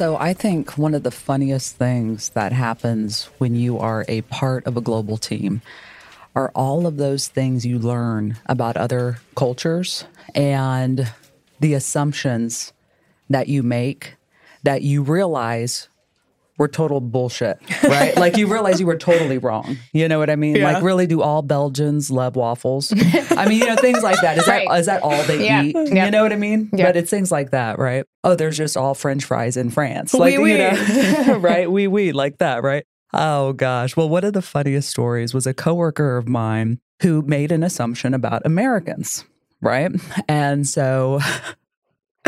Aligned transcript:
So, 0.00 0.16
I 0.16 0.32
think 0.32 0.78
one 0.78 0.94
of 0.94 1.02
the 1.02 1.10
funniest 1.10 1.76
things 1.76 2.30
that 2.30 2.52
happens 2.52 3.26
when 3.36 3.54
you 3.54 3.78
are 3.78 4.06
a 4.08 4.22
part 4.22 4.66
of 4.66 4.78
a 4.78 4.80
global 4.80 5.18
team 5.18 5.60
are 6.34 6.50
all 6.54 6.86
of 6.86 6.96
those 6.96 7.28
things 7.28 7.66
you 7.66 7.78
learn 7.78 8.38
about 8.46 8.78
other 8.78 9.18
cultures 9.36 10.06
and 10.34 11.12
the 11.60 11.74
assumptions 11.74 12.72
that 13.28 13.48
you 13.48 13.62
make 13.62 14.14
that 14.62 14.80
you 14.80 15.02
realize 15.02 15.89
were 16.60 16.68
total 16.68 17.00
bullshit, 17.00 17.58
right? 17.82 18.14
like 18.16 18.36
you 18.36 18.46
realize 18.46 18.78
you 18.78 18.86
were 18.86 18.96
totally 18.96 19.38
wrong. 19.38 19.76
You 19.92 20.06
know 20.06 20.18
what 20.20 20.30
I 20.30 20.36
mean? 20.36 20.54
Yeah. 20.56 20.72
Like, 20.74 20.82
really, 20.84 21.06
do 21.08 21.22
all 21.22 21.42
Belgians 21.42 22.10
love 22.10 22.36
waffles? 22.36 22.92
I 23.32 23.46
mean, 23.48 23.58
you 23.58 23.66
know, 23.66 23.74
things 23.76 24.02
like 24.02 24.20
that. 24.20 24.38
Is 24.38 24.46
Right. 24.46 24.68
that 24.68 24.78
is 24.78 24.86
that 24.86 25.02
all 25.02 25.20
they 25.24 25.44
Yeah. 25.44 25.62
eat? 25.62 25.74
Yeah. 25.90 26.04
You 26.04 26.10
know 26.12 26.22
what 26.22 26.32
I 26.32 26.36
mean? 26.36 26.68
Yeah. 26.72 26.84
But 26.86 26.96
it's 26.96 27.10
things 27.10 27.32
like 27.32 27.50
that, 27.50 27.78
right? 27.78 28.04
Oh, 28.22 28.34
there's 28.36 28.56
just 28.56 28.76
all 28.76 28.94
French 28.94 29.24
fries 29.24 29.56
in 29.56 29.70
France, 29.70 30.14
like 30.14 30.38
Oui, 30.38 30.52
you 30.52 30.58
oui. 30.58 31.24
know, 31.26 31.38
right? 31.40 31.68
We 31.70 31.88
we 31.88 32.12
like 32.12 32.38
that, 32.38 32.62
right? 32.62 32.84
Oh 33.12 33.54
gosh. 33.54 33.96
Well, 33.96 34.08
one 34.08 34.22
of 34.24 34.34
the 34.34 34.42
funniest 34.42 34.88
stories 34.90 35.34
was 35.34 35.46
a 35.46 35.54
coworker 35.54 36.16
of 36.16 36.28
mine 36.28 36.78
who 37.02 37.22
made 37.22 37.50
an 37.50 37.62
assumption 37.64 38.12
about 38.14 38.42
Americans, 38.44 39.24
right? 39.62 39.90
And 40.28 40.68
so 40.68 41.18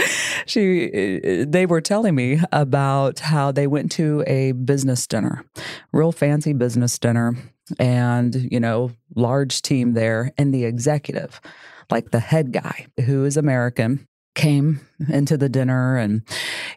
she 0.46 1.44
they 1.46 1.66
were 1.66 1.80
telling 1.80 2.14
me 2.14 2.40
about 2.52 3.20
how 3.20 3.52
they 3.52 3.66
went 3.66 3.92
to 3.92 4.24
a 4.26 4.52
business 4.52 5.06
dinner, 5.06 5.44
real 5.92 6.12
fancy 6.12 6.52
business 6.52 6.98
dinner 6.98 7.36
and, 7.78 8.48
you 8.50 8.60
know, 8.60 8.92
large 9.14 9.62
team 9.62 9.94
there 9.94 10.32
and 10.36 10.52
the 10.52 10.64
executive, 10.64 11.40
like 11.90 12.10
the 12.10 12.20
head 12.20 12.52
guy 12.52 12.86
who 13.04 13.24
is 13.24 13.36
American 13.36 14.06
came 14.34 14.80
into 15.10 15.36
the 15.36 15.50
dinner 15.50 15.98
and 15.98 16.22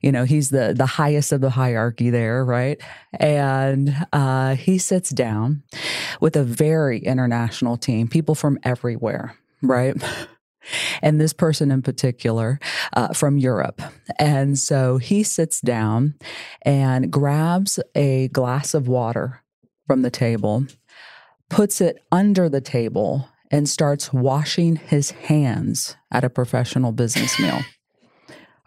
you 0.02 0.12
know 0.12 0.26
he's 0.26 0.50
the 0.50 0.74
the 0.76 0.86
highest 0.86 1.32
of 1.32 1.40
the 1.40 1.52
hierarchy 1.52 2.10
there 2.10 2.44
right? 2.44 2.82
And 3.18 3.96
uh 4.12 4.56
he 4.56 4.78
sits 4.78 5.10
down 5.12 5.64
with 6.20 6.36
a 6.36 6.44
very 6.44 7.00
international 7.00 7.78
team 7.78 8.10
people 8.10 8.36
from 8.36 8.60
everywhere 8.64 9.38
right 9.62 9.96
and 11.02 11.20
this 11.20 11.34
person 11.34 11.72
in 11.72 11.82
particular 11.82 12.60
uh, 12.94 13.14
from 13.14 13.38
Europe. 13.38 13.82
And 14.20 14.58
so 14.58 14.98
he 14.98 15.24
sits 15.24 15.62
down 15.62 16.16
and 16.64 17.12
grabs 17.12 17.80
a 17.94 18.30
glass 18.30 18.74
of 18.74 18.88
water 18.88 19.42
from 19.88 20.02
the 20.02 20.12
table, 20.12 20.66
puts 21.50 21.82
it 21.82 22.04
under 22.12 22.50
the 22.50 22.62
table, 22.62 23.30
and 23.52 23.70
starts 23.70 24.12
washing 24.12 24.76
his 24.76 25.12
hands 25.12 25.96
at 26.12 26.24
a 26.24 26.30
professional 26.30 26.92
business 26.92 27.40
meal. 27.40 27.62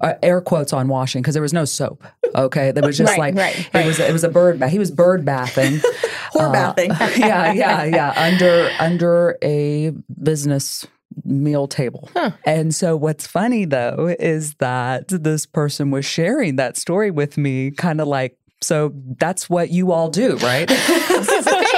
Uh, 0.01 0.15
air 0.23 0.41
quotes 0.41 0.73
on 0.73 0.87
washing 0.87 1.21
because 1.21 1.35
there 1.35 1.43
was 1.43 1.53
no 1.53 1.65
soap. 1.65 2.05
Okay, 2.35 2.70
there 2.70 2.85
was 2.85 2.97
just 2.97 3.11
Right, 3.19 3.35
like 3.35 3.35
right, 3.35 3.83
it 3.83 3.87
was. 3.87 3.98
It 3.98 4.13
was 4.13 4.23
a 4.23 4.29
bird 4.29 4.61
bath. 4.61 4.70
He 4.70 4.79
was 4.79 4.92
bird 4.92 5.25
bathing. 5.25 5.79
Whore 6.35 6.53
bathing. 6.53 6.91
yeah, 7.20 7.53
yeah, 7.53 7.83
yeah. 7.83 8.13
Under 8.17 8.70
under 8.79 9.37
a 9.42 9.91
business 10.23 10.87
meal 11.24 11.67
table. 11.67 12.11
And 12.45 12.74
so 12.74 12.96
what's 12.96 13.27
funny 13.27 13.64
though 13.64 14.14
is 14.18 14.55
that 14.55 15.08
this 15.08 15.46
person 15.46 15.90
was 15.90 16.05
sharing 16.05 16.56
that 16.56 16.77
story 16.77 17.11
with 17.11 17.36
me 17.36 17.70
kind 17.70 18.01
of 18.01 18.08
like 18.08 18.39
so 18.61 18.92
that's 19.18 19.48
what 19.48 19.70
you 19.70 19.92
all 19.92 20.11
do, 20.11 20.36
right? 20.39 20.68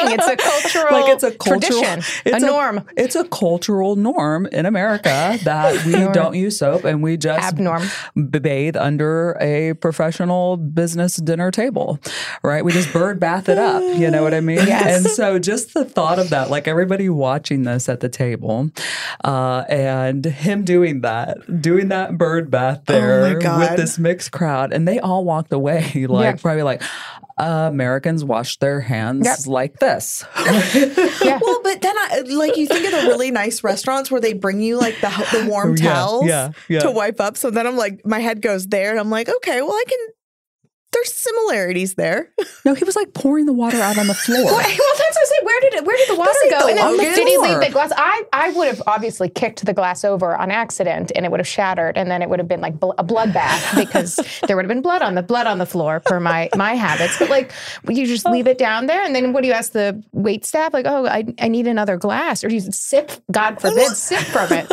It's 0.09 0.27
a 0.27 0.29
thing. 0.29 0.37
It's 0.37 0.43
a 0.43 0.71
cultural 0.71 0.93
like 1.01 1.13
it's 1.13 1.23
a 1.23 1.31
cultural 1.33 1.81
tradition, 1.83 2.23
it's 2.25 2.43
a 2.43 2.47
norm. 2.47 2.85
It's 2.97 3.17
a 3.17 3.25
cultural 3.25 3.97
norm 3.97 4.47
in 4.47 4.67
America 4.67 5.39
that 5.45 5.85
we 5.85 5.93
don't 6.13 6.35
use 6.35 6.59
soap 6.59 6.85
and 6.85 7.03
we 7.03 7.17
just 7.17 7.57
Abnorm. 7.57 8.43
bathe 8.43 8.77
under 8.77 9.37
a 9.41 9.75
professional 9.75 10.57
business 10.57 11.17
dinner 11.17 11.51
table, 11.51 11.99
right? 12.43 12.65
We 12.65 12.73
just 12.73 12.93
bird 12.93 13.21
bath 13.21 13.49
it 13.49 13.59
up. 13.59 13.83
You 13.99 14.11
know 14.11 14.23
what 14.23 14.35
I 14.35 14.41
mean? 14.41 14.59
Yes. 14.59 15.05
And 15.05 15.07
so 15.15 15.39
just 15.39 15.75
the 15.75 15.85
thought 15.85 16.19
of 16.19 16.31
that, 16.31 16.51
like 16.51 16.69
everybody 16.69 17.09
watching 17.09 17.63
this 17.63 17.89
at 17.89 18.01
the 18.01 18.09
table, 18.09 18.71
uh, 19.25 19.65
and 19.69 20.25
him 20.25 20.65
doing 20.65 21.01
that, 21.03 21.61
doing 21.61 21.89
that 21.89 22.17
bird 22.19 22.51
bath 22.51 22.83
there 22.87 23.35
with 23.35 23.77
this 23.77 23.99
mixed 23.99 24.33
crowd, 24.33 24.73
and 24.73 24.87
they 24.87 24.99
all 24.99 25.25
walked 25.25 25.53
away 25.53 25.83
like 26.09 26.37
Yeah. 26.37 26.41
probably 26.41 26.63
like. 26.63 26.83
Uh, 27.41 27.69
Americans 27.69 28.23
wash 28.25 28.59
their 28.59 28.81
hands 28.81 29.25
Yep. 29.25 29.39
like 29.47 29.79
this. 29.79 30.25
yeah. 31.25 31.39
Well, 31.43 31.61
but 31.63 31.81
then 31.81 31.97
I 31.97 32.23
like 32.29 32.57
you 32.59 32.67
think 32.67 32.85
of 32.85 32.93
the 32.93 33.09
really 33.09 33.31
nice 33.31 33.65
restaurants 33.65 34.11
where 34.11 34.21
they 34.21 34.35
bring 34.35 34.61
you 34.61 34.79
like 34.79 35.01
the 35.01 35.09
the 35.33 35.47
warm 35.49 35.75
Yeah, 35.79 35.93
towels 35.95 36.27
yeah, 36.27 36.51
yeah. 36.69 36.81
to 36.81 36.91
wipe 36.91 37.19
up. 37.21 37.37
So 37.39 37.51
then 37.51 37.67
I'm 37.67 37.77
like, 37.79 38.05
my 38.05 38.19
head 38.19 38.43
goes 38.43 38.67
there, 38.67 38.91
and 38.91 39.01
I'm 39.01 39.09
like, 39.11 39.29
okay, 39.29 39.63
well, 39.63 39.73
I 39.73 39.85
can. 39.89 39.99
There's 40.93 41.13
similarities 41.13 41.95
there. 41.95 42.31
No, 42.63 42.75
he 42.75 42.85
was 42.85 42.95
like 42.95 43.15
pouring 43.15 43.47
the 43.47 43.55
water 43.55 43.79
out 43.79 43.97
on 43.97 44.07
the 44.07 44.13
floor. 44.13 44.45
Well, 44.45 44.59
that's 44.59 44.77
what 44.79 45.01
I 45.01 45.25
said. 45.25 45.45
Where 45.47 45.61
did 45.63 45.75
it? 45.75 45.85
Where 45.87 45.97
did 45.97 46.11
the 46.11 46.15
water 46.19 46.31
go? 46.51 46.59
the 46.61 46.67
And 46.69 46.79
then 46.79 46.91
Logan 46.99 47.15
did 47.15 47.27
he 47.27 47.39
leave 47.39 47.49
floor. 47.53 47.65
the 47.65 47.71
glass? 47.71 47.91
I 47.97 48.23
I 48.35 48.51
would 48.51 48.69
have 48.69 48.83
obviously 48.87 49.31
kicked 49.31 49.65
the 49.65 49.73
glass 49.73 50.05
over 50.05 50.37
on 50.37 50.51
accident, 50.51 51.11
and 51.15 51.25
it 51.25 51.31
would 51.31 51.41
have 51.41 51.47
shattered, 51.49 51.97
and 51.97 52.11
then 52.11 52.21
it 52.21 52.29
would 52.29 52.39
have 52.39 52.49
been 52.49 52.61
like 52.61 52.79
bl- 52.79 52.91
a 52.99 53.03
bloodbath 53.05 53.75
because 53.83 54.17
there 54.47 54.57
would 54.57 54.67
have 54.67 54.69
been 54.69 54.83
blood 54.83 55.01
on 55.01 55.15
the 55.15 55.23
blood 55.23 55.47
on 55.47 55.57
the 55.57 55.65
floor 55.65 56.01
per 56.01 56.21
my 56.21 56.51
my 56.55 56.75
habits. 56.75 57.19
But 57.19 57.31
like, 57.31 57.51
you 57.89 58.07
just 58.07 58.27
leave 58.27 58.47
it 58.47 58.59
down 58.59 58.85
there, 58.85 59.03
and 59.03 59.15
then 59.15 59.33
what 59.33 59.41
do 59.41 59.49
you 59.49 59.55
ask 59.55 59.73
the 59.73 60.03
wait 60.13 60.45
staff? 60.45 60.75
Like, 60.75 60.85
oh, 60.87 61.07
I, 61.07 61.25
I 61.41 61.49
need 61.49 61.67
another 61.67 61.97
glass, 61.97 62.45
or 62.45 62.51
you 62.51 62.61
sip. 62.61 63.11
God 63.33 63.59
forbid, 63.59 63.89
sip 63.97 64.21
from 64.21 64.49
it. 64.53 64.69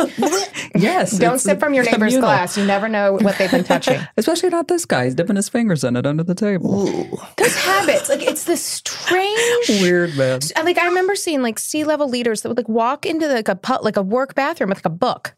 Yes. 0.80 1.18
Don't 1.18 1.38
sip 1.38 1.58
from 1.60 1.74
your 1.74 1.84
neighbor's 1.84 2.14
communal. 2.14 2.28
glass. 2.28 2.56
You 2.56 2.64
never 2.64 2.88
know 2.88 3.14
what 3.14 3.36
they've 3.38 3.50
been 3.50 3.64
touching. 3.64 4.00
Especially 4.16 4.48
not 4.50 4.68
this 4.68 4.84
guy. 4.84 5.04
He's 5.04 5.14
dipping 5.14 5.36
his 5.36 5.48
fingers 5.48 5.84
in 5.84 5.96
it 5.96 6.06
under 6.06 6.22
the 6.22 6.34
table. 6.34 6.86
Those 7.36 7.56
habits, 7.56 8.08
like 8.08 8.22
it's 8.22 8.44
this 8.44 8.62
strange. 8.62 9.68
Weird, 9.68 10.16
man. 10.16 10.40
Like 10.62 10.78
I 10.78 10.86
remember 10.86 11.14
seeing 11.14 11.42
like 11.42 11.58
C-level 11.58 12.08
leaders 12.08 12.42
that 12.42 12.48
would 12.48 12.56
like 12.58 12.68
walk 12.68 13.06
into 13.06 13.28
like 13.28 13.48
a 13.48 13.56
pu- 13.56 13.82
like 13.82 13.96
a 13.96 14.02
work 14.02 14.34
bathroom 14.34 14.70
with 14.70 14.78
like 14.78 14.86
a 14.86 14.90
book, 14.90 15.34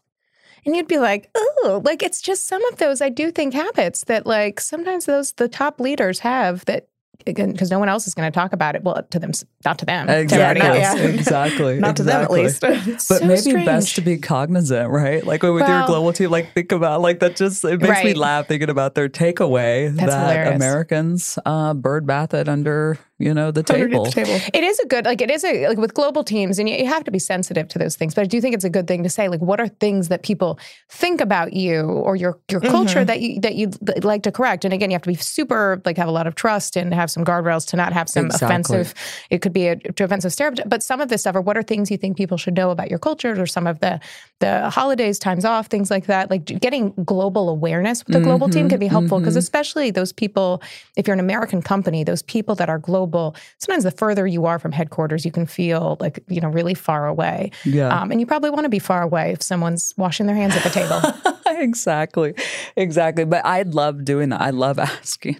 and 0.65 0.75
you'd 0.75 0.87
be 0.87 0.99
like, 0.99 1.29
oh, 1.35 1.81
like 1.83 2.03
it's 2.03 2.21
just 2.21 2.47
some 2.47 2.63
of 2.65 2.77
those 2.77 3.01
I 3.01 3.09
do 3.09 3.31
think 3.31 3.53
habits 3.53 4.03
that 4.05 4.25
like 4.25 4.59
sometimes 4.59 5.05
those 5.05 5.33
the 5.33 5.47
top 5.47 5.79
leaders 5.79 6.19
have 6.19 6.65
that 6.65 6.87
again 7.27 7.51
because 7.51 7.69
no 7.71 7.79
one 7.79 7.89
else 7.89 8.07
is 8.07 8.13
going 8.13 8.31
to 8.31 8.33
talk 8.33 8.53
about 8.53 8.75
it. 8.75 8.83
Well, 8.83 9.01
to 9.09 9.19
them, 9.19 9.31
not 9.65 9.79
to 9.79 9.85
them, 9.85 10.09
Exactly. 10.09 10.61
everybody 10.61 10.79
Yeah, 10.79 10.95
yeah. 10.95 11.07
Exactly. 11.21 11.79
Not 11.79 11.95
to 11.97 12.03
them, 12.03 12.21
at 12.21 12.31
least. 12.31 12.61
But 12.61 13.01
so 13.01 13.25
maybe 13.25 13.65
best 13.65 13.95
to 13.95 14.01
be 14.01 14.17
cognizant, 14.17 14.89
right? 14.89 15.25
Like 15.25 15.43
with 15.43 15.67
your 15.67 15.85
global 15.85 16.13
team, 16.13 16.29
like 16.29 16.53
think 16.53 16.71
about 16.71 17.01
like 17.01 17.19
that. 17.19 17.35
Just 17.35 17.63
it 17.63 17.81
makes 17.81 18.03
me 18.03 18.13
laugh 18.13 18.47
thinking 18.47 18.69
about 18.69 18.95
their 18.95 19.09
takeaway 19.09 19.95
That's 19.95 20.11
that 20.11 20.29
hilarious. 20.29 20.55
Americans 20.55 21.39
uh, 21.45 21.73
bird 21.73 22.05
bath 22.05 22.33
it 22.33 22.47
under 22.47 22.97
you 23.21 23.33
know 23.33 23.51
the 23.51 23.63
table. 23.63 24.05
The 24.05 24.11
table. 24.11 24.39
It 24.53 24.63
is 24.63 24.79
a 24.79 24.87
good 24.87 25.05
like 25.05 25.21
it 25.21 25.31
is 25.31 25.43
a 25.43 25.67
like 25.67 25.77
with 25.77 25.93
global 25.93 26.23
teams, 26.23 26.59
and 26.59 26.67
you, 26.67 26.75
you 26.75 26.85
have 26.87 27.03
to 27.03 27.11
be 27.11 27.19
sensitive 27.19 27.67
to 27.69 27.79
those 27.79 27.95
things. 27.95 28.13
But 28.13 28.21
I 28.21 28.25
do 28.25 28.41
think 28.41 28.55
it's 28.55 28.63
a 28.63 28.69
good 28.69 28.87
thing 28.87 29.03
to 29.03 29.09
say 29.09 29.29
like 29.29 29.41
what 29.41 29.59
are 29.59 29.67
things 29.67 30.09
that 30.09 30.23
people 30.23 30.59
think 30.89 31.21
about 31.21 31.53
you 31.53 31.81
or 31.81 32.15
your 32.15 32.39
your 32.49 32.61
mm-hmm. 32.61 32.71
culture 32.71 33.05
that 33.05 33.21
you 33.21 33.39
that 33.41 33.55
you 33.55 33.71
like 34.03 34.23
to 34.23 34.31
correct. 34.31 34.65
And 34.65 34.73
again, 34.73 34.89
you 34.89 34.95
have 34.95 35.03
to 35.03 35.09
be 35.09 35.15
super 35.15 35.81
like 35.85 35.97
have 35.97 36.07
a 36.07 36.11
lot 36.11 36.27
of 36.27 36.35
trust 36.35 36.75
and 36.75 36.93
have 36.93 37.11
some 37.11 37.23
guardrails 37.23 37.67
to 37.67 37.77
not 37.77 37.93
have 37.93 38.09
some 38.09 38.25
Exactly. 38.25 38.45
offensive. 38.45 38.93
It 39.29 39.41
could 39.41 39.53
be 39.53 39.67
a 39.67 39.75
to 39.75 40.03
offensive 40.03 40.33
stereotype. 40.33 40.69
But 40.69 40.83
some 40.83 41.01
of 41.01 41.09
this 41.09 41.21
stuff, 41.21 41.35
or 41.35 41.41
what 41.41 41.57
are 41.57 41.63
things 41.63 41.91
you 41.91 41.97
think 41.97 42.17
people 42.17 42.37
should 42.37 42.55
know 42.55 42.71
about 42.71 42.89
your 42.89 42.99
cultures, 42.99 43.37
or 43.37 43.45
some 43.45 43.67
of 43.67 43.79
the 43.79 43.99
the 44.39 44.69
holidays, 44.69 45.19
times 45.19 45.45
off, 45.45 45.67
things 45.67 45.91
like 45.91 46.07
that. 46.07 46.29
Like 46.29 46.45
getting 46.45 46.93
global 47.05 47.49
awareness 47.49 48.05
with 48.05 48.15
a 48.15 48.21
global 48.21 48.49
team 48.49 48.63
mm-hmm. 48.63 48.69
can 48.69 48.79
be 48.79 48.87
helpful 48.87 49.19
because 49.19 49.33
mm-hmm. 49.33 49.39
especially 49.39 49.91
those 49.91 50.11
people, 50.11 50.61
if 50.97 51.07
you're 51.07 51.13
an 51.13 51.19
American 51.19 51.61
company, 51.61 52.03
those 52.03 52.21
people 52.23 52.55
that 52.55 52.69
are 52.69 52.79
global, 52.79 53.10
sometimes 53.57 53.83
the 53.83 53.91
further 53.91 54.25
you 54.25 54.45
are 54.45 54.59
from 54.59 54.71
headquarters, 54.71 55.25
you 55.25 55.31
can 55.31 55.45
feel 55.45 55.97
like 55.99 56.23
you 56.27 56.41
know 56.41 56.49
really 56.49 56.73
far 56.73 57.07
away. 57.07 57.51
Yeah. 57.65 57.89
Um, 57.89 58.11
and 58.11 58.19
you 58.19 58.25
probably 58.25 58.49
want 58.49 58.63
to 58.63 58.69
be 58.69 58.79
far 58.79 59.01
away 59.01 59.31
if 59.31 59.41
someone's 59.41 59.93
washing 59.97 60.25
their 60.25 60.35
hands 60.35 60.55
at 60.55 60.63
the 60.63 60.69
table. 60.69 61.37
exactly 61.59 62.33
exactly 62.75 63.25
but 63.25 63.45
i 63.45 63.61
love 63.63 64.03
doing 64.05 64.29
that 64.29 64.41
i 64.41 64.49
love 64.49 64.79
asking 64.79 65.37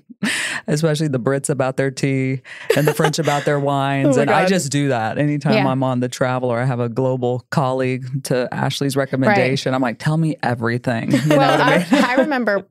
especially 0.68 1.08
the 1.08 1.20
Brits 1.20 1.50
about 1.50 1.78
their 1.78 1.92
tea 1.92 2.42
and 2.76 2.88
the 2.88 2.94
French 2.94 3.20
about 3.20 3.46
their 3.46 3.60
wines. 3.72 4.18
Oh 4.18 4.22
and 4.22 4.30
I 4.30 4.46
just 4.46 4.72
do 4.72 4.90
that 4.90 5.18
anytime 5.18 5.54
Yeah. 5.54 5.68
I'm 5.68 5.84
on 5.84 6.00
the 6.00 6.10
travel 6.10 6.50
or 6.50 6.60
I 6.60 6.66
have 6.66 6.80
a 6.80 6.90
global 6.90 7.46
colleague 7.50 8.24
to 8.26 8.48
Ashley's 8.54 8.96
recommendation. 8.96 9.74
I'm 9.74 9.82
like, 9.82 10.00
tell 10.00 10.18
me 10.18 10.36
everything. 10.44 11.12
You 11.12 11.26
know 11.26 11.38
well, 11.38 11.58
what 11.60 11.68
I 11.68 11.78
mean? 11.78 12.04
I, 12.04 12.12
I 12.12 12.16
remember, 12.16 12.66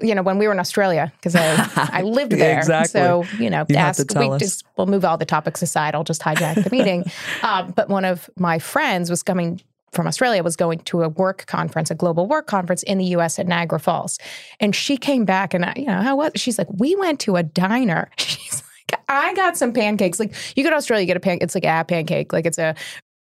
you 0.00 0.14
know, 0.14 0.22
when 0.22 0.38
we 0.38 0.46
were 0.46 0.52
in 0.52 0.60
Australia 0.60 1.12
because 1.16 1.34
I, 1.36 1.68
I 1.76 2.02
lived 2.02 2.32
there. 2.32 2.58
Exactly. 2.58 3.00
So 3.00 3.24
you 3.38 3.50
know, 3.50 3.64
You 3.68 3.76
ask. 3.76 4.04
we 4.16 4.28
us. 4.28 4.40
just 4.40 4.64
we'll 4.76 4.86
move 4.86 5.04
all 5.04 5.16
the 5.18 5.26
topics 5.26 5.62
aside. 5.62 5.94
I'll 5.94 6.04
just 6.04 6.22
hijack 6.22 6.62
the 6.64 6.70
meeting. 6.70 7.04
um, 7.42 7.72
but 7.72 7.88
one 7.88 8.04
of 8.04 8.28
my 8.36 8.58
friends 8.58 9.10
was 9.10 9.22
coming 9.22 9.60
from 9.92 10.06
Australia 10.06 10.42
was 10.42 10.56
going 10.56 10.78
to 10.80 11.02
a 11.02 11.08
work 11.08 11.46
conference, 11.46 11.90
a 11.90 11.94
global 11.94 12.26
work 12.26 12.46
conference 12.46 12.82
in 12.84 12.98
the 12.98 13.04
U.S. 13.06 13.38
at 13.38 13.46
Niagara 13.46 13.80
Falls, 13.80 14.18
and 14.60 14.74
she 14.74 14.96
came 14.96 15.24
back 15.24 15.54
and 15.54 15.64
I, 15.64 15.74
you 15.76 15.86
know 15.86 16.02
how 16.02 16.16
was 16.16 16.32
she's 16.36 16.58
like, 16.58 16.68
we 16.72 16.94
went 16.96 17.20
to 17.20 17.36
a 17.36 17.42
diner. 17.42 18.10
She's 18.18 18.62
like, 18.90 19.00
I 19.08 19.34
got 19.34 19.56
some 19.56 19.72
pancakes. 19.72 20.18
Like 20.18 20.34
you 20.56 20.64
go 20.64 20.70
to 20.70 20.76
Australia, 20.76 21.02
you 21.02 21.06
get 21.06 21.16
a 21.16 21.20
pan. 21.20 21.38
It's 21.40 21.54
like 21.54 21.64
a 21.64 21.84
pancake. 21.84 22.32
Like 22.32 22.46
it's 22.46 22.58
a 22.58 22.74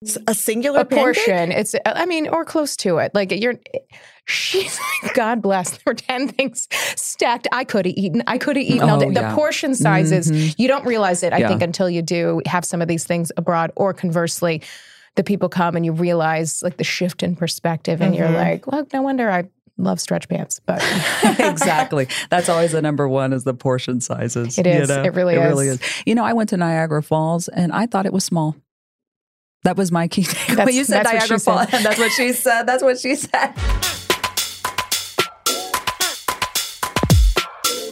It's 0.02 0.18
a 0.28 0.34
singular 0.36 0.82
a 0.82 0.86
portion. 0.86 1.52
It's, 1.52 1.74
I 1.86 2.06
mean, 2.06 2.28
or 2.28 2.46
close 2.46 2.76
to 2.78 2.98
it. 3.00 3.14
Like 3.16 3.32
you're, 3.32 3.56
she's 4.26 4.80
like, 5.04 5.14
God 5.16 5.42
bless. 5.42 5.72
There 5.72 5.82
were 5.88 5.94
10 5.96 6.28
things 6.30 6.68
stacked. 6.96 7.48
I 7.52 7.64
could 7.64 7.86
have 7.88 7.96
eaten. 7.98 8.22
I 8.28 8.38
could 8.38 8.56
have 8.58 8.66
eaten 8.66 8.90
all 8.90 8.98
Oh, 8.98 9.00
day. 9.00 9.12
The 9.12 9.32
portion 9.36 9.74
sizes, 9.76 10.32
Mhm. 10.32 10.56
you 10.58 10.68
don't 10.68 10.86
realize 10.86 11.24
it, 11.24 11.34
I 11.34 11.38
Yeah. 11.40 11.48
think, 11.50 11.62
until 11.64 11.90
you 11.90 12.02
do 12.02 12.42
have 12.46 12.64
some 12.64 12.82
of 12.82 12.88
these 12.88 13.04
things 13.06 13.32
abroad, 13.38 13.72
or 13.76 13.94
conversely, 13.94 14.62
the 15.20 15.24
people 15.26 15.50
come 15.50 15.76
and 15.76 15.86
you 15.86 15.92
realize 15.92 16.64
like 16.64 16.78
the 16.78 16.84
shift 16.86 17.24
in 17.24 17.36
perspective, 17.36 18.00
and 18.00 18.16
you're 18.16 18.30
Mhm. 18.30 18.36
like, 18.36 18.68
well, 18.68 18.88
no 18.94 19.02
wonder 19.02 19.30
I 19.30 19.50
love 19.78 20.00
stretch 20.00 20.30
pants. 20.30 20.62
But 20.66 20.82
exactly. 21.40 22.08
That's 22.30 22.48
always 22.48 22.72
the 22.72 22.82
number 22.82 23.06
one 23.06 23.34
is 23.34 23.44
the 23.44 23.54
portion 23.54 24.00
sizes. 24.00 24.58
It 24.58 24.66
is. 24.66 24.88
you 24.90 24.96
know? 24.96 25.04
It 25.04 25.14
really 25.14 25.38
really 25.38 25.68
is. 25.68 25.82
is. 25.82 26.04
You 26.06 26.16
know, 26.16 26.24
I 26.24 26.32
went 26.32 26.50
to 26.52 26.58
Niagara 26.58 27.04
Falls 27.04 27.50
and 27.50 27.74
I 27.74 27.86
thought 27.86 28.06
it 28.06 28.14
was 28.14 28.24
small. 28.24 28.56
That 29.66 29.76
was 29.76 29.92
my 29.92 30.08
key. 30.08 30.22
takeaway. 30.24 30.56
That's- 30.56 30.76
you 30.76 30.86
said 30.86 31.04
Niagara 31.04 31.38
she 31.38 31.38
said. 31.40 31.66
That's 31.84 32.00
what 32.00 32.12
she 32.14 32.32
said. 32.32 32.64
That's 32.64 32.82
what 32.84 32.98
she 32.98 33.16
said. 33.16 33.54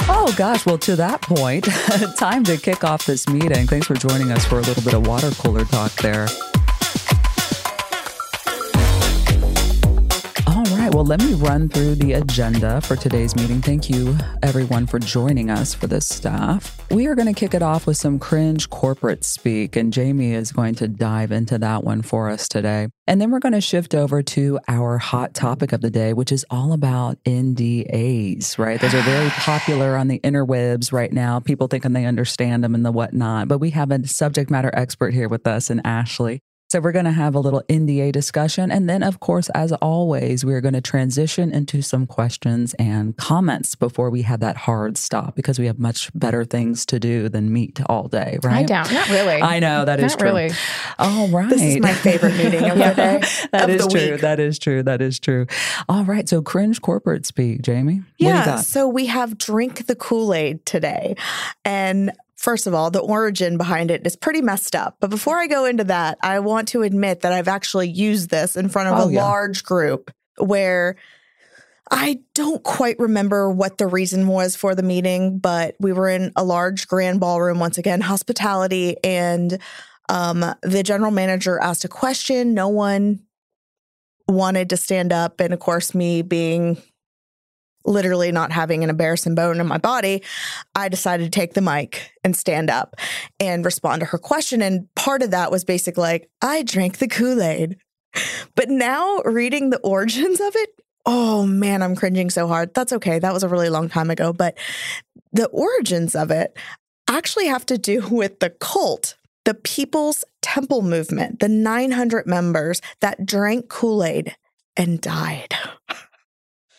Oh 0.10 0.34
gosh, 0.38 0.66
well 0.66 0.78
to 0.80 0.96
that 0.96 1.22
point, 1.22 1.66
time 2.18 2.46
to 2.46 2.56
kick 2.58 2.86
off 2.86 3.06
this 3.06 3.28
meeting. 3.28 3.68
Thanks 3.68 3.86
for 3.88 3.96
joining 3.96 4.32
us 4.32 4.46
for 4.46 4.60
a 4.60 4.62
little 4.62 4.82
bit 4.84 4.94
of 4.94 5.06
water 5.06 5.30
cooler 5.32 5.66
talk 5.66 5.92
there. 5.96 6.28
Well, 10.98 11.06
let 11.06 11.22
me 11.22 11.36
run 11.36 11.70
through 11.70 11.94
the 11.94 12.14
agenda 12.14 12.82
for 12.82 12.96
today's 12.96 13.36
meeting. 13.36 13.62
Thank 13.62 13.88
you, 13.88 14.18
everyone, 14.42 14.88
for 14.88 14.98
joining 14.98 15.52
us 15.52 15.72
for 15.72 15.86
this 15.86 16.08
staff. 16.08 16.76
We 16.90 17.06
are 17.06 17.14
going 17.14 17.32
to 17.32 17.40
kick 17.40 17.54
it 17.54 17.62
off 17.62 17.86
with 17.86 17.98
some 17.98 18.18
cringe 18.18 18.68
corporate 18.72 19.24
speak, 19.24 19.76
and 19.76 19.94
Jamie 19.94 20.34
is 20.34 20.52
going 20.52 20.74
to 20.74 20.88
dive 20.88 21.32
into 21.32 21.60
that 21.60 21.84
one 21.84 22.02
for 22.02 22.32
us 22.32 22.48
today. 22.48 22.88
And 23.06 23.22
then 23.22 23.30
we're 23.30 23.38
going 23.38 23.54
to 23.54 23.62
shift 23.62 23.94
over 23.94 24.24
to 24.24 24.60
our 24.68 24.98
hot 24.98 25.36
topic 25.36 25.72
of 25.72 25.82
the 25.82 25.92
day, 25.92 26.14
which 26.14 26.32
is 26.32 26.44
all 26.50 26.74
about 26.74 27.24
NDAs, 27.26 28.58
right? 28.58 28.82
Those 28.82 28.96
are 28.96 29.02
very 29.02 29.30
popular 29.30 29.98
on 29.98 30.08
the 30.08 30.20
interwebs 30.22 30.92
right 30.92 31.14
now. 31.14 31.40
People 31.40 31.68
thinking 31.68 31.94
they 31.94 32.06
understand 32.06 32.64
them 32.64 32.74
and 32.74 32.84
the 32.84 32.92
whatnot. 32.92 33.48
But 33.48 33.60
we 33.60 33.70
have 33.70 33.92
a 33.92 34.08
subject 34.08 34.50
matter 34.50 34.72
expert 34.74 35.14
here 35.14 35.30
with 35.30 35.46
us 35.46 35.70
in 35.70 35.80
Ashley. 35.86 36.42
So 36.70 36.82
we're 36.82 36.92
going 36.92 37.06
to 37.06 37.12
have 37.12 37.34
a 37.34 37.40
little 37.40 37.64
NDA 37.70 38.12
discussion. 38.12 38.72
And 38.72 38.90
then, 38.90 39.02
of 39.02 39.22
course, 39.22 39.48
as 39.52 39.72
always, 39.74 40.44
we're 40.44 40.60
going 40.60 40.74
to 40.74 40.82
transition 40.82 41.50
into 41.54 41.82
some 41.82 42.06
questions 42.06 42.74
and 42.74 43.16
comments 43.16 43.76
before 43.76 44.10
we 44.10 44.24
have 44.24 44.42
that 44.42 44.58
hard 44.58 44.98
stop 44.98 45.34
because 45.34 45.60
we 45.60 45.66
have 45.68 45.80
much 45.80 46.12
better 46.14 46.44
things 46.44 46.86
to 46.88 47.00
do 47.00 47.30
than 47.30 47.54
meet 47.54 47.80
all 47.86 48.10
day, 48.10 48.38
right? 48.44 48.58
I 48.70 48.84
don't. 48.84 48.92
Not 48.94 49.08
really. 49.10 49.42
I 49.42 49.60
know 49.60 49.86
that 49.86 50.00
is 50.02 50.12
Not 50.12 50.20
true. 50.20 50.28
really. 50.28 50.52
All 51.00 51.30
right. 51.30 51.50
This 51.50 51.62
is 51.62 51.80
my 51.80 51.94
favorite 51.94 52.36
meeting 52.36 52.70
of 52.70 52.78
the 52.78 52.94
day. 52.96 53.22
That 53.54 53.70
of 53.70 53.76
is 53.78 53.84
the 53.86 53.90
true. 53.90 54.12
week. 54.12 54.22
That 54.22 54.40
is 54.42 54.60
true. 54.60 54.84
That 54.84 55.02
is 55.02 55.20
true. 55.22 55.48
All 55.88 56.04
right. 56.04 56.28
So 56.28 56.42
cringe 56.42 56.82
corporate 56.82 57.26
speak, 57.26 57.62
Jamie. 57.62 58.00
What 58.00 58.06
do 58.18 58.26
you 58.26 58.30
Yeah. 58.30 58.46
got? 58.46 58.66
So 58.66 58.90
we 58.90 59.06
have 59.06 59.38
drink 59.38 59.86
the 59.88 59.96
Kool 59.96 60.34
Aid 60.34 60.66
today. 60.66 61.16
And 61.64 62.12
first 62.38 62.68
of 62.68 62.74
all, 62.74 62.90
the 62.92 63.00
origin 63.00 63.58
behind 63.58 63.92
it 63.92 64.06
is 64.06 64.16
pretty 64.16 64.42
messed 64.42 64.76
up. 64.76 64.98
But 65.00 65.10
before 65.10 65.38
I 65.38 65.48
go 65.48 65.66
into 65.66 65.84
that, 65.86 66.18
I 66.22 66.40
want 66.40 66.68
to 66.70 66.84
admit 66.84 67.22
that 67.22 67.34
I've 67.34 67.48
actually 67.48 67.90
used 67.90 68.30
this 68.30 68.56
in 68.56 68.70
front 68.70 68.90
of 68.90 69.00
Oh, 69.00 69.10
a 69.10 69.12
yeah. 69.12 69.24
large 69.24 69.64
group 69.64 70.12
where 70.38 70.96
I 71.90 72.20
don't 72.36 72.62
quite 72.64 73.00
remember 73.00 73.50
what 73.50 73.78
the 73.78 73.88
reason 73.88 74.28
was 74.28 74.56
for 74.56 74.76
the 74.76 74.84
meeting, 74.84 75.40
but 75.40 75.76
we 75.80 75.94
were 75.94 76.10
in 76.10 76.32
a 76.36 76.44
large 76.44 76.88
grand 76.88 77.20
ballroom, 77.20 77.60
once 77.60 77.78
again, 77.78 78.02
hospitality. 78.02 78.98
And 79.04 79.58
um, 80.10 80.44
the 80.64 80.84
general 80.84 81.12
manager 81.12 81.60
asked 81.60 81.86
a 81.86 81.88
question. 81.90 82.54
No 82.54 82.68
one 82.68 83.22
wanted 84.28 84.70
to 84.72 84.78
stand 84.78 85.14
up. 85.14 85.40
And 85.40 85.54
of 85.54 85.60
course, 85.60 85.96
me 85.96 86.22
being 86.22 86.78
literally 87.88 88.32
not 88.32 88.52
having 88.52 88.84
an 88.84 88.90
embarrassing 88.90 89.34
bone 89.34 89.60
in 89.60 89.68
my 89.68 89.78
body, 89.78 90.22
I 90.76 90.90
decided 90.90 91.24
to 91.24 91.40
take 91.40 91.54
the 91.54 91.62
mic 91.62 92.12
and 92.24 92.36
stand 92.36 92.70
up 92.70 92.96
and 93.40 93.66
respond 93.66 94.02
to 94.02 94.06
her 94.08 94.18
question. 94.18 94.62
And 94.62 94.94
part 94.96 95.24
of 95.24 95.32
that 95.32 95.50
was 95.50 95.64
basically 95.64 96.02
like, 96.02 96.30
I 96.42 96.64
drank 96.64 96.98
the 96.98 97.08
Kool 97.08 97.42
Aid. 97.42 97.78
But 98.56 98.70
now 98.70 99.20
reading 99.20 99.70
the 99.70 99.80
origins 99.80 100.40
of 100.40 100.56
it, 100.56 100.70
oh 101.06 101.46
man, 101.46 101.82
I'm 101.82 101.96
cringing 101.96 102.30
so 102.30 102.48
hard. 102.48 102.74
That's 102.74 102.94
okay. 102.94 103.20
That 103.20 103.34
was 103.34 103.44
a 103.44 103.50
really 103.50 103.70
long 103.70 103.90
time 103.90 104.10
ago. 104.10 104.34
But 104.34 104.58
the 105.32 105.48
origins 105.48 106.16
of 106.16 106.32
it 106.32 106.58
actually 107.08 107.48
have 107.48 107.66
to 107.68 107.78
do 107.78 108.08
with 108.12 108.40
the 108.40 108.50
cult. 108.50 109.16
The 109.46 109.54
People's 109.54 110.26
Temple 110.42 110.82
Movement, 110.82 111.40
the 111.40 111.48
900 111.48 112.28
members 112.28 112.82
that 113.00 113.26
drank 113.26 113.70
Kool 113.70 114.04
Aid 114.04 114.36
and 114.76 115.00
died. 115.00 115.56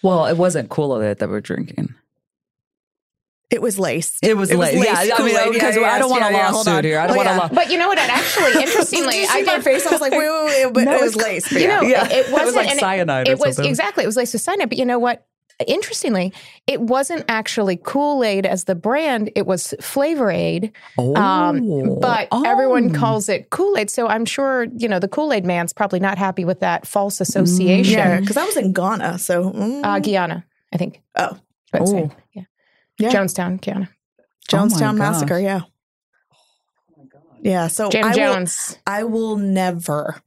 Well, 0.02 0.26
it 0.26 0.36
wasn't 0.36 0.68
cool 0.68 0.96
that 0.98 1.18
that 1.18 1.28
we're 1.28 1.40
drinking. 1.40 1.94
It 3.50 3.62
was 3.62 3.78
laced. 3.78 4.18
It 4.22 4.36
was 4.36 4.52
late. 4.52 4.74
Yeah, 4.74 4.92
I 4.94 5.04
mean, 5.24 5.34
Kool-Aid. 5.34 5.52
because 5.54 5.74
Yeah, 5.74 5.90
I 5.90 5.98
don't 5.98 6.10
yes, 6.10 6.20
want 6.20 6.22
a 6.22 6.36
yeah, 6.36 6.38
yeah, 6.38 6.50
lawsuit 6.50 6.74
on. 6.74 6.84
here. 6.84 6.98
I 7.00 7.06
don't 7.06 7.14
Oh, 7.14 7.16
want 7.16 7.28
a 7.28 7.32
yeah. 7.32 7.38
law. 7.38 7.48
But 7.48 7.70
you 7.70 7.78
know 7.78 7.88
what? 7.88 7.96
It 7.96 8.10
actually, 8.10 8.62
interestingly, 8.62 9.12
Did 9.12 9.22
you 9.22 9.28
I 9.30 9.38
see 9.40 9.44
my 9.46 9.54
did 9.54 9.64
face? 9.64 9.86
I 9.86 9.90
was 9.90 10.00
like, 10.02 10.12
wait, 10.12 10.18
wait, 10.28 10.64
wait, 10.66 10.74
but 10.74 10.84
No, 10.84 10.96
it 10.96 11.00
was 11.00 11.16
it's- 11.16 11.26
laced. 11.26 11.52
You 11.52 11.66
know, 11.66 11.80
Yeah. 11.80 12.04
it, 12.06 12.12
It 12.12 12.24
was 12.30 12.32
wasn't 12.32 12.56
like 12.56 12.66
and 12.68 12.76
it- 12.76 12.80
cyanide 12.80 13.26
or 13.28 13.30
It, 13.32 13.38
was 13.38 13.56
something. 13.56 13.70
exactly. 13.70 14.04
It 14.04 14.06
was 14.06 14.16
laced 14.18 14.34
with 14.34 14.42
cyanide. 14.42 14.68
But 14.68 14.76
you 14.76 14.84
know 14.84 14.98
what? 14.98 15.26
Interestingly, 15.66 16.32
it 16.68 16.80
wasn't 16.80 17.24
actually 17.28 17.76
Kool 17.76 18.22
Aid 18.22 18.46
as 18.46 18.64
the 18.64 18.76
brand. 18.76 19.30
It 19.34 19.44
was 19.46 19.74
Flavor 19.80 20.30
Aid. 20.30 20.70
Oh, 20.96 21.16
Um, 21.16 21.98
but 22.00 22.28
everyone 22.46 22.94
Oh. 22.94 22.98
calls 22.98 23.28
it 23.28 23.50
Kool 23.50 23.76
Aid. 23.76 23.90
So 23.90 24.06
I'm 24.06 24.24
sure 24.24 24.66
you 24.76 24.88
know 24.88 25.00
the 25.00 25.08
Kool 25.08 25.32
Aid 25.32 25.44
man's 25.44 25.72
probably 25.72 25.98
not 25.98 26.16
happy 26.16 26.44
with 26.44 26.60
that 26.60 26.86
false 26.86 27.20
association. 27.20 27.98
yeah, 27.98 28.20
because 28.20 28.36
I 28.36 28.44
was 28.44 28.56
in 28.56 28.72
Ghana, 28.72 29.18
so 29.18 29.50
mm, 29.50 29.80
Uh, 29.84 29.98
Guyana, 29.98 30.44
I 30.72 30.76
think. 30.76 31.02
Oh. 31.16 31.36
Oh. 31.74 32.10
yeah. 32.32 32.42
Yeah. 32.98 33.10
Jonestown, 33.10 33.60
Guyana. 33.60 33.88
Jonestown 34.48 34.96
gosh. 34.96 34.98
massacre. 34.98 35.38
Yeah, 35.40 35.62
yeah. 37.42 37.68
So 37.68 37.90
Jim 37.90 38.04
I 38.04 38.08
will, 38.08 38.14
Jones. 38.14 38.78
I 38.86 39.04
will 39.04 39.36
never. 39.36 40.22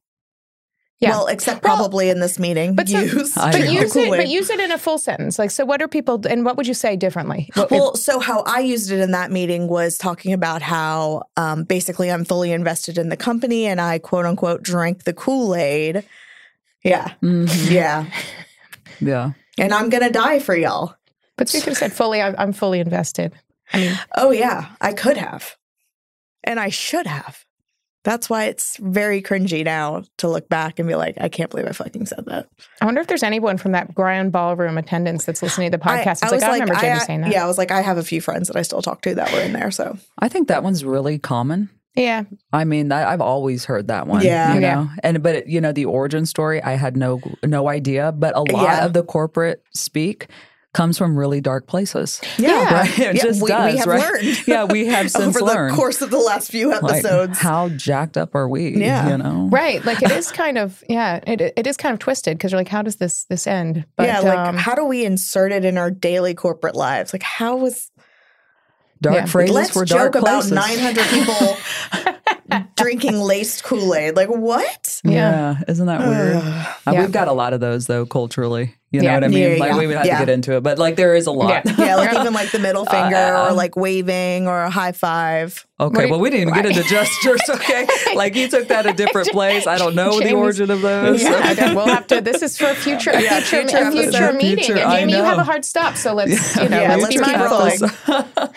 Yeah. 1.01 1.09
Well, 1.11 1.27
except 1.27 1.63
Well, 1.63 1.75
probably 1.77 2.09
in 2.11 2.19
this 2.19 2.37
meeting, 2.37 2.75
But 2.75 2.87
so- 2.87 2.99
use. 2.99 3.33
But 3.33 3.55
use 3.71 3.95
it. 3.95 4.09
But 4.09 4.27
use 4.27 4.51
it 4.51 4.59
in 4.59 4.71
a 4.71 4.77
full 4.77 4.99
sentence. 4.99 5.39
Like, 5.39 5.49
so 5.49 5.65
what 5.65 5.81
are 5.81 5.87
people? 5.87 6.21
And 6.29 6.45
what 6.45 6.57
would 6.57 6.67
you 6.67 6.75
say 6.75 6.95
differently? 6.95 7.49
What- 7.55 7.71
Well, 7.71 7.95
so 7.95 8.19
how 8.19 8.41
I 8.45 8.59
used 8.59 8.91
it 8.91 8.99
in 8.99 9.09
that 9.11 9.31
meeting 9.31 9.67
was 9.67 9.97
talking 9.97 10.31
about 10.31 10.61
how 10.61 11.23
um, 11.37 11.63
basically 11.63 12.11
I'm 12.11 12.23
fully 12.23 12.51
invested 12.51 12.99
in 12.99 13.09
the 13.09 13.17
company 13.17 13.65
and 13.65 13.81
I 13.81 13.97
quote 13.97 14.25
unquote 14.27 14.61
drank 14.61 15.03
the 15.05 15.13
Kool 15.13 15.55
Aid. 15.55 16.03
Yeah. 16.83 17.13
Mhm. 17.23 17.71
Yeah. 17.71 18.05
Yeah. 19.03 19.31
And 19.57 19.73
I'm 19.73 19.89
going 19.89 20.03
to 20.03 20.11
die 20.11 20.37
for 20.37 20.55
y'all. 20.55 20.95
but 21.35 21.51
you 21.55 21.61
could 21.61 21.69
have 21.69 21.77
said 21.77 21.91
fully. 21.93 22.21
I'm, 22.21 22.35
I'm 22.37 22.53
fully 22.53 22.79
invested. 22.79 23.33
I 23.73 23.77
mean, 23.79 23.99
Oh, 24.15 24.29
yeah. 24.29 24.67
I 24.79 24.93
could 24.93 25.17
have. 25.17 25.55
And 26.43 26.59
I 26.59 26.69
should 26.69 27.07
have. 27.07 27.43
That's 28.03 28.29
why 28.29 28.45
it's 28.45 28.77
very 28.77 29.21
cringy 29.21 29.63
now 29.63 30.03
to 30.17 30.27
look 30.27 30.49
back 30.49 30.79
and 30.79 30.87
be 30.87 30.95
like, 30.95 31.17
I 31.21 31.29
can't 31.29 31.51
believe 31.51 31.67
I 31.67 31.71
fucking 31.71 32.07
said 32.07 32.25
that. 32.25 32.47
I 32.81 32.85
wonder 32.85 32.99
if 32.99 33.07
there's 33.07 33.21
anyone 33.21 33.57
from 33.57 33.73
that 33.73 33.93
grand 33.93 34.31
ballroom 34.31 34.77
attendance 34.79 35.25
that's 35.25 35.43
listening 35.43 35.71
to 35.71 35.77
the 35.77 35.87
I- 35.87 36.03
podcast. 36.03 36.11
It's 36.13 36.23
I 36.23 36.27
like 36.29 36.33
was 36.35 36.43
I 36.43 36.51
remember 36.53 36.75
Jamie 36.75 36.99
saying 37.01 37.21
that. 37.21 37.31
Yeah, 37.31 37.43
I 37.43 37.47
was 37.47 37.59
like, 37.59 37.69
I 37.71 37.81
have 37.81 37.97
a 37.99 38.03
few 38.03 38.19
friends 38.19 38.47
that 38.47 38.57
I 38.57 38.63
still 38.63 38.81
talk 38.81 39.01
to 39.03 39.13
that 39.15 39.31
were 39.31 39.39
in 39.41 39.53
there. 39.53 39.69
So 39.69 39.97
I 40.17 40.29
think 40.29 40.47
that 40.47 40.63
one's 40.63 40.83
really 40.83 41.19
common. 41.19 41.69
Yeah. 41.95 42.23
I 42.53 42.63
mean, 42.63 42.87
that, 42.87 43.07
I've 43.07 43.19
always 43.21 43.65
heard 43.65 43.89
that 43.89 44.07
one. 44.07 44.23
Yeah. 44.23 44.55
you 44.55 44.61
Yeah. 44.61 44.75
know, 44.75 44.89
and 45.03 45.21
but 45.21 45.47
you 45.47 45.59
know, 45.61 45.71
the 45.73 45.85
origin 45.85 46.25
story, 46.25 46.61
I 46.63 46.75
had 46.75 46.95
no 46.97 47.21
no 47.43 47.67
idea. 47.67 48.11
But 48.13 48.35
a 48.35 48.41
lot 48.41 48.63
Yeah. 48.63 48.85
of 48.85 48.93
the 48.93 49.03
corporate 49.03 49.61
speak 49.75 50.27
comes 50.73 50.97
from 50.97 51.17
really 51.17 51.41
dark 51.41 51.67
places. 51.67 52.21
Yeah. 52.37 52.73
right. 52.73 52.99
It 52.99 53.15
Yeah, 53.17 53.21
just 53.23 53.41
we, 53.41 53.49
does. 53.49 53.73
we 53.73 53.77
have 53.79 53.87
right? 53.87 53.99
learned. 54.23 54.41
Yeah, 54.47 54.63
we 54.63 54.85
have 54.87 55.11
since 55.11 55.35
over 55.35 55.45
learned. 55.45 55.73
the 55.73 55.77
course 55.77 56.01
of 56.01 56.11
the 56.11 56.17
last 56.17 56.49
few 56.49 56.69
Like, 56.69 56.83
episodes. 56.83 57.39
how 57.39 57.67
jacked 57.69 58.15
up 58.17 58.35
are 58.35 58.47
we? 58.47 58.77
Yeah. 58.77 59.09
you 59.09 59.17
know, 59.17 59.49
Right. 59.51 59.83
Like 59.83 60.01
it 60.01 60.11
is 60.11 60.31
kind 60.31 60.57
of 60.57 60.81
yeah. 60.87 61.19
It 61.27 61.41
it 61.57 61.67
is 61.67 61.75
kind 61.75 61.91
of 61.93 61.99
twisted 61.99 62.37
because 62.37 62.51
you're 62.53 62.59
like, 62.59 62.69
how 62.69 62.81
does 62.83 62.95
this 62.95 63.25
this 63.25 63.47
end? 63.47 63.85
But 63.97 64.07
yeah, 64.07 64.19
like 64.21 64.37
um, 64.37 64.55
how 64.55 64.75
do 64.75 64.85
we 64.85 65.03
insert 65.03 65.51
it 65.51 65.65
in 65.65 65.77
our 65.77 65.91
daily 65.91 66.33
corporate 66.33 66.75
lives? 66.75 67.11
Like 67.13 67.23
how 67.23 67.57
was 67.57 67.91
Dark 69.01 69.15
Yeah. 69.15 69.25
phrases 69.25 69.55
Let's 69.55 69.71
for 69.71 69.83
joke 69.83 70.13
dark 70.13 70.15
about 70.23 70.49
900 70.51 71.03
people 71.07 71.57
drinking 72.77 73.17
laced 73.19 73.63
Kool 73.63 73.95
Aid. 73.95 74.15
Like, 74.15 74.29
what? 74.29 75.01
Yeah, 75.03 75.55
isn't 75.67 75.85
that 75.87 75.99
weird? 76.07 76.35
Uh, 76.87 76.91
Yeah. 76.93 77.01
We've 77.01 77.11
got 77.11 77.27
a 77.27 77.33
lot 77.33 77.53
of 77.53 77.59
those 77.59 77.87
though 77.87 78.05
culturally. 78.05 78.75
You 78.91 78.99
know 79.01 79.05
Yeah. 79.07 79.13
what 79.15 79.23
I 79.23 79.27
mean? 79.29 79.39
Yeah, 79.53 79.57
like 79.57 79.71
yeah, 79.71 79.77
we 79.77 79.87
would 79.87 79.95
have 79.97 80.05
yeah. 80.05 80.19
to 80.19 80.25
get 80.25 80.33
into 80.33 80.55
it, 80.57 80.61
but 80.63 80.77
like 80.77 80.97
there 80.97 81.15
is 81.15 81.25
a 81.25 81.31
lot. 81.31 81.63
Yeah. 81.65 81.75
Yeah, 81.77 81.95
like 81.95 82.13
even 82.13 82.33
like 82.33 82.51
the 82.51 82.59
middle 82.59 82.83
finger 82.97 83.15
Uh, 83.15 83.47
or 83.49 83.53
like 83.53 83.77
waving 83.77 84.47
or 84.47 84.63
a 84.63 84.69
high 84.69 84.91
five. 84.91 85.65
Okay, 85.79 86.05
do 86.05 86.11
well, 86.11 86.19
we 86.19 86.29
didn't 86.29 86.49
even 86.49 86.53
get 86.53 86.65
into 86.65 86.83
gestures. 86.87 87.41
Okay, 87.49 87.87
like 88.15 88.35
you 88.35 88.47
took 88.49 88.67
that 88.67 88.85
a 88.85 88.93
different 88.93 89.29
place. 89.29 89.65
I 89.65 89.77
don't 89.77 89.95
know 89.95 90.19
the 90.19 90.33
origin 90.33 90.69
of 90.69 90.81
those. 90.81 91.23
Yeah, 91.23 91.51
okay, 91.53 91.73
we'll 91.73 91.87
have 91.87 92.05
to. 92.07 92.21
This 92.21 92.41
is 92.43 92.57
for 92.57 92.65
a 92.67 92.75
future, 92.75 93.11
Yeah, 93.19 93.39
future, 93.39 93.61
future 93.67 93.87
a 93.87 93.91
future 93.91 94.07
episode. 94.17 94.35
meeting. 94.35 94.63
Future, 94.65 94.77
and 94.79 94.91
Jamie, 94.91 95.13
you 95.17 95.23
have 95.23 95.37
a 95.39 95.43
hard 95.43 95.63
stop, 95.65 95.95
so 95.95 96.13
let's 96.13 96.55
you 96.57 96.69
know 96.69 96.79
Yeah, 96.81 96.95
let's 96.97 97.15
let's 97.15 97.15
be 97.17 97.23
keep 97.23 97.37
mindful. 97.37 98.17
rolling. 98.17 98.49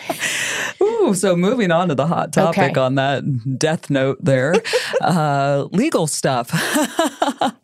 Ooh, 0.83 1.13
so 1.15 1.35
moving 1.35 1.71
on 1.71 1.87
to 1.87 1.95
the 1.95 2.07
hot 2.07 2.33
topic 2.33 2.71
Okay. 2.71 2.79
on 2.79 2.95
that 2.95 3.57
death 3.57 3.89
note 3.89 4.17
there, 4.23 4.53
uh, 5.01 5.65
legal 5.71 6.07
stuff. 6.07 6.49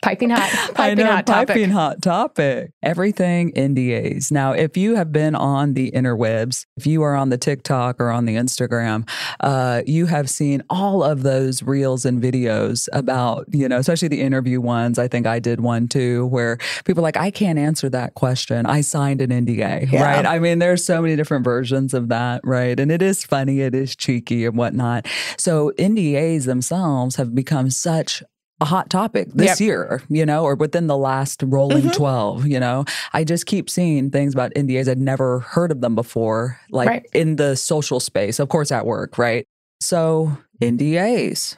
Piping 0.01 0.29
hot, 0.31 0.49
I 0.51 0.71
piping 0.73 1.05
know, 1.05 1.11
hot 1.11 1.27
topic. 1.27 1.47
piping 1.49 1.69
hot 1.71 2.01
topic. 2.01 2.60
Everything 2.83 3.51
NDAs. 3.53 4.31
Now, 4.31 4.51
if 4.53 4.77
you 4.77 4.95
have 4.95 5.11
been 5.11 5.35
on 5.35 5.73
the 5.73 5.91
interwebs, 5.91 6.65
if 6.77 6.85
you 6.87 7.01
are 7.03 7.15
on 7.15 7.29
the 7.29 7.37
TikTok 7.37 7.99
or 7.99 8.09
on 8.09 8.25
the 8.25 8.35
Instagram, 8.35 9.07
uh, 9.39 9.81
you 9.85 10.05
have 10.07 10.29
seen 10.29 10.63
all 10.69 11.03
of 11.03 11.23
those 11.23 11.63
reels 11.63 12.05
and 12.05 12.21
videos 12.21 12.87
about, 12.93 13.45
you 13.51 13.67
know, 13.67 13.77
especially 13.77 14.07
the 14.07 14.21
interview 14.21 14.59
ones. 14.61 14.97
I 14.99 15.07
think 15.07 15.25
I 15.27 15.39
did 15.39 15.59
one 15.61 15.87
too, 15.87 16.25
where 16.27 16.57
people 16.85 17.01
are 17.01 17.07
like, 17.07 17.17
I 17.17 17.31
can't 17.31 17.59
answer 17.59 17.89
that 17.89 18.13
question. 18.15 18.65
I 18.65 18.81
signed 18.81 19.21
an 19.21 19.29
NDA, 19.31 19.91
Yeah. 19.91 20.03
right? 20.03 20.25
I 20.25 20.39
mean, 20.39 20.59
there's 20.59 20.83
so 20.85 21.01
many 21.01 21.15
different 21.15 21.43
versions 21.43 21.93
of 21.93 22.09
that, 22.09 22.41
right? 22.43 22.79
And 22.79 22.91
it 22.91 23.01
is 23.01 23.23
funny, 23.23 23.61
it 23.61 23.73
is 23.75 23.95
cheeky 23.95 24.45
and 24.45 24.57
whatnot. 24.57 25.07
So 25.37 25.71
NDAs 25.77 26.45
themselves 26.45 27.15
have 27.15 27.33
become 27.35 27.69
such 27.69 28.23
a 28.61 28.65
hot 28.65 28.89
topic 28.89 29.27
this 29.33 29.59
Yep. 29.59 29.65
year, 29.67 30.03
you 30.07 30.25
know, 30.25 30.43
or 30.43 30.55
within 30.55 30.85
the 30.87 30.95
last 30.97 31.41
rolling 31.45 31.81
Mm-hmm. 31.83 31.97
12, 31.97 32.47
you 32.47 32.59
know. 32.59 32.85
I 33.11 33.23
just 33.23 33.47
keep 33.47 33.69
seeing 33.69 34.11
things 34.11 34.33
about 34.33 34.53
NDAs. 34.55 34.87
I'd 34.87 34.99
never 34.99 35.39
heard 35.39 35.71
of 35.71 35.81
them 35.81 35.95
before, 35.95 36.59
like 36.69 36.87
Right. 36.87 37.05
in 37.13 37.35
the 37.37 37.55
social 37.55 37.99
space, 37.99 38.39
of 38.39 38.49
course, 38.49 38.71
at 38.71 38.85
work, 38.85 39.17
right? 39.17 39.45
So, 39.81 40.37
NDAs, 40.61 41.57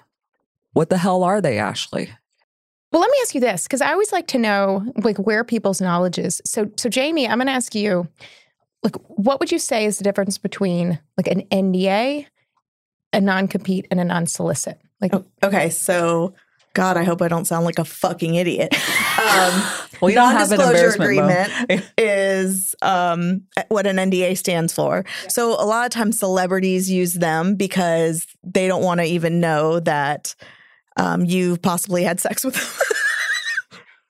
what 0.72 0.90
the 0.90 0.98
hell 0.98 1.24
are 1.24 1.42
they, 1.42 1.60
Ashley? 1.60 2.10
Well, 2.92 3.02
let 3.02 3.12
me 3.12 3.18
ask 3.22 3.36
you 3.36 3.42
this 3.42 3.64
because 3.64 3.82
I 3.82 3.92
always 3.92 4.12
like 4.14 4.28
to 4.28 4.38
know 4.38 4.86
like 5.04 5.18
where 5.18 5.44
people's 5.44 5.82
knowledge 5.82 6.18
is. 6.18 6.42
So, 6.46 6.72
so 6.78 6.88
Jamie, 6.90 7.28
I'm 7.28 7.38
going 7.38 7.48
to 7.48 7.54
ask 7.54 7.76
you, 7.76 8.08
like, 8.84 8.96
what 9.10 9.40
would 9.42 9.52
you 9.52 9.60
say 9.60 9.86
is 9.86 9.98
the 9.98 10.04
difference 10.04 10.38
between 10.38 11.00
like 11.18 11.28
an 11.28 11.42
NDA, 11.52 12.28
a 13.12 13.20
non-compete, 13.22 13.88
and 13.92 14.00
a 14.00 14.04
non-solicit? 14.06 14.80
Like, 15.02 15.14
Okay, 15.44 15.70
so 15.70 16.34
God, 16.74 16.98
I 16.98 17.04
hope 17.04 17.22
I 17.22 17.28
don't 17.28 17.46
sound 17.46 17.66
like 17.66 17.80
a 17.80 17.86
fucking 17.86 18.36
idiot. 18.36 18.76
Um, 19.24 19.64
Well, 20.02 20.10
you 20.10 20.16
don't 20.16 20.32
have 20.32 20.52
an 20.52 20.58
non-disclosure 20.58 21.02
agreement 21.02 21.52
is 21.98 22.76
um, 22.82 23.44
what 23.70 23.86
an 23.86 23.98
NDA 23.98 24.38
stands 24.38 24.74
for. 24.74 25.06
So 25.30 25.52
a 25.52 25.64
lot 25.66 25.86
of 25.86 25.92
times 25.92 26.20
celebrities 26.20 26.90
use 26.90 27.14
them 27.14 27.56
because 27.56 28.28
they 28.44 28.68
don't 28.68 28.84
want 28.84 29.00
to 29.00 29.06
even 29.06 29.40
know 29.40 29.80
that 29.82 30.36
um, 30.98 31.24
you 31.26 31.58
possibly 31.58 32.04
had 32.04 32.20
sex 32.20 32.44
with 32.44 32.56
them. 32.56 32.66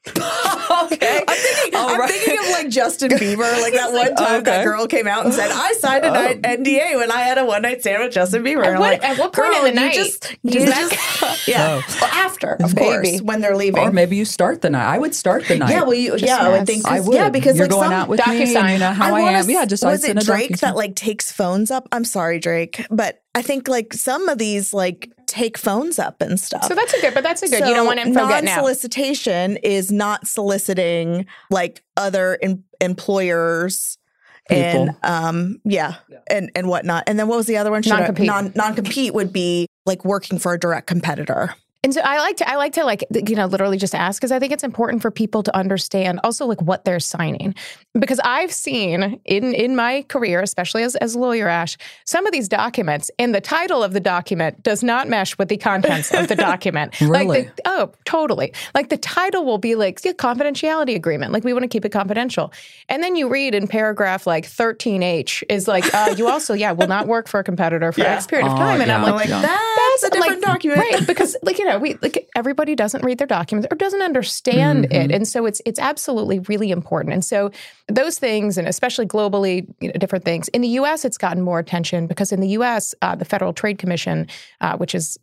okay. 0.10 1.24
I'm 1.28 1.38
thinking, 1.38 1.76
All 1.80 1.90
I'm 1.90 2.00
right. 2.00 2.10
thinking 2.10 2.38
of 2.40 2.50
like 2.52 2.70
Justin 2.70 3.12
Bieber, 3.12 3.62
like 3.62 3.74
that 3.74 3.94
one 3.94 4.10
oh, 4.12 4.16
time 4.26 4.44
that 4.44 4.66
girl 4.66 4.86
came 4.88 5.08
out 5.08 5.24
and 5.26 5.34
said, 5.34 5.50
"I 5.52 5.74
signed 5.74 6.04
an 6.04 6.14
Oh. 6.14 6.48
NDA 6.48 6.98
when 6.98 7.10
I 7.12 7.22
had 7.22 7.38
a 7.38 7.46
one 7.46 7.62
night 7.62 7.82
stand 7.82 8.04
with 8.04 8.12
Justin 8.12 8.44
Bieber." 8.44 8.64
At 8.66 8.72
And 8.72 8.80
what- 8.80 8.92
like, 9.02 9.04
at 9.04 9.18
what 9.18 9.32
point 9.34 9.54
"Girl, 9.54 9.66
in 9.66 9.76
the 9.76 9.82
you 9.82 9.88
night 9.88 9.94
Just, 9.96 10.36
you 10.44 10.66
that- 10.66 10.90
just, 10.92 11.48
yeah, 11.48 11.80
Oh. 11.82 11.98
Well, 12.02 12.12
after, 12.14 12.54
of 12.62 12.76
Maybe. 12.76 12.86
course, 12.86 13.22
when 13.22 13.40
they're 13.42 13.56
leaving. 13.56 13.80
Or 13.82 13.92
maybe 13.92 14.18
you 14.18 14.26
start 14.26 14.62
the 14.62 14.70
night. 14.70 14.86
I 14.94 14.98
would 14.98 15.16
start 15.16 15.46
the 15.48 15.58
night. 15.58 15.70
yeah, 15.70 15.84
well, 15.84 15.94
you, 15.94 16.16
yeah, 16.18 16.38
I 16.38 16.50
would 16.50 16.68
think, 16.68 16.86
I 16.86 16.98
'cause- 16.98 17.08
would. 17.08 17.16
yeah, 17.16 17.30
because 17.30 17.56
you're 17.58 17.68
like 17.68 17.72
going 17.72 17.84
some, 17.86 17.94
out 17.94 18.10
with 18.10 18.20
me, 18.28 18.56
and 18.56 18.70
you 18.72 18.80
know 18.80 18.92
how 18.92 19.08
I, 19.08 19.12
wanna 19.12 19.38
am. 19.38 19.50
Yeah, 19.50 19.64
just 19.66 19.86
I 19.86 19.92
was 19.92 20.04
it 20.04 20.18
a 20.18 20.20
Drake 20.26 20.52
DocuSign. 20.52 20.60
that 20.60 20.76
like 20.76 20.96
takes 20.96 21.32
phones 21.32 21.72
up? 21.72 21.88
I'm 21.94 22.04
sorry, 22.04 22.40
Drake, 22.40 22.86
but 22.92 23.23
I 23.36 23.42
think 23.42 23.68
like 23.68 23.94
some 23.94 24.30
of 24.30 24.38
these 24.38 24.74
like 24.74 25.12
take 25.26 25.58
phones 25.58 25.98
up 25.98 26.22
and 26.22 26.40
stuff. 26.40 26.66
so 26.66 26.76
that's 26.76 26.94
a 26.94 27.02
good, 27.02 27.14
but 27.14 27.24
that's 27.24 27.42
a 27.42 27.48
good. 27.48 27.68
you 27.68 27.74
don't 27.74 27.88
want 27.88 28.00
info 28.00 28.28
getting 28.28 28.50
out. 28.50 28.58
Non-solicitation 28.58 29.58
is 29.58 29.92
not 29.92 30.28
soliciting 30.28 31.26
like 31.50 31.84
other 31.98 32.38
em- 32.42 32.64
employers 32.80 33.98
and 34.50 34.96
um 35.04 35.60
yeah, 35.64 35.96
and 36.30 36.52
and 36.56 36.68
whatnot. 36.68 37.06
And 37.08 37.18
then 37.18 37.28
what 37.28 37.38
was 37.38 37.48
the 37.48 37.58
other 37.58 37.72
one? 37.72 37.82
Should 37.82 37.92
Non-compete. 37.92 38.28
Non 38.28 38.52
non 38.56 38.76
compete 38.76 39.14
would 39.14 39.32
be 39.34 39.68
like 39.86 40.04
working 40.06 40.38
for 40.38 40.54
a 40.54 40.60
direct 40.60 40.86
competitor. 40.88 41.56
And 41.86 41.94
so 41.94 42.00
I 42.02 42.20
like 42.20 42.38
to 42.38 42.50
I 42.50 42.56
like 42.56 42.72
to 42.74 42.86
like 42.86 43.04
you 43.28 43.36
know 43.36 43.46
literally 43.46 43.78
just 43.78 43.94
ask 43.94 44.20
because 44.22 44.32
I 44.32 44.40
think 44.40 44.54
it's 44.54 44.64
important 44.64 45.02
for 45.02 45.12
people 45.12 45.44
to 45.44 45.54
understand 45.56 46.22
also 46.24 46.46
like 46.46 46.62
what 46.62 46.86
they're 46.86 47.00
signing 47.02 47.56
because 48.00 48.22
I've 48.24 48.54
seen 48.54 49.20
in 49.26 49.54
in 49.54 49.76
my 49.76 50.04
career 50.08 50.42
especially 50.42 50.84
as 50.84 50.96
as 50.98 51.16
lawyer 51.18 51.50
Ash 51.50 51.78
some 52.06 52.26
of 52.26 52.32
these 52.32 52.48
documents 52.48 53.12
and 53.20 53.36
the 53.36 53.42
title 53.42 53.84
of 53.84 53.92
the 53.92 54.00
document 54.00 54.64
does 54.64 54.82
not 54.82 55.10
mesh 55.10 55.38
with 55.38 55.50
the 55.50 55.58
contents 55.58 56.14
of 56.14 56.30
the 56.30 56.36
document 56.50 57.00
like 57.02 57.28
Really? 57.28 57.42
the, 57.44 57.62
oh 57.66 57.92
totally 58.06 58.54
like 58.74 58.88
the 58.88 58.98
title 58.98 59.44
will 59.44 59.58
be 59.58 59.76
like 59.76 60.00
yeah, 60.06 60.14
confidentiality 60.14 60.96
agreement 60.96 61.34
like 61.34 61.44
we 61.44 61.52
want 61.52 61.64
to 61.64 61.68
keep 61.70 61.84
it 61.84 61.90
confidential 61.92 62.54
and 62.88 63.04
then 63.04 63.18
you 63.18 63.28
read 63.28 63.54
in 63.54 63.68
paragraph 63.68 64.26
like 64.26 64.46
13H 64.46 65.44
is 65.50 65.68
like 65.68 65.94
uh, 65.94 66.16
you 66.18 66.30
also 66.30 66.54
yeah 66.54 66.72
will 66.72 66.88
not 66.88 67.08
work 67.08 67.28
for 67.28 67.42
a 67.42 67.44
competitor 67.44 67.92
for 67.92 68.00
Yeah. 68.02 68.16
X 68.16 68.26
period 68.28 68.46
of 68.48 68.54
Oh, 68.54 68.58
time 68.58 68.80
and 68.82 68.90
I'm 68.90 69.04
yeah. 69.04 69.12
like 69.12 69.14
I'm 69.14 69.20
like 69.20 69.30
Yeah. 69.30 69.42
that's, 69.42 70.04
a 70.04 70.10
different 70.10 70.42
like, 70.42 70.54
document, 70.54 70.80
right? 70.80 71.06
Because 71.08 71.36
like 71.44 71.58
you 71.60 71.66
know, 71.66 71.73
we 71.78 71.96
like 72.02 72.30
everybody 72.36 72.76
doesn't 72.76 73.04
read 73.04 73.18
their 73.18 73.28
documents 73.28 73.68
or 73.72 73.76
doesn't 73.76 74.02
understand 74.02 74.86
Mm-hmm. 74.86 74.94
it, 74.94 75.12
and 75.12 75.28
so 75.28 75.46
it's 75.46 75.62
it's 75.66 75.80
absolutely 75.80 76.40
really 76.40 76.72
important. 76.72 77.14
And 77.14 77.24
so 77.24 77.52
those 77.88 78.20
things, 78.20 78.58
and 78.58 78.68
especially 78.68 79.06
globally, 79.06 79.68
you 79.80 79.90
know, 79.90 79.94
different 80.00 80.26
things 80.26 80.48
in 80.50 80.62
the 80.62 80.68
U.S. 80.70 81.06
It's 81.06 81.18
gotten 81.18 81.44
more 81.44 81.60
attention 81.60 82.08
because 82.08 82.32
in 82.32 82.40
the 82.40 82.50
U.S. 82.50 82.94
Uh, 83.02 83.16
the 83.16 83.26
Federal 83.26 83.54
Trade 83.54 83.78
Commission, 83.78 84.28
uh, 84.62 84.78
which 84.78 84.96
is 84.96 85.18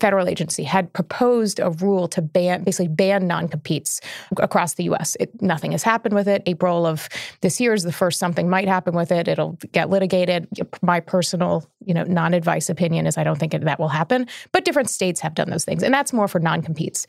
federal 0.00 0.28
agency 0.28 0.62
had 0.62 0.92
proposed 0.92 1.60
a 1.60 1.70
rule 1.70 2.08
to 2.08 2.22
ban 2.22 2.64
basically 2.64 2.88
ban 2.88 3.26
non-competes 3.26 4.00
across 4.38 4.74
the 4.74 4.84
US. 4.84 5.16
It, 5.20 5.40
nothing 5.42 5.72
has 5.72 5.82
happened 5.82 6.14
with 6.14 6.28
it. 6.28 6.42
April 6.46 6.86
of 6.86 7.08
this 7.40 7.60
year 7.60 7.74
is 7.74 7.82
the 7.82 7.92
first 7.92 8.18
something 8.18 8.48
might 8.48 8.68
happen 8.68 8.94
with 8.94 9.12
it. 9.12 9.28
It'll 9.28 9.58
get 9.72 9.90
litigated. 9.90 10.48
My 10.82 11.00
personal, 11.00 11.68
you 11.84 11.94
know, 11.94 12.04
non-advice 12.04 12.68
opinion 12.68 13.06
is 13.06 13.16
I 13.16 13.24
don't 13.24 13.38
think 13.38 13.52
that 13.52 13.78
will 13.78 13.88
happen, 13.88 14.26
but 14.52 14.64
different 14.64 14.90
states 14.90 15.20
have 15.20 15.34
done 15.34 15.50
those 15.50 15.64
things 15.64 15.82
and 15.82 15.92
that's 15.92 16.12
more 16.12 16.28
for 16.28 16.40
non-competes. 16.40 17.06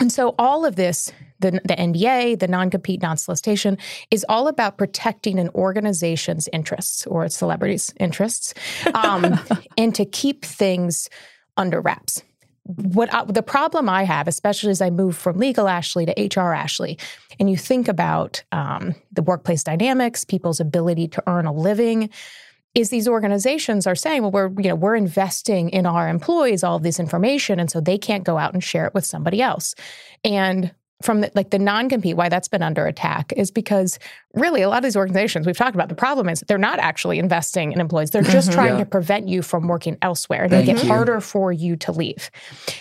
And 0.00 0.10
so 0.10 0.34
all 0.38 0.64
of 0.64 0.76
this, 0.76 1.12
the, 1.40 1.50
the 1.50 1.74
NDA, 1.74 2.38
the 2.38 2.48
non-compete, 2.48 3.02
non-solicitation, 3.02 3.76
is 4.10 4.24
all 4.28 4.48
about 4.48 4.78
protecting 4.78 5.38
an 5.38 5.50
organization's 5.54 6.48
interests 6.52 7.06
or 7.06 7.26
its 7.26 7.36
celebrities' 7.36 7.92
interests, 8.00 8.54
um, 8.94 9.38
and 9.78 9.94
to 9.94 10.06
keep 10.06 10.44
things 10.46 11.10
under 11.56 11.80
wraps. 11.80 12.22
What 12.64 13.12
I, 13.12 13.24
the 13.24 13.42
problem 13.42 13.88
I 13.88 14.04
have, 14.04 14.28
especially 14.28 14.70
as 14.70 14.80
I 14.80 14.90
move 14.90 15.16
from 15.16 15.36
legal 15.38 15.66
Ashley 15.66 16.06
to 16.06 16.40
HR 16.40 16.52
Ashley, 16.52 16.96
and 17.40 17.50
you 17.50 17.56
think 17.56 17.88
about 17.88 18.42
um, 18.52 18.94
the 19.10 19.22
workplace 19.22 19.64
dynamics, 19.64 20.24
people's 20.24 20.60
ability 20.60 21.08
to 21.08 21.22
earn 21.26 21.46
a 21.46 21.52
living, 21.52 22.08
is 22.74 22.88
these 22.88 23.08
organizations 23.08 23.86
are 23.86 23.94
saying, 23.94 24.22
well, 24.22 24.30
we're 24.30 24.50
you 24.62 24.68
know 24.68 24.76
we're 24.76 24.96
investing 24.96 25.70
in 25.70 25.86
our 25.86 26.08
employees 26.08 26.62
all 26.62 26.78
this 26.78 27.00
information, 27.00 27.58
and 27.58 27.70
so 27.70 27.80
they 27.80 27.98
can't 27.98 28.24
go 28.24 28.38
out 28.38 28.54
and 28.54 28.62
share 28.62 28.86
it 28.86 28.94
with 28.94 29.04
somebody 29.04 29.42
else. 29.42 29.74
And 30.24 30.72
from 31.02 31.20
the, 31.22 31.30
like 31.34 31.50
the 31.50 31.58
non-compete, 31.58 32.16
why 32.16 32.28
that's 32.28 32.48
been 32.48 32.62
under 32.62 32.86
attack 32.86 33.32
is 33.36 33.50
because 33.50 33.98
really 34.34 34.62
a 34.62 34.68
lot 34.68 34.78
of 34.78 34.84
these 34.84 34.96
organizations 34.96 35.46
we've 35.46 35.56
talked 35.56 35.74
about 35.74 35.88
the 35.88 35.94
problem 35.94 36.28
is 36.28 36.42
they're 36.48 36.58
not 36.58 36.78
actually 36.78 37.18
investing 37.18 37.72
in 37.72 37.80
employees; 37.80 38.10
they're 38.10 38.22
just 38.22 38.48
mm-hmm. 38.48 38.54
trying 38.54 38.72
Yeah. 38.74 38.84
to 38.84 38.86
prevent 38.86 39.28
you 39.28 39.42
from 39.42 39.68
working 39.68 39.98
elsewhere 40.02 40.44
and 40.44 40.52
make 40.52 40.66
Thank 40.66 40.78
it 40.78 40.84
you. 40.84 40.88
harder 40.90 41.20
for 41.20 41.52
you 41.52 41.76
to 41.76 41.92
leave. 41.92 42.30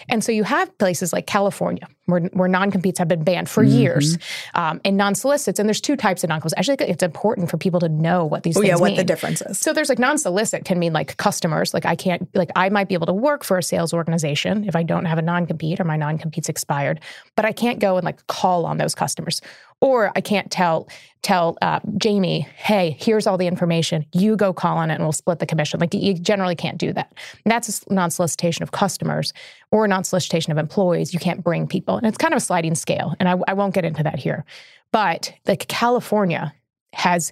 And 0.10 0.24
so 0.24 0.32
you 0.32 0.44
have 0.44 0.76
places 0.78 1.12
like 1.12 1.28
California 1.28 1.88
where, 2.12 2.22
where 2.34 2.48
non-competes 2.48 3.00
have 3.00 3.08
been 3.08 3.24
banned 3.24 3.50
for 3.50 3.64
years, 3.64 4.18
um, 4.54 4.80
and 4.86 4.98
non-solicits. 4.98 5.60
And 5.60 5.68
there's 5.68 5.82
two 5.82 5.96
types 5.96 6.24
of 6.24 6.30
non-competes. 6.30 6.54
Actually, 6.58 6.88
it's 6.90 7.04
important 7.04 7.50
for 7.50 7.58
people 7.58 7.80
to 7.80 7.90
know 7.90 8.26
what 8.26 8.44
these 8.44 8.58
Oh 8.58 8.62
yeah, 8.62 8.76
what 8.76 8.88
mean. 8.88 8.98
the 8.98 9.04
difference 9.04 9.42
is. 9.42 9.60
So 9.60 9.74
there's 9.74 9.90
like 9.90 10.00
non-solicit 10.00 10.66
can 10.66 10.78
mean 10.80 10.94
like 10.94 11.18
customers. 11.18 11.74
Like 11.74 11.86
I 11.86 11.96
can't 11.96 12.28
like 12.36 12.52
I 12.56 12.70
might 12.70 12.88
be 12.88 12.94
able 12.94 13.08
to 13.08 13.14
work 13.14 13.44
for 13.44 13.58
a 13.58 13.64
sales 13.64 13.94
organization 13.94 14.66
if 14.68 14.76
I 14.76 14.84
don't 14.84 15.06
have 15.06 15.18
a 15.18 15.22
non-compete 15.22 15.80
or 15.80 15.84
my 15.84 15.98
non-compete's 15.98 16.50
expired, 16.50 17.00
but 17.36 17.46
I 17.46 17.52
can't 17.52 17.80
go 17.80 17.98
and 17.98 18.06
like 18.06 18.26
call 18.28 18.66
on 18.66 18.78
those 18.78 18.94
customers. 18.96 19.42
Or 19.82 20.12
I 20.16 20.22
can't 20.22 20.52
tell 20.52 20.88
tell 21.24 21.58
uh, 21.62 21.80
Jamie, 21.98 22.42
hey, 22.56 22.98
here's 23.00 23.28
all 23.28 23.38
the 23.38 23.46
information. 23.48 24.06
You 24.12 24.36
go 24.36 24.54
call 24.54 24.78
on 24.78 24.90
it, 24.90 24.96
and 24.96 25.04
we'll 25.04 25.12
split 25.12 25.40
the 25.40 25.46
commission. 25.46 25.80
Like 25.80 25.94
you 25.94 26.14
generally 26.16 26.56
can't 26.56 26.78
do 26.78 26.94
that. 26.94 27.14
And 27.46 27.52
that's 27.52 27.84
a 27.86 27.94
non-solicitation 27.94 28.64
of 28.64 28.72
customers 28.72 29.34
or 29.72 29.88
non-solicitation 29.88 30.52
of 30.52 30.58
employees. 30.58 31.14
You 31.14 31.20
can't 31.20 31.44
bring 31.44 31.68
people, 31.68 31.98
and 31.98 32.08
it's 32.08 32.18
kind 32.18 32.34
of 32.34 32.38
a 32.38 32.42
sliding 32.42 32.76
scale. 32.76 33.16
And 33.20 33.30
I, 33.30 33.38
I 33.48 33.54
won't 33.54 33.74
get 33.74 33.86
into 33.86 34.04
that 34.04 34.20
here. 34.20 34.46
But 34.92 35.34
like 35.48 35.68
California 35.68 36.54
has 36.94 37.32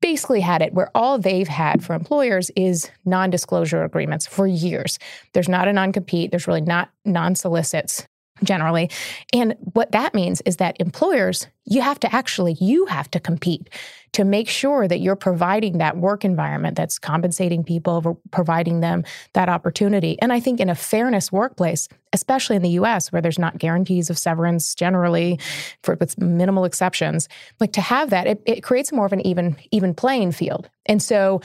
basically 0.00 0.40
had 0.40 0.62
it 0.62 0.72
where 0.72 0.90
all 0.94 1.18
they've 1.18 1.48
had 1.48 1.84
for 1.84 1.94
employers 1.94 2.50
is 2.56 2.90
non-disclosure 3.04 3.84
agreements 3.84 4.26
for 4.26 4.46
years. 4.46 4.98
There's 5.32 5.48
not 5.48 5.68
a 5.68 5.72
non-compete, 5.72 6.30
there's 6.30 6.46
really 6.46 6.60
not 6.60 6.90
non-solicits 7.04 8.06
generally. 8.42 8.90
And 9.34 9.54
what 9.74 9.92
that 9.92 10.14
means 10.14 10.40
is 10.42 10.56
that 10.56 10.80
employers, 10.80 11.46
you 11.64 11.82
have 11.82 12.00
to 12.00 12.14
actually 12.14 12.54
you 12.60 12.86
have 12.86 13.10
to 13.10 13.20
compete 13.20 13.68
to 14.12 14.24
make 14.24 14.48
sure 14.48 14.88
that 14.88 14.98
you're 14.98 15.16
providing 15.16 15.78
that 15.78 15.96
work 15.96 16.24
environment 16.24 16.76
that's 16.76 16.98
compensating 16.98 17.62
people, 17.62 18.20
providing 18.32 18.80
them 18.80 19.04
that 19.34 19.48
opportunity. 19.48 20.20
And 20.20 20.32
I 20.32 20.40
think 20.40 20.58
in 20.58 20.68
a 20.68 20.74
fairness 20.74 21.30
workplace, 21.30 21.88
especially 22.12 22.56
in 22.56 22.62
the 22.62 22.70
US 22.70 23.12
where 23.12 23.22
there's 23.22 23.38
not 23.38 23.58
guarantees 23.58 24.10
of 24.10 24.18
severance 24.18 24.74
generally 24.74 25.38
for 25.84 25.96
with 26.00 26.18
minimal 26.18 26.64
exceptions, 26.64 27.28
like 27.60 27.72
to 27.72 27.80
have 27.80 28.10
that, 28.10 28.26
it, 28.26 28.42
it 28.46 28.62
creates 28.62 28.90
more 28.90 29.06
of 29.06 29.12
an 29.12 29.24
even 29.24 29.56
even 29.70 29.94
playing 29.94 30.32
field. 30.32 30.68
And 30.86 31.00
so 31.00 31.40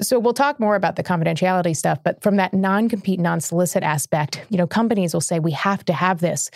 so 0.00 0.18
we'll 0.18 0.32
talk 0.32 0.58
more 0.58 0.76
about 0.76 0.96
the 0.96 1.02
confidentiality 1.02 1.76
stuff, 1.76 1.98
but 2.02 2.22
from 2.22 2.36
that 2.36 2.54
non-compete, 2.54 3.20
non-solicit 3.20 3.82
aspect, 3.82 4.42
you 4.48 4.56
know, 4.56 4.66
companies 4.66 5.12
will 5.12 5.20
say 5.20 5.40
we 5.40 5.52
have 5.52 5.84
to 5.84 5.92
have 5.92 6.20
this 6.20 6.50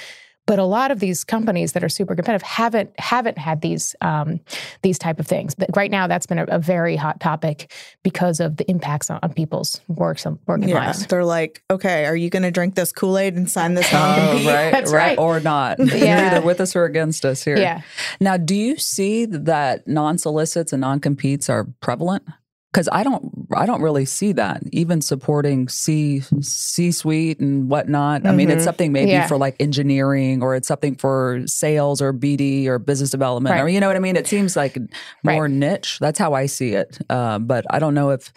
but 0.47 0.59
a 0.59 0.65
lot 0.65 0.91
of 0.91 1.01
these 1.01 1.25
companies 1.25 1.73
that 1.73 1.85
are 1.85 1.89
super 1.89 2.15
competitive 2.15 2.43
haven't 2.43 2.99
haven't 2.99 3.39
had 3.39 3.61
these 3.61 3.95
um, 4.01 4.41
these 4.83 4.99
type 4.99 5.21
of 5.21 5.27
things. 5.27 5.55
But 5.55 5.71
right 5.77 5.91
now, 5.91 6.07
that's 6.07 6.27
been 6.27 6.39
a, 6.39 6.45
a 6.45 6.59
very 6.59 6.97
hot 6.97 7.21
topic 7.21 7.73
because 8.03 8.41
of 8.41 8.57
the 8.57 8.69
impacts 8.71 9.11
on, 9.11 9.21
on 9.23 9.33
people's 9.33 9.81
works 9.89 10.27
working 10.47 10.69
yeah, 10.69 10.87
lives. 10.87 11.07
They're 11.07 11.25
like, 11.25 11.63
okay, 11.71 12.07
are 12.07 12.17
you 12.17 12.29
going 12.31 12.43
to 12.43 12.51
drink 12.51 12.75
this 12.75 12.93
Kool 12.93 13.19
Aid 13.19 13.35
and 13.35 13.51
sign 13.51 13.75
this 13.75 13.93
non-compete? 13.93 14.47
Oh, 14.47 14.53
right, 14.53 14.73
right, 14.75 14.93
right, 14.93 15.19
or 15.19 15.41
not? 15.41 15.79
Yeah. 15.93 16.19
You're 16.19 16.37
either 16.37 16.47
with 16.47 16.61
us 16.61 16.75
or 16.75 16.85
against 16.85 17.25
us 17.25 17.45
here. 17.45 17.57
Yeah. 17.57 17.83
Now, 18.19 18.37
do 18.37 18.55
you 18.55 18.77
see 18.77 19.27
that 19.27 19.87
non 19.87 20.17
solicits 20.19 20.73
and 20.73 20.81
non 20.81 21.01
competes 21.01 21.49
are 21.49 21.65
prevalent? 21.81 22.25
Because 22.73 22.89
I 22.91 23.03
don't 23.03 23.47
I 23.55 23.67
don't 23.67 23.83
really 23.83 24.05
see 24.05 24.33
that 24.33 24.63
even 24.73 25.03
supporting 25.03 25.69
C 25.69 26.21
C 26.41 26.91
suite 26.91 27.39
and 27.39 27.69
whatnot. 27.69 28.23
Mm-hmm. 28.23 28.31
I 28.31 28.33
mean, 28.33 28.49
it's 28.49 28.59
mm-hmm. 28.59 28.65
something 28.65 28.93
maybe 28.93 29.11
yeah. 29.11 29.27
for 29.27 29.37
like 29.37 29.57
engineering 29.61 30.43
or 30.43 30.55
it's 30.55 30.69
something 30.69 30.95
for 30.97 31.43
sales 31.47 32.01
or 32.01 32.15
BD 32.15 32.67
or 32.67 32.79
business 32.79 33.11
development 33.11 33.55
right. 33.55 33.61
or 33.61 33.69
you 33.69 33.79
know 33.79 33.89
what 33.89 33.97
I 33.97 34.01
mean. 34.01 34.17
It 34.17 34.27
seems 34.27 34.57
like 34.57 34.79
more 35.23 35.43
right. 35.43 35.51
niche. 35.51 35.99
That's 36.01 36.19
how 36.19 36.33
I 36.33 36.47
see 36.47 36.73
it. 36.73 36.99
Uh, 37.11 37.39
but 37.39 37.67
I 37.69 37.79
don't 37.79 37.95
know 37.95 38.11
if 38.11 38.33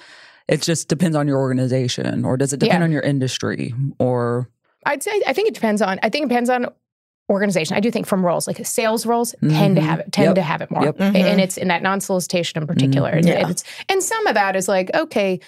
it 0.48 0.62
just 0.62 0.89
depends 0.89 1.15
on 1.15 1.27
your 1.27 1.39
organization 1.39 2.25
or 2.25 2.36
does 2.36 2.51
it 2.51 2.60
depend 2.60 2.82
yeah. 2.82 2.86
on 2.86 2.92
your 2.92 3.01
industry 3.01 3.74
or. 4.00 4.50
I'd 4.86 5.01
say 5.01 5.20
I 5.25 5.34
think 5.34 5.48
it 5.48 5.56
depends 5.56 5.82
on 5.82 6.00
I 6.04 6.10
think 6.10 6.25
it 6.25 6.30
depends 6.30 6.50
on 6.50 6.68
organization. 7.29 7.75
I 7.75 7.79
do 7.79 7.91
think 7.91 8.05
from 8.05 8.25
roles 8.25 8.48
like 8.48 8.65
sales 8.65 9.05
roles 9.05 9.34
mm-hmm. 9.41 9.50
tend 9.50 9.75
to 9.77 9.82
have 9.82 10.00
it 10.00 10.12
tend 10.12 10.27
yep. 10.27 10.36
to 10.36 10.41
have 10.41 10.62
it 10.62 10.70
more, 10.70 10.84
yep. 10.84 10.98
mm-hmm. 10.98 11.15
and 11.15 11.41
it's 11.41 11.58
in 11.58 11.70
that 11.70 11.82
non 11.82 12.00
solicitation 12.00 12.62
in 12.62 12.67
particular. 12.67 13.13
Mm-hmm. 13.13 13.27
Yeah. 13.27 13.50
It's, 13.50 13.63
and 13.89 14.03
some 14.03 14.27
of 14.27 14.36
that 14.36 14.55
is 14.55 14.67
like 14.67 14.91
okay, 14.94 15.39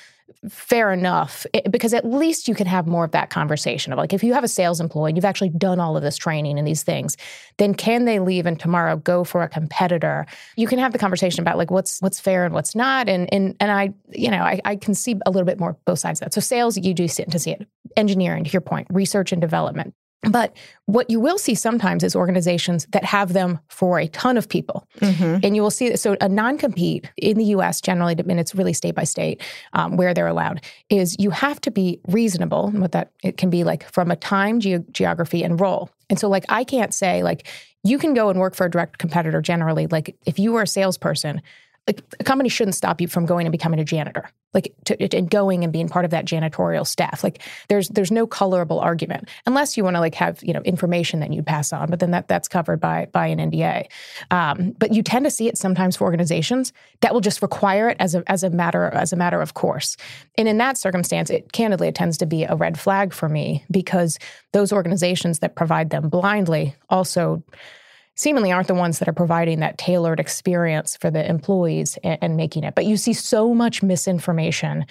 fair 0.50 0.91
enough, 0.91 1.46
it, 1.53 1.72
because 1.72 1.93
at 1.93 2.05
least 2.05 2.48
you 2.48 2.55
can 2.55 2.67
have 2.67 2.88
more 2.88 3.05
of 3.05 3.12
that 3.12 3.29
conversation 3.29 3.93
of 3.93 3.98
like 3.98 4.12
if 4.12 4.24
you 4.24 4.34
have 4.34 4.43
a 4.43 4.48
sales 4.48 4.79
employee 4.79 5.12
and 5.12 5.17
you've 5.17 5.25
actually 5.25 5.50
done 5.50 5.79
all 5.79 5.96
of 5.96 6.03
this 6.03 6.17
training 6.17 6.57
and 6.57 6.67
these 6.67 6.84
things, 6.84 7.15
then 7.57 7.74
can 7.74 8.05
they 8.05 8.19
leave 8.19 8.46
and 8.46 8.60
tomorrow 8.60 8.98
go 8.98 9.24
for 9.24 9.43
a 9.43 9.50
competitor? 9.50 10.25
You 10.55 10.67
can 10.67 10.79
have 10.79 10.93
the 10.93 11.00
conversation 11.00 11.41
about 11.41 11.57
like 11.57 11.69
what's 11.69 12.01
what's 12.01 12.19
fair 12.19 12.46
and 12.46 12.53
what's 12.53 12.75
not, 12.75 13.07
and 13.07 13.31
and 13.34 13.55
and 13.60 13.72
I 13.72 13.93
you 14.10 14.31
know 14.31 14.41
I, 14.41 14.60
I 14.65 14.75
can 14.75 14.96
see 14.96 15.15
a 15.25 15.31
little 15.31 15.46
bit 15.46 15.60
more 15.60 15.77
both 15.86 16.00
sides 16.00 16.22
of 16.22 16.25
that. 16.25 16.34
So 16.34 16.41
sales 16.41 16.77
you 16.77 16.93
do 16.93 17.07
sit 17.07 17.29
to 17.31 17.39
see 17.39 17.51
it, 17.51 17.67
engineering 17.96 18.43
to 18.43 18.50
your 18.50 18.62
point, 18.62 18.88
research 18.89 19.31
and 19.31 19.41
development 19.41 19.93
but 20.24 20.55
what 20.86 21.09
you 21.09 21.19
will 21.19 21.38
see 21.38 21.55
sometimes 21.55 22.03
is 22.03 22.15
organizations 22.15 22.88
that 22.91 23.03
have 23.03 23.33
them 23.33 23.59
for 23.67 24.00
a 24.00 24.07
ton 24.07 24.38
of 24.38 24.50
people. 24.50 24.88
Mm-hmm. 25.00 25.39
And 25.43 25.55
you 25.55 25.62
will 25.62 25.71
see, 25.71 25.95
so 25.95 26.17
a 26.19 26.27
non 26.27 26.57
compete 26.57 27.09
in 27.17 27.38
the 27.38 27.45
US 27.45 27.81
generally, 27.81 28.15
and 28.17 28.39
it's 28.39 28.55
really 28.55 28.74
state 28.74 28.95
by 28.95 29.03
state 29.03 29.41
um, 29.74 29.95
where 29.95 30.13
they're 30.13 30.27
allowed, 30.27 30.62
is 30.89 31.15
you 31.19 31.29
have 31.29 31.62
to 31.62 31.71
be 31.71 32.00
reasonable. 32.07 32.67
And 32.67 32.81
what 32.81 32.91
that 32.93 33.12
it 33.24 33.38
can 33.38 33.50
be 33.50 33.63
like 33.63 33.89
from 33.91 34.12
a 34.12 34.15
time, 34.15 34.59
ge- 34.59 34.86
geography, 34.91 35.43
and 35.43 35.59
role. 35.59 35.89
And 36.09 36.19
so, 36.19 36.29
like, 36.29 36.45
I 36.50 36.63
can't 36.63 36.93
say, 36.93 37.21
like, 37.21 37.47
you 37.83 37.97
can 37.97 38.13
go 38.13 38.29
and 38.29 38.39
work 38.39 38.55
for 38.55 38.65
a 38.65 38.71
direct 38.71 38.97
competitor 38.97 39.41
generally. 39.41 39.88
Like, 39.88 40.15
if 40.25 40.39
you 40.39 40.51
were 40.51 40.63
a 40.63 40.68
salesperson, 40.68 41.42
like 41.87 42.03
a 42.19 42.23
company 42.23 42.50
shouldn't 42.50 42.75
stop 42.75 43.01
you 43.01 43.07
from 43.07 43.25
going 43.25 43.47
and 43.47 43.51
becoming 43.51 43.79
a 43.79 43.85
janitor 43.85 44.29
like 44.53 44.73
to, 44.85 45.15
and 45.15 45.29
going 45.29 45.63
and 45.63 45.73
being 45.73 45.87
part 45.87 46.05
of 46.05 46.11
that 46.11 46.25
janitorial 46.25 46.85
staff. 46.85 47.23
Like 47.23 47.41
there's 47.69 47.89
there's 47.89 48.11
no 48.11 48.25
colorable 48.25 48.79
argument 48.79 49.29
unless 49.45 49.77
you 49.77 49.83
want 49.83 49.95
to 49.95 50.00
like 50.00 50.15
have 50.15 50.41
you 50.43 50.53
know 50.53 50.61
information 50.61 51.19
that 51.19 51.31
you 51.31 51.43
pass 51.43 51.71
on 51.73 51.89
but 51.89 52.00
then 52.00 52.11
that 52.11 52.27
that's 52.27 52.47
covered 52.47 52.79
by 52.79 53.07
by 53.11 53.27
an 53.27 53.51
nda 53.51 53.85
um, 54.31 54.71
but 54.79 54.93
you 54.93 55.03
tend 55.03 55.25
to 55.25 55.31
see 55.31 55.47
it 55.47 55.57
sometimes 55.57 55.95
for 55.95 56.05
organizations 56.05 56.73
that 57.01 57.13
will 57.13 57.21
just 57.21 57.41
require 57.41 57.89
it 57.89 57.97
as 58.00 58.15
a 58.15 58.23
as 58.27 58.43
a 58.43 58.50
matter 58.50 58.85
as 58.85 59.13
a 59.13 59.15
matter 59.15 59.41
of 59.41 59.53
course. 59.53 59.97
And 60.37 60.47
in 60.47 60.57
that 60.57 60.77
circumstance 60.77 61.29
it 61.29 61.51
candidly 61.51 61.87
it 61.87 61.95
tends 61.95 62.17
to 62.17 62.25
be 62.25 62.43
a 62.43 62.55
red 62.55 62.79
flag 62.79 63.13
for 63.13 63.29
me 63.29 63.63
because 63.69 64.17
those 64.53 64.71
organizations 64.71 65.39
that 65.39 65.55
provide 65.55 65.89
them 65.89 66.09
blindly 66.09 66.75
also 66.89 67.43
seemingly 68.18 68.51
aren't 68.51 68.68
the 68.68 68.74
ones 68.74 69.00
that 69.00 69.08
are 69.08 69.14
providing 69.14 69.62
that 69.62 69.77
tailored 69.77 70.20
experience 70.20 70.98
for 70.98 71.10
the 71.10 71.27
employees 71.27 71.98
and, 72.03 72.18
and 72.22 72.38
making 72.38 72.64
it. 72.64 72.75
But 72.75 72.86
you 72.86 72.98
see 72.98 73.14
so 73.14 73.53
much 73.53 73.82
misinformation 73.82 74.86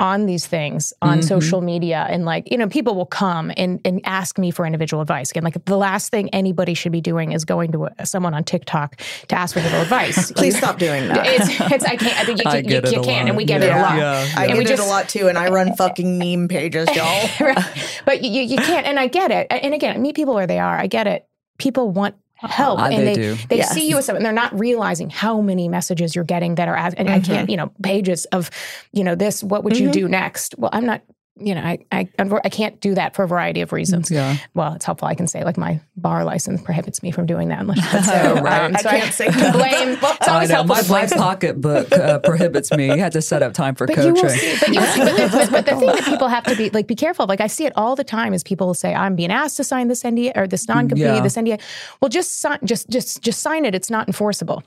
on 0.00 0.24
these 0.24 0.46
things 0.46 0.94
on 1.02 1.18
mm-hmm. 1.18 1.28
social 1.28 1.60
media. 1.60 2.06
And 2.08 2.24
like 2.24 2.50
you 2.50 2.56
know 2.56 2.68
people 2.68 2.94
will 2.94 3.06
come 3.06 3.52
and, 3.56 3.80
and 3.84 4.00
ask 4.04 4.38
me 4.38 4.50
for 4.50 4.64
individual 4.64 5.02
advice. 5.02 5.30
Again 5.30 5.44
like 5.44 5.62
the 5.66 5.76
last 5.76 6.10
thing 6.10 6.30
anybody 6.30 6.72
should 6.72 6.90
be 6.90 7.02
doing 7.02 7.32
is 7.32 7.44
going 7.44 7.70
to 7.72 7.84
a, 7.98 8.06
someone 8.06 8.32
on 8.32 8.42
tiktok 8.42 8.96
to 9.28 9.36
ask 9.36 9.52
for 9.52 9.58
individual 9.60 9.82
advice. 9.82 10.32
Please 10.36 10.56
stop 10.56 10.78
doing 10.78 11.06
that. 11.08 11.26
It's, 11.26 11.60
it's 11.72 11.84
i 11.84 11.96
can't 11.96 12.18
i 12.18 12.24
think 12.24 12.42
you, 12.42 12.50
I 12.50 12.56
you, 12.56 12.80
you, 12.82 12.96
you 12.96 13.02
can 13.02 13.28
and 13.28 13.36
we 13.36 13.44
get 13.44 13.60
yeah. 13.60 13.66
it 13.66 13.78
a 13.78 13.82
lot. 13.82 13.98
Yeah. 13.98 14.34
i 14.38 14.46
and 14.46 14.54
get 14.54 14.62
it 14.62 14.68
just, 14.68 14.82
a 14.82 14.86
lot 14.86 15.08
too 15.08 15.28
and 15.28 15.36
i 15.36 15.50
run 15.50 15.76
fucking 15.76 16.18
meme 16.18 16.48
pages 16.48 16.88
y'all. 16.96 17.28
Right. 17.38 18.02
but 18.06 18.24
you, 18.24 18.40
you 18.40 18.56
can't 18.56 18.86
and 18.86 18.98
i 18.98 19.06
get 19.06 19.30
it. 19.30 19.48
And 19.50 19.74
again 19.74 20.00
meet 20.00 20.16
people 20.16 20.34
where 20.34 20.46
they 20.46 20.58
are. 20.58 20.78
I 20.78 20.86
get 20.86 21.06
it. 21.06 21.26
People 21.58 21.90
want 21.90 22.14
help 22.48 22.80
uh, 22.80 22.84
and 22.84 23.06
they, 23.06 23.14
they, 23.14 23.34
they 23.48 23.56
yes. 23.58 23.72
see 23.72 23.88
you 23.88 23.98
as 23.98 24.06
someone 24.06 24.22
they're 24.22 24.32
not 24.32 24.58
realizing 24.58 25.10
how 25.10 25.40
many 25.40 25.68
messages 25.68 26.14
you're 26.14 26.24
getting 26.24 26.54
that 26.54 26.68
are 26.68 26.76
and 26.76 26.94
mm-hmm. 26.94 27.08
i 27.08 27.20
can't 27.20 27.50
you 27.50 27.56
know 27.56 27.72
pages 27.82 28.24
of 28.26 28.50
you 28.92 29.04
know 29.04 29.14
this 29.14 29.42
what 29.42 29.64
would 29.64 29.74
mm-hmm. 29.74 29.86
you 29.86 29.92
do 29.92 30.08
next 30.08 30.54
well 30.58 30.70
i'm 30.72 30.86
not 30.86 31.02
you 31.40 31.54
know, 31.54 31.62
I, 31.62 31.78
I 31.90 32.08
I 32.18 32.48
can't 32.48 32.80
do 32.80 32.94
that 32.94 33.14
for 33.14 33.24
a 33.24 33.28
variety 33.28 33.60
of 33.60 33.72
reasons. 33.72 34.10
Yeah. 34.10 34.36
Well, 34.54 34.74
it's 34.74 34.84
helpful. 34.84 35.08
I 35.08 35.14
can 35.14 35.26
say 35.26 35.44
like 35.44 35.56
my 35.56 35.80
bar 35.96 36.24
license 36.24 36.62
prohibits 36.62 37.02
me 37.02 37.10
from 37.10 37.26
doing 37.26 37.48
that 37.48 37.60
unless 37.60 38.06
so. 38.06 38.34
right. 38.42 38.64
Um, 38.64 38.76
so 38.76 38.88
I 38.88 39.00
can't 39.00 39.04
I, 39.04 39.10
say 39.10 39.30
blame. 39.52 39.98
It's 40.20 40.28
always 40.28 40.50
helpful. 40.50 40.76
My 40.76 40.82
black 40.82 41.10
pocketbook 41.10 41.92
uh, 41.92 42.18
prohibits 42.20 42.70
me. 42.72 42.86
You 42.86 42.98
had 42.98 43.12
to 43.12 43.22
set 43.22 43.42
up 43.42 43.54
time 43.54 43.74
for 43.74 43.86
but 43.86 43.96
coaching. 43.96 44.16
You 44.16 44.28
see, 44.28 44.56
but, 44.60 44.68
you 44.68 44.80
see, 44.80 44.98
but, 45.00 45.16
the, 45.16 45.48
but, 45.50 45.66
the, 45.66 45.76
thing 45.76 45.86
that 45.86 46.04
people 46.04 46.28
have 46.28 46.44
to 46.44 46.56
be 46.56 46.70
like 46.70 46.86
be 46.86 46.94
careful. 46.94 47.26
Like 47.26 47.40
I 47.40 47.46
see 47.46 47.64
it 47.64 47.72
all 47.76 47.96
the 47.96 48.04
time 48.04 48.34
is 48.34 48.42
people 48.42 48.66
will 48.66 48.74
say 48.74 48.94
I'm 48.94 49.16
being 49.16 49.32
asked 49.32 49.56
to 49.56 49.64
sign 49.64 49.88
this 49.88 50.02
NDA 50.02 50.36
or 50.36 50.46
this 50.46 50.68
non-compete, 50.68 51.04
yeah. 51.04 51.20
this 51.20 51.36
NDA. 51.36 51.60
Well, 52.00 52.08
just 52.08 52.40
sign, 52.40 52.58
just 52.64 52.90
just 52.90 53.22
just 53.22 53.40
sign 53.40 53.64
it. 53.64 53.74
It's 53.74 53.90
not 53.90 54.06
enforceable. 54.06 54.62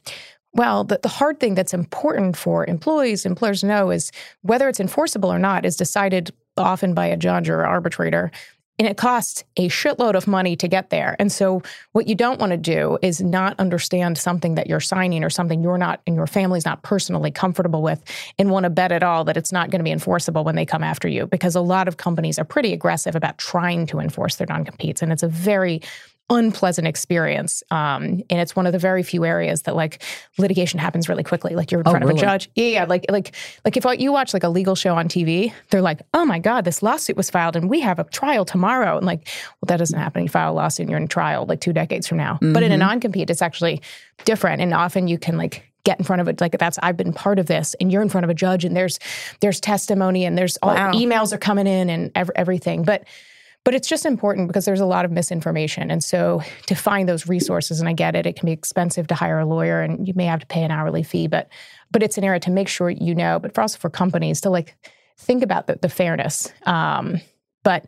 Well, 0.53 0.83
the, 0.83 0.99
the 1.01 1.09
hard 1.09 1.39
thing 1.39 1.55
that's 1.55 1.73
important 1.73 2.37
for 2.37 2.65
employees, 2.65 3.25
employers 3.25 3.63
know 3.63 3.89
is 3.89 4.11
whether 4.41 4.69
it's 4.69 4.79
enforceable 4.79 5.31
or 5.31 5.39
not 5.39 5.65
is 5.65 5.75
decided 5.75 6.31
often 6.57 6.93
by 6.93 7.07
a 7.07 7.17
judge 7.17 7.49
or 7.49 7.65
arbitrator. 7.65 8.31
And 8.79 8.87
it 8.87 8.97
costs 8.97 9.43
a 9.55 9.69
shitload 9.69 10.15
of 10.15 10.25
money 10.27 10.55
to 10.55 10.67
get 10.67 10.89
there. 10.89 11.15
And 11.19 11.31
so, 11.31 11.61
what 11.91 12.07
you 12.07 12.15
don't 12.15 12.39
want 12.39 12.51
to 12.51 12.57
do 12.57 12.97
is 13.03 13.21
not 13.21 13.59
understand 13.59 14.17
something 14.17 14.55
that 14.55 14.65
you're 14.65 14.79
signing 14.79 15.23
or 15.23 15.29
something 15.29 15.61
you're 15.61 15.77
not 15.77 16.01
and 16.07 16.15
your 16.15 16.25
family's 16.25 16.65
not 16.65 16.81
personally 16.81 17.29
comfortable 17.29 17.83
with 17.83 18.03
and 18.39 18.49
want 18.49 18.63
to 18.63 18.71
bet 18.71 18.91
at 18.91 19.03
all 19.03 19.25
that 19.25 19.37
it's 19.37 19.51
not 19.51 19.69
going 19.69 19.79
to 19.79 19.83
be 19.83 19.91
enforceable 19.91 20.43
when 20.43 20.55
they 20.55 20.65
come 20.65 20.83
after 20.83 21.07
you. 21.07 21.27
Because 21.27 21.55
a 21.55 21.61
lot 21.61 21.87
of 21.87 21.97
companies 21.97 22.39
are 22.39 22.45
pretty 22.45 22.73
aggressive 22.73 23.15
about 23.15 23.37
trying 23.37 23.85
to 23.85 23.99
enforce 23.99 24.37
their 24.37 24.47
non 24.47 24.65
competes. 24.65 25.03
And 25.03 25.11
it's 25.11 25.23
a 25.23 25.27
very 25.27 25.79
unpleasant 26.29 26.87
experience. 26.87 27.63
Um, 27.69 28.21
and 28.29 28.39
it's 28.39 28.55
one 28.55 28.65
of 28.65 28.71
the 28.73 28.79
very 28.79 29.03
few 29.03 29.25
areas 29.25 29.63
that 29.63 29.75
like 29.75 30.01
litigation 30.37 30.79
happens 30.79 31.09
really 31.09 31.23
quickly. 31.23 31.55
Like 31.55 31.71
you're 31.71 31.81
in 31.81 31.87
oh, 31.87 31.91
front 31.91 32.05
really? 32.05 32.15
of 32.15 32.23
a 32.23 32.25
judge. 32.25 32.49
Yeah, 32.55 32.65
yeah. 32.65 32.85
Like 32.85 33.05
like 33.09 33.35
like 33.65 33.77
if 33.77 33.85
you 33.99 34.11
watch 34.11 34.33
like 34.33 34.43
a 34.43 34.49
legal 34.49 34.75
show 34.75 34.95
on 34.95 35.07
TV, 35.07 35.53
they're 35.69 35.81
like, 35.81 36.01
oh 36.13 36.25
my 36.25 36.39
God, 36.39 36.65
this 36.65 36.81
lawsuit 36.81 37.17
was 37.17 37.29
filed 37.29 37.55
and 37.55 37.69
we 37.69 37.81
have 37.81 37.99
a 37.99 38.05
trial 38.05 38.45
tomorrow. 38.45 38.97
And 38.97 39.05
like, 39.05 39.27
well, 39.61 39.67
that 39.67 39.77
doesn't 39.77 39.99
happen. 39.99 40.23
You 40.23 40.29
file 40.29 40.51
a 40.51 40.55
lawsuit 40.55 40.83
and 40.83 40.89
you're 40.89 40.99
in 40.99 41.07
trial 41.07 41.45
like 41.45 41.61
two 41.61 41.73
decades 41.73 42.07
from 42.07 42.17
now. 42.17 42.35
Mm-hmm. 42.35 42.53
But 42.53 42.63
in 42.63 42.71
a 42.71 42.75
mm-hmm. 42.75 42.87
non-compete, 42.87 43.29
it's 43.29 43.41
actually 43.41 43.81
different. 44.25 44.61
And 44.61 44.73
often 44.73 45.07
you 45.07 45.17
can 45.17 45.37
like 45.37 45.63
get 45.83 45.99
in 45.99 46.05
front 46.05 46.21
of 46.21 46.29
it 46.29 46.39
like 46.39 46.57
that's 46.57 46.79
I've 46.81 46.95
been 46.95 47.11
part 47.11 47.39
of 47.39 47.47
this 47.47 47.75
and 47.81 47.91
you're 47.91 48.01
in 48.01 48.07
front 48.07 48.23
of 48.23 48.29
a 48.29 48.33
judge 48.33 48.63
and 48.63 48.75
there's 48.75 48.99
there's 49.41 49.59
testimony 49.59 50.23
and 50.23 50.37
there's 50.37 50.57
all 50.61 50.73
wow. 50.73 50.93
emails 50.93 51.33
are 51.33 51.37
coming 51.37 51.67
in 51.67 51.89
and 51.89 52.11
ev- 52.15 52.31
everything. 52.35 52.83
But 52.83 53.03
but 53.63 53.73
it's 53.73 53.87
just 53.87 54.05
important 54.05 54.47
because 54.47 54.65
there's 54.65 54.81
a 54.81 54.85
lot 54.85 55.05
of 55.05 55.11
misinformation. 55.11 55.89
And 55.89 56.03
so 56.03 56.41
to 56.65 56.75
find 56.75 57.07
those 57.07 57.27
resources, 57.27 57.79
and 57.79 57.87
I 57.87 57.93
get 57.93 58.15
it, 58.15 58.25
it 58.25 58.35
can 58.35 58.45
be 58.45 58.51
expensive 58.51 59.07
to 59.07 59.15
hire 59.15 59.39
a 59.39 59.45
lawyer 59.45 59.81
and 59.81 60.05
you 60.07 60.13
may 60.15 60.25
have 60.25 60.41
to 60.41 60.47
pay 60.47 60.63
an 60.63 60.71
hourly 60.71 61.03
fee, 61.03 61.27
but 61.27 61.47
but 61.91 62.03
it's 62.03 62.17
an 62.17 62.23
area 62.23 62.39
to 62.41 62.51
make 62.51 62.67
sure 62.67 62.89
you 62.89 63.15
know, 63.15 63.39
but 63.39 63.53
for 63.53 63.61
also 63.61 63.77
for 63.77 63.89
companies 63.89 64.41
to 64.41 64.49
like 64.49 64.75
think 65.17 65.43
about 65.43 65.67
the, 65.67 65.77
the 65.81 65.89
fairness. 65.89 66.51
Um, 66.63 67.21
but 67.63 67.85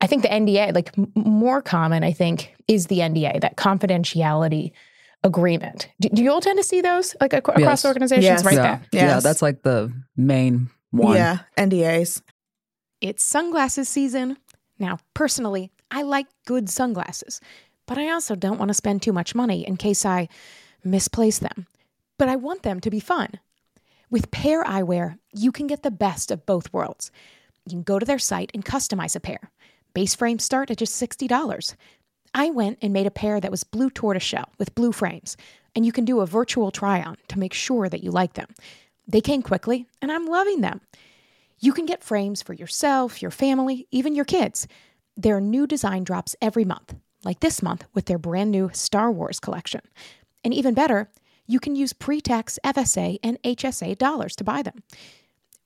I 0.00 0.06
think 0.06 0.22
the 0.22 0.28
NDA, 0.28 0.74
like 0.74 0.96
m- 0.96 1.10
more 1.16 1.60
common, 1.60 2.04
I 2.04 2.12
think, 2.12 2.54
is 2.68 2.86
the 2.86 3.00
NDA, 3.00 3.40
that 3.40 3.56
confidentiality 3.56 4.70
agreement. 5.24 5.88
Do, 6.00 6.08
do 6.10 6.22
you 6.22 6.30
all 6.30 6.40
tend 6.40 6.58
to 6.58 6.62
see 6.62 6.80
those 6.80 7.16
like 7.20 7.34
ac- 7.34 7.40
across 7.40 7.58
Yes. 7.58 7.84
organizations? 7.84 8.24
Yes. 8.24 8.44
Right 8.44 8.54
yeah, 8.54 8.78
there. 8.92 9.06
yeah, 9.06 9.20
that's 9.20 9.42
like 9.42 9.62
the 9.62 9.92
main 10.16 10.70
one. 10.92 11.16
Yeah, 11.16 11.38
NDAs. 11.56 12.22
It's 13.00 13.22
sunglasses 13.24 13.88
season. 13.88 14.38
Now, 14.78 14.98
personally, 15.14 15.70
I 15.90 16.02
like 16.02 16.26
good 16.46 16.68
sunglasses, 16.68 17.40
but 17.86 17.98
I 17.98 18.10
also 18.10 18.34
don't 18.34 18.58
want 18.58 18.68
to 18.68 18.74
spend 18.74 19.02
too 19.02 19.12
much 19.12 19.34
money 19.34 19.66
in 19.66 19.76
case 19.76 20.04
I 20.04 20.28
misplace 20.84 21.38
them. 21.38 21.66
But 22.18 22.28
I 22.28 22.36
want 22.36 22.62
them 22.62 22.80
to 22.80 22.90
be 22.90 23.00
fun. 23.00 23.32
With 24.10 24.30
Pair 24.30 24.64
Eyewear, 24.64 25.18
you 25.32 25.52
can 25.52 25.66
get 25.66 25.82
the 25.82 25.90
best 25.90 26.30
of 26.30 26.46
both 26.46 26.72
worlds. 26.72 27.10
You 27.64 27.70
can 27.70 27.82
go 27.82 27.98
to 27.98 28.06
their 28.06 28.18
site 28.18 28.50
and 28.54 28.64
customize 28.64 29.14
a 29.14 29.20
pair. 29.20 29.50
Base 29.94 30.14
frames 30.14 30.44
start 30.44 30.70
at 30.70 30.78
just 30.78 31.00
$60. 31.00 31.74
I 32.34 32.50
went 32.50 32.78
and 32.82 32.92
made 32.92 33.06
a 33.06 33.10
pair 33.10 33.40
that 33.40 33.50
was 33.50 33.64
blue 33.64 33.90
tortoiseshell 33.90 34.50
with 34.58 34.74
blue 34.74 34.92
frames, 34.92 35.36
and 35.74 35.84
you 35.84 35.92
can 35.92 36.04
do 36.04 36.20
a 36.20 36.26
virtual 36.26 36.70
try 36.70 37.02
on 37.02 37.16
to 37.28 37.38
make 37.38 37.54
sure 37.54 37.88
that 37.88 38.02
you 38.02 38.10
like 38.10 38.34
them. 38.34 38.48
They 39.06 39.20
came 39.20 39.42
quickly, 39.42 39.86
and 40.02 40.12
I'm 40.12 40.26
loving 40.26 40.60
them. 40.60 40.80
You 41.60 41.72
can 41.72 41.86
get 41.86 42.04
frames 42.04 42.40
for 42.40 42.52
yourself, 42.52 43.20
your 43.20 43.32
family, 43.32 43.88
even 43.90 44.14
your 44.14 44.24
kids. 44.24 44.68
There 45.16 45.36
are 45.36 45.40
new 45.40 45.66
design 45.66 46.04
drops 46.04 46.36
every 46.40 46.64
month, 46.64 46.94
like 47.24 47.40
this 47.40 47.62
month 47.62 47.84
with 47.94 48.06
their 48.06 48.18
brand 48.18 48.52
new 48.52 48.70
Star 48.72 49.10
Wars 49.10 49.40
collection. 49.40 49.80
And 50.44 50.54
even 50.54 50.74
better, 50.74 51.10
you 51.46 51.58
can 51.58 51.74
use 51.74 51.92
pre 51.92 52.20
tax 52.20 52.58
FSA 52.64 53.18
and 53.24 53.42
HSA 53.42 53.98
dollars 53.98 54.36
to 54.36 54.44
buy 54.44 54.62
them. 54.62 54.84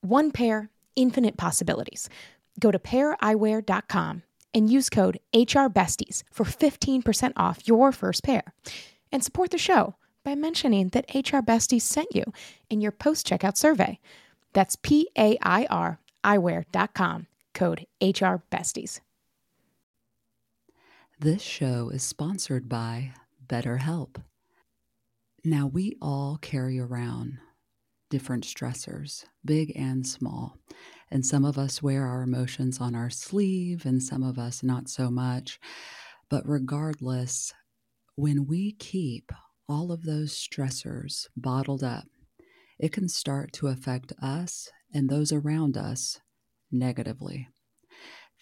One 0.00 0.30
pair, 0.30 0.70
infinite 0.96 1.36
possibilities. 1.36 2.08
Go 2.58 2.70
to 2.70 2.78
paireyewear.com 2.78 4.22
and 4.54 4.70
use 4.70 4.88
code 4.88 5.18
HRBesties 5.34 6.22
for 6.32 6.44
15% 6.44 7.32
off 7.36 7.66
your 7.66 7.92
first 7.92 8.22
pair. 8.22 8.54
And 9.10 9.22
support 9.22 9.50
the 9.50 9.58
show 9.58 9.96
by 10.24 10.34
mentioning 10.34 10.88
that 10.88 11.14
HR 11.14 11.38
Besties 11.38 11.82
sent 11.82 12.14
you 12.14 12.24
in 12.70 12.80
your 12.80 12.92
post 12.92 13.26
checkout 13.26 13.56
survey. 13.56 13.98
That's 14.52 14.76
P 14.76 15.08
A 15.18 15.38
I 15.42 15.66
R 15.70 15.98
eyewear.com, 16.24 17.26
code 17.54 17.86
HR 18.00 18.42
Besties. 18.50 19.00
This 21.18 21.42
show 21.42 21.90
is 21.90 22.02
sponsored 22.02 22.68
by 22.68 23.12
BetterHelp. 23.46 24.16
Now, 25.44 25.66
we 25.66 25.96
all 26.00 26.38
carry 26.40 26.78
around 26.78 27.38
different 28.10 28.44
stressors, 28.44 29.24
big 29.44 29.72
and 29.76 30.06
small. 30.06 30.58
And 31.10 31.24
some 31.24 31.44
of 31.44 31.58
us 31.58 31.82
wear 31.82 32.06
our 32.06 32.22
emotions 32.22 32.80
on 32.80 32.94
our 32.94 33.10
sleeve, 33.10 33.84
and 33.86 34.02
some 34.02 34.22
of 34.22 34.38
us 34.38 34.62
not 34.62 34.88
so 34.88 35.10
much. 35.10 35.60
But 36.28 36.48
regardless, 36.48 37.52
when 38.16 38.46
we 38.46 38.72
keep 38.72 39.32
all 39.68 39.92
of 39.92 40.04
those 40.04 40.32
stressors 40.32 41.28
bottled 41.36 41.82
up, 41.82 42.06
it 42.78 42.92
can 42.92 43.08
start 43.08 43.52
to 43.54 43.68
affect 43.68 44.12
us 44.20 44.70
and 44.92 45.08
those 45.08 45.32
around 45.32 45.76
us 45.76 46.20
negatively. 46.70 47.48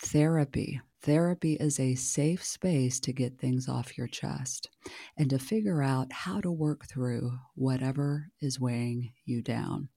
Therapy. 0.03 0.81
Therapy 1.03 1.55
is 1.55 1.81
a 1.81 1.95
safe 1.95 2.45
space 2.45 3.01
to 3.01 3.13
get 3.13 3.39
things 3.39 3.69
off 3.69 3.97
your 3.97 4.07
chest 4.07 4.69
and 5.17 5.31
to 5.31 5.39
figure 5.39 5.83
out 5.83 6.13
how 6.13 6.41
to 6.41 6.51
work 6.51 6.87
through 6.87 7.33
whatever 7.55 8.31
is 8.41 8.61
weighing 8.61 9.13
you 9.25 9.41
down. 9.41 9.89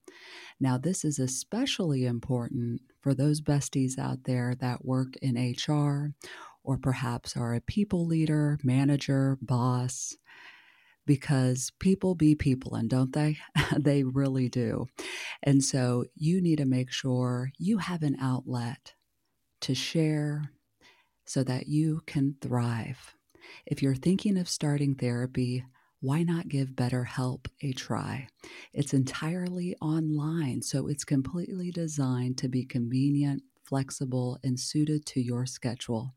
Now, 0.60 0.78
this 0.78 1.04
is 1.04 1.18
especially 1.18 2.06
important 2.06 2.80
for 3.00 3.14
those 3.14 3.42
besties 3.42 3.98
out 3.98 4.24
there 4.24 4.54
that 4.60 4.84
work 4.84 5.14
in 5.20 5.36
HR 5.36 6.14
or 6.62 6.78
perhaps 6.78 7.36
are 7.36 7.54
a 7.54 7.60
people 7.60 8.06
leader, 8.06 8.58
manager, 8.62 9.38
boss, 9.42 10.16
because 11.06 11.70
people 11.78 12.14
be 12.14 12.34
people, 12.34 12.74
and 12.74 12.88
don't 12.88 13.12
they? 13.12 13.38
they 13.78 14.02
really 14.02 14.48
do. 14.48 14.86
And 15.42 15.62
so 15.62 16.04
you 16.14 16.40
need 16.40 16.58
to 16.58 16.64
make 16.64 16.90
sure 16.90 17.50
you 17.58 17.78
have 17.78 18.02
an 18.02 18.16
outlet 18.20 18.94
to 19.62 19.74
share 19.74 20.50
so 21.26 21.42
that 21.44 21.68
you 21.68 22.02
can 22.06 22.36
thrive. 22.40 23.14
If 23.66 23.82
you're 23.82 23.94
thinking 23.94 24.36
of 24.36 24.48
starting 24.48 24.94
therapy, 24.94 25.64
why 26.00 26.22
not 26.22 26.48
give 26.48 26.70
BetterHelp 26.70 27.46
a 27.62 27.72
try? 27.72 28.28
It's 28.74 28.92
entirely 28.92 29.74
online, 29.80 30.60
so 30.60 30.86
it's 30.86 31.04
completely 31.04 31.70
designed 31.70 32.36
to 32.38 32.48
be 32.48 32.66
convenient, 32.66 33.42
flexible, 33.64 34.38
and 34.44 34.60
suited 34.60 35.06
to 35.06 35.22
your 35.22 35.46
schedule. 35.46 36.14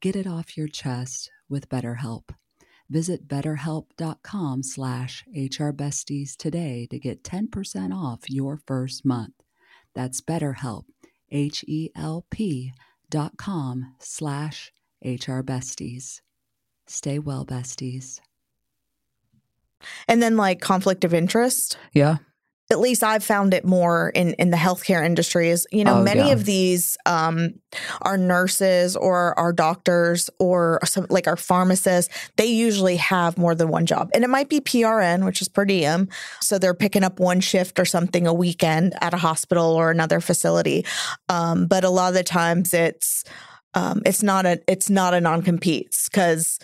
Get 0.00 0.14
it 0.14 0.26
off 0.28 0.56
your 0.56 0.68
chest 0.68 1.30
with 1.48 1.68
BetterHelp. 1.68 2.30
Visit 2.90 3.28
betterhelp.com 3.28 4.64
slash 4.64 5.24
hrbesties 5.32 6.36
today 6.36 6.88
to 6.90 6.98
get 6.98 7.22
10% 7.22 7.94
off 7.94 8.28
your 8.28 8.58
first 8.66 9.04
month. 9.04 9.34
That's 9.94 10.20
BetterHelp, 10.20 10.84
H-E-L-P 11.30 12.72
dot 13.08 13.36
com 13.36 13.94
slash 14.00 14.72
hrbesties. 15.04 16.20
Stay 16.86 17.18
well, 17.20 17.46
besties. 17.46 18.20
And 20.08 20.20
then 20.20 20.36
like 20.36 20.60
conflict 20.60 21.04
of 21.04 21.14
interest. 21.14 21.78
Yeah. 21.92 22.16
At 22.70 22.78
least 22.78 23.02
I've 23.02 23.24
found 23.24 23.52
it 23.52 23.64
more 23.64 24.10
in 24.10 24.34
in 24.34 24.50
the 24.50 24.56
healthcare 24.56 25.04
industry 25.04 25.50
is, 25.50 25.66
you 25.72 25.84
know, 25.84 25.98
Oh, 25.98 26.02
many 26.02 26.28
yeah. 26.28 26.32
of 26.32 26.44
these 26.44 26.96
um 27.06 27.54
are 28.02 28.16
nurses 28.16 28.96
or 28.96 29.38
our 29.38 29.52
doctors 29.52 30.30
or 30.38 30.80
some 30.84 31.06
like 31.10 31.26
our 31.26 31.36
pharmacists, 31.36 32.12
they 32.36 32.46
usually 32.46 32.96
have 32.96 33.36
more 33.36 33.54
than 33.54 33.68
one 33.68 33.86
job. 33.86 34.10
And 34.14 34.24
it 34.24 34.28
might 34.30 34.48
be 34.48 34.60
PRN, 34.60 35.24
which 35.24 35.42
is 35.42 35.48
per 35.48 35.64
diem. 35.64 36.08
So 36.40 36.58
they're 36.58 36.74
picking 36.74 37.04
up 37.04 37.18
one 37.20 37.40
shift 37.40 37.78
or 37.78 37.84
something 37.84 38.26
a 38.26 38.34
weekend 38.34 38.94
at 39.00 39.14
a 39.14 39.18
hospital 39.18 39.66
or 39.66 39.90
another 39.90 40.20
facility. 40.20 40.84
Um, 41.28 41.66
but 41.66 41.84
a 41.84 41.90
lot 41.90 42.08
of 42.08 42.14
the 42.14 42.22
times 42.24 42.72
it's 42.74 43.24
um, 43.74 44.02
it's 44.04 44.22
not 44.22 44.46
a 44.46 44.60
it's 44.66 44.90
not 44.90 45.14
a 45.14 45.20
non-compete 45.20 45.96
because 46.10 46.58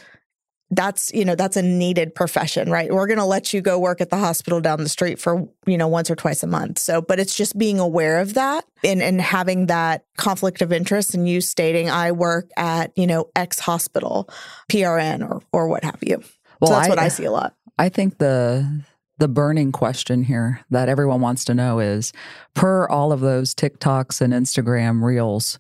that's 0.71 1.13
you 1.15 1.25
know 1.25 1.35
that's 1.35 1.57
a 1.57 1.63
needed 1.63 2.15
profession 2.15 2.71
right? 2.71 2.93
We're 2.93 3.07
going 3.07 3.19
to 3.19 3.25
let 3.25 3.55
you 3.55 3.61
go 3.61 3.79
work 3.79 4.01
at 4.01 4.11
the 4.11 4.17
hospital 4.17 4.61
down 4.61 4.83
the 4.83 4.89
street 4.89 5.19
for 5.19 5.49
you 5.67 5.79
know 5.79 5.89
once 5.89 6.11
or 6.11 6.17
twice 6.17 6.43
a 6.43 6.47
month. 6.47 6.79
So 6.79 7.01
but 7.01 7.21
it's 7.21 7.37
just 7.37 7.57
being 7.57 7.79
aware 7.79 8.21
of 8.21 8.35
that 8.35 8.65
and 8.83 9.03
and 9.03 9.21
having 9.21 9.67
that 9.67 10.05
conflict 10.17 10.63
of 10.63 10.73
interest 10.73 11.15
and 11.15 11.29
you 11.29 11.41
stating 11.41 11.89
i 11.89 12.11
work 12.13 12.51
at 12.57 12.93
you 12.97 13.07
know 13.07 13.31
x 13.37 13.61
hospital 13.61 14.29
prn 14.71 15.29
or 15.29 15.43
or 15.53 15.69
what 15.69 15.85
have 15.85 15.99
you. 16.03 16.23
Well, 16.61 16.71
so 16.71 16.77
that's 16.77 16.89
what 16.89 16.99
i 16.99 17.09
see 17.09 17.25
a 17.25 17.33
lot. 17.33 17.55
I 17.79 17.89
think 17.89 18.19
the 18.19 18.85
the 19.19 19.29
burning 19.29 19.73
question 19.73 20.25
here 20.25 20.61
that 20.71 20.89
everyone 20.89 21.21
wants 21.21 21.45
to 21.47 21.55
know 21.55 21.79
is 21.79 22.13
per 22.55 22.87
all 22.89 23.13
of 23.13 23.21
those 23.21 23.55
TikToks 23.55 24.21
and 24.21 24.33
Instagram 24.33 25.03
reels, 25.03 25.59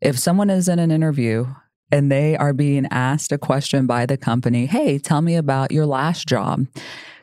if 0.00 0.18
someone 0.18 0.50
is 0.50 0.68
in 0.68 0.78
an 0.78 0.90
interview 0.90 1.46
and 1.90 2.10
they 2.10 2.36
are 2.36 2.52
being 2.52 2.86
asked 2.90 3.32
a 3.32 3.38
question 3.38 3.86
by 3.86 4.06
the 4.06 4.16
company, 4.16 4.66
hey, 4.66 4.98
tell 4.98 5.22
me 5.22 5.36
about 5.36 5.72
your 5.72 5.86
last 5.86 6.26
job, 6.26 6.66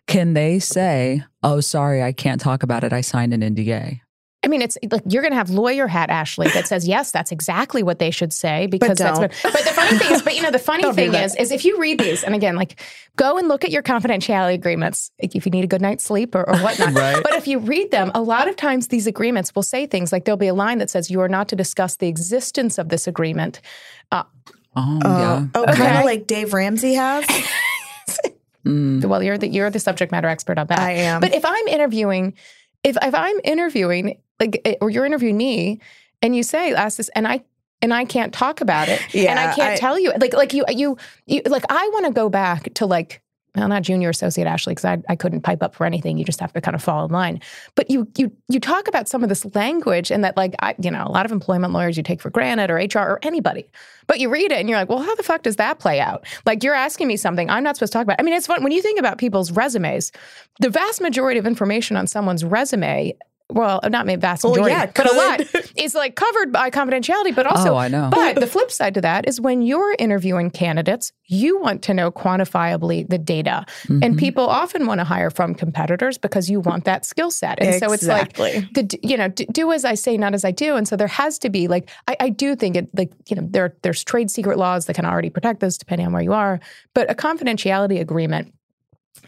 can 0.07 0.33
they 0.33 0.59
say, 0.59 1.23
oh, 1.43 1.59
sorry, 1.59 2.03
I 2.03 2.11
can't 2.11 2.41
talk 2.41 2.63
about 2.63 2.83
it. 2.83 2.93
I 2.93 3.01
signed 3.01 3.33
an 3.33 3.41
NDA? 3.41 4.01
I 4.43 4.49
mean, 4.49 4.61
it's 4.61 4.77
like 4.91 5.03
you're 5.07 5.21
going 5.21 5.31
to 5.31 5.37
have 5.37 5.49
lawyer 5.49 5.87
hat 5.87 6.09
Ashley 6.09 6.49
that 6.49 6.67
says 6.67 6.85
yes, 6.85 7.11
that's 7.11 7.31
exactly 7.31 7.81
what 7.81 7.99
they 7.99 8.11
should 8.11 8.33
say 8.33 8.67
because 8.67 8.97
that's 8.97 9.17
don't. 9.17 9.31
what. 9.31 9.53
But 9.53 9.63
the 9.63 9.71
funny 9.71 9.97
thing 9.97 10.11
is, 10.11 10.21
but 10.21 10.35
you 10.35 10.41
know, 10.41 10.51
the 10.51 10.59
funny 10.71 10.91
thing 10.91 11.13
is, 11.13 11.33
is 11.37 11.51
if 11.51 11.63
you 11.63 11.79
read 11.79 11.97
these, 11.97 12.23
and 12.23 12.35
again, 12.35 12.57
like 12.57 12.81
go 13.15 13.37
and 13.37 13.47
look 13.47 13.63
at 13.63 13.71
your 13.71 13.81
confidentiality 13.81 14.53
agreements 14.53 15.11
if 15.17 15.45
you 15.45 15.49
need 15.49 15.63
a 15.63 15.67
good 15.67 15.81
night's 15.81 16.03
sleep 16.03 16.35
or, 16.35 16.47
or 16.47 16.57
whatnot. 16.57 16.93
Right. 16.93 17.23
But 17.23 17.33
if 17.33 17.47
you 17.47 17.59
read 17.59 17.91
them, 17.91 18.11
a 18.13 18.21
lot 18.21 18.47
of 18.47 18.55
times 18.55 18.89
these 18.89 19.07
agreements 19.07 19.55
will 19.55 19.63
say 19.63 19.87
things 19.87 20.11
like 20.11 20.25
there'll 20.25 20.37
be 20.37 20.47
a 20.47 20.53
line 20.53 20.77
that 20.77 20.89
says 20.89 21.09
you 21.09 21.21
are 21.21 21.29
not 21.29 21.47
to 21.47 21.55
discuss 21.55 21.95
the 21.95 22.07
existence 22.07 22.77
of 22.77 22.89
this 22.89 23.07
agreement. 23.07 23.61
Uh, 24.11 24.23
Oh, 24.75 24.99
Uh, 25.03 25.19
yeah. 25.19 25.45
oh 25.55 25.65
kind 25.65 25.81
Okay. 25.81 25.99
of 25.99 26.05
like 26.05 26.27
dave 26.27 26.53
ramsey 26.53 26.93
has 26.95 27.25
Mm. 28.65 29.03
well, 29.05 29.21
you're 29.21 29.37
the 29.37 29.47
you're 29.49 29.69
the 29.69 29.79
subject 29.79 30.11
matter 30.13 30.29
expert 30.29 30.57
on 30.57 30.67
that. 30.67 30.79
i 30.79 30.91
am 30.91 31.19
But 31.19 31.33
if 31.35 31.43
I'm 31.43 31.67
interviewing, 31.67 32.33
if 32.83 32.95
if 33.01 33.13
I'm 33.13 33.35
interviewing, 33.43 34.17
like, 34.39 34.61
eh, 34.63 34.75
or 34.79 34.89
you're 34.89 35.05
interviewing 35.05 35.35
me, 35.35 35.81
and 36.21 36.33
you 36.33 36.43
say, 36.43 36.73
"Ask 36.73 36.95
this," 36.95 37.09
and 37.09 37.27
I 37.27 37.43
and 37.81 37.93
I 37.93 38.05
can't 38.05 38.31
talk 38.33 38.61
about 38.61 38.87
it, 38.87 39.01
yeah, 39.13 39.31
and 39.31 39.37
I 39.39 39.53
can't 39.53 39.73
I- 39.73 39.75
tell 39.75 39.99
you, 39.99 40.13
like, 40.17 40.33
like 40.33 40.53
you, 40.53 40.63
you, 40.69 40.95
you 41.25 41.41
like, 41.45 41.65
I 41.69 41.89
want 41.91 42.05
to 42.05 42.13
go 42.13 42.29
back 42.29 42.73
to 42.75 42.85
like. 42.85 43.21
Well, 43.55 43.67
not 43.67 43.83
junior 43.83 44.09
associate 44.09 44.47
Ashley, 44.47 44.71
because 44.71 44.85
I, 44.85 45.01
I 45.09 45.15
couldn't 45.15 45.41
pipe 45.41 45.61
up 45.61 45.75
for 45.75 45.85
anything. 45.85 46.17
You 46.17 46.25
just 46.25 46.39
have 46.39 46.53
to 46.53 46.61
kind 46.61 46.73
of 46.73 46.81
fall 46.81 47.05
in 47.05 47.11
line. 47.11 47.39
But 47.75 47.91
you 47.91 48.07
you 48.17 48.31
you 48.47 48.59
talk 48.59 48.87
about 48.87 49.07
some 49.07 49.21
of 49.21 49.29
this 49.29 49.45
language 49.53 50.09
and 50.09 50.23
that 50.23 50.35
like 50.35 50.55
I 50.59 50.73
you 50.79 50.89
know 50.89 51.03
a 51.05 51.11
lot 51.11 51.25
of 51.25 51.31
employment 51.31 51.71
lawyers 51.71 51.95
you 51.95 52.01
take 52.01 52.19
for 52.19 52.31
granted 52.31 52.71
or 52.71 52.77
HR 52.77 53.11
or 53.11 53.19
anybody, 53.21 53.65
but 54.07 54.19
you 54.19 54.29
read 54.29 54.51
it 54.51 54.59
and 54.59 54.69
you're 54.69 54.79
like, 54.79 54.89
well, 54.89 55.03
how 55.03 55.13
the 55.15 55.23
fuck 55.23 55.43
does 55.43 55.57
that 55.57 55.77
play 55.77 55.99
out? 55.99 56.25
Like 56.47 56.63
you're 56.63 56.73
asking 56.73 57.07
me 57.07 57.15
something 57.15 57.47
I'm 57.49 57.63
not 57.63 57.75
supposed 57.75 57.93
to 57.93 57.99
talk 57.99 58.03
about. 58.05 58.19
I 58.19 58.23
mean, 58.23 58.33
it's 58.33 58.47
fun 58.47 58.63
when 58.63 58.71
you 58.71 58.81
think 58.81 58.99
about 58.99 59.19
people's 59.19 59.51
resumes. 59.51 60.11
The 60.59 60.69
vast 60.69 60.99
majority 60.99 61.39
of 61.39 61.45
information 61.45 61.95
on 61.95 62.07
someone's 62.07 62.43
resume 62.43 63.15
well, 63.49 63.79
not 63.89 64.05
maybe 64.05 64.19
vast 64.19 64.43
Well, 64.43 64.53
majority, 64.53 64.73
yeah, 64.75 64.91
but 64.95 65.05
a 65.11 65.13
lot 65.15 65.41
is 65.75 65.93
like 65.93 66.15
covered 66.15 66.51
by 66.51 66.69
confidentiality. 66.69 67.35
But 67.35 67.45
also, 67.45 67.73
oh, 67.73 67.77
I 67.77 67.87
know. 67.87 68.09
but 68.11 68.35
the 68.39 68.47
flip 68.47 68.71
side 68.71 68.93
to 68.95 69.01
that 69.01 69.27
is 69.27 69.39
when 69.39 69.61
you're 69.61 69.95
interviewing 69.99 70.49
candidates, 70.49 71.11
you 71.25 71.59
want 71.59 71.81
to 71.83 71.93
know 71.93 72.11
quantifiably 72.11 73.07
the 73.07 73.17
data. 73.17 73.65
And 73.89 74.03
Mhm. 74.03 74.17
people 74.17 74.45
often 74.47 74.85
want 74.87 74.99
to 74.99 75.03
hire 75.05 75.29
from 75.29 75.55
competitors 75.55 76.17
because 76.17 76.49
you 76.49 76.59
want 76.59 76.85
that 76.85 77.05
skill 77.05 77.31
set. 77.31 77.59
And 77.61 77.69
so 77.79 77.91
it's 77.91 78.03
like, 78.07 78.37
the, 78.73 78.99
you 79.03 79.17
know, 79.17 79.27
d- 79.27 79.45
do 79.51 79.71
as 79.71 79.85
I 79.85 79.95
say, 79.95 80.17
not 80.17 80.33
as 80.33 80.43
I 80.45 80.51
do. 80.51 80.75
And 80.75 80.87
so 80.87 80.95
there 80.95 81.07
has 81.07 81.37
to 81.39 81.49
be 81.49 81.67
like, 81.67 81.89
I, 82.07 82.15
I 82.19 82.29
do 82.29 82.55
think 82.55 82.75
it 82.75 82.87
like, 82.97 83.11
you 83.29 83.35
know, 83.35 83.47
there, 83.49 83.75
there's 83.83 84.03
trade 84.03 84.31
secret 84.31 84.57
laws 84.57 84.85
that 84.85 84.95
can 84.95 85.05
already 85.05 85.29
protect 85.29 85.59
this 85.59 85.77
depending 85.77 86.07
on 86.07 86.13
where 86.13 86.21
you 86.23 86.33
are. 86.33 86.59
But 86.93 87.09
a 87.11 87.15
confidentiality 87.15 87.99
agreement 87.99 88.53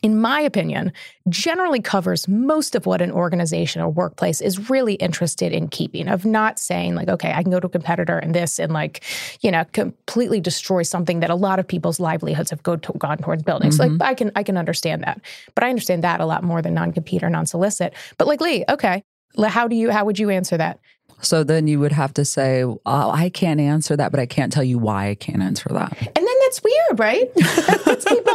in 0.01 0.19
my 0.19 0.39
opinion, 0.39 0.91
generally 1.29 1.81
covers 1.81 2.27
most 2.27 2.75
of 2.75 2.85
what 2.85 3.01
an 3.01 3.11
organization 3.11 3.81
or 3.81 3.89
workplace 3.89 4.41
is 4.41 4.69
really 4.69 4.95
interested 4.95 5.51
in 5.51 5.67
keeping, 5.67 6.07
of 6.07 6.25
not 6.25 6.59
saying, 6.59 6.95
like, 6.95 7.07
okay, 7.07 7.31
I 7.33 7.41
can 7.41 7.51
go 7.51 7.59
to 7.59 7.67
a 7.67 7.69
competitor 7.69 8.17
and 8.17 8.33
this 8.35 8.59
and, 8.59 8.73
like, 8.73 9.03
you 9.41 9.51
know, 9.51 9.63
completely 9.73 10.39
destroy 10.39 10.83
something 10.83 11.21
that 11.21 11.29
a 11.29 11.35
lot 11.35 11.59
of 11.59 11.67
people's 11.67 11.99
livelihoods 11.99 12.49
have 12.49 12.63
go 12.63 12.75
to, 12.75 12.93
gone 12.93 13.17
towards 13.17 13.43
building. 13.43 13.71
So, 13.71 13.83
like, 13.83 13.91
mm-hmm. 13.93 14.03
I 14.03 14.13
can, 14.13 14.31
I 14.35 14.43
can 14.43 14.57
understand 14.57 15.03
that. 15.03 15.21
But 15.55 15.63
I 15.63 15.69
understand 15.69 16.03
that 16.03 16.19
a 16.19 16.25
lot 16.25 16.43
more 16.43 16.61
than 16.61 16.73
non 16.73 16.91
compete 16.91 17.23
or 17.23 17.29
non 17.29 17.45
solicit. 17.45 17.93
But, 18.17 18.27
like, 18.27 18.41
Leigh, 18.41 18.65
okay, 18.69 19.03
how 19.47 19.67
do 19.67 19.75
you, 19.75 19.91
how 19.91 20.05
would 20.05 20.19
you 20.19 20.29
answer 20.29 20.57
that? 20.57 20.79
So 21.21 21.43
then 21.43 21.67
you 21.67 21.79
would 21.79 21.93
have 21.93 22.13
to 22.15 22.25
say, 22.25 22.63
oh, 22.63 22.79
I 22.85 23.29
can't 23.29 23.59
answer 23.59 23.95
that, 23.95 24.11
but 24.11 24.19
I 24.19 24.25
can't 24.25 24.51
tell 24.51 24.63
you 24.63 24.77
why 24.77 25.09
I 25.09 25.15
can't 25.15 25.41
answer 25.41 25.69
that. 25.69 25.97
And 25.99 26.15
then 26.15 26.34
that's 26.55 26.63
weird, 26.63 26.99
right? 26.99 27.33
That 27.35 27.81
puts 27.83 28.05
people 28.09 28.33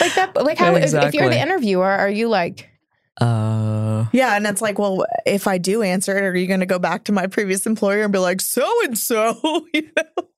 like 0.00 0.14
that. 0.14 0.34
Like, 0.36 0.58
how, 0.58 0.74
if, 0.74 0.94
if 0.94 1.14
you're 1.14 1.28
the 1.28 1.40
interviewer, 1.40 1.84
are 1.84 2.10
you 2.10 2.28
like, 2.28 2.68
Uh, 3.20 4.06
Yeah, 4.12 4.36
and 4.36 4.46
it's 4.46 4.62
like, 4.62 4.78
well, 4.78 5.04
if 5.26 5.46
I 5.46 5.58
do 5.58 5.82
answer 5.82 6.16
it, 6.16 6.22
are 6.22 6.36
you 6.36 6.46
going 6.46 6.60
to 6.60 6.66
go 6.66 6.78
back 6.78 7.04
to 7.04 7.12
my 7.12 7.26
previous 7.26 7.66
employer 7.66 8.02
and 8.02 8.12
be 8.12 8.18
like, 8.18 8.40
so 8.40 8.68
and 8.84 8.96
so, 8.96 9.66
you 9.74 9.90
know, 9.96 10.28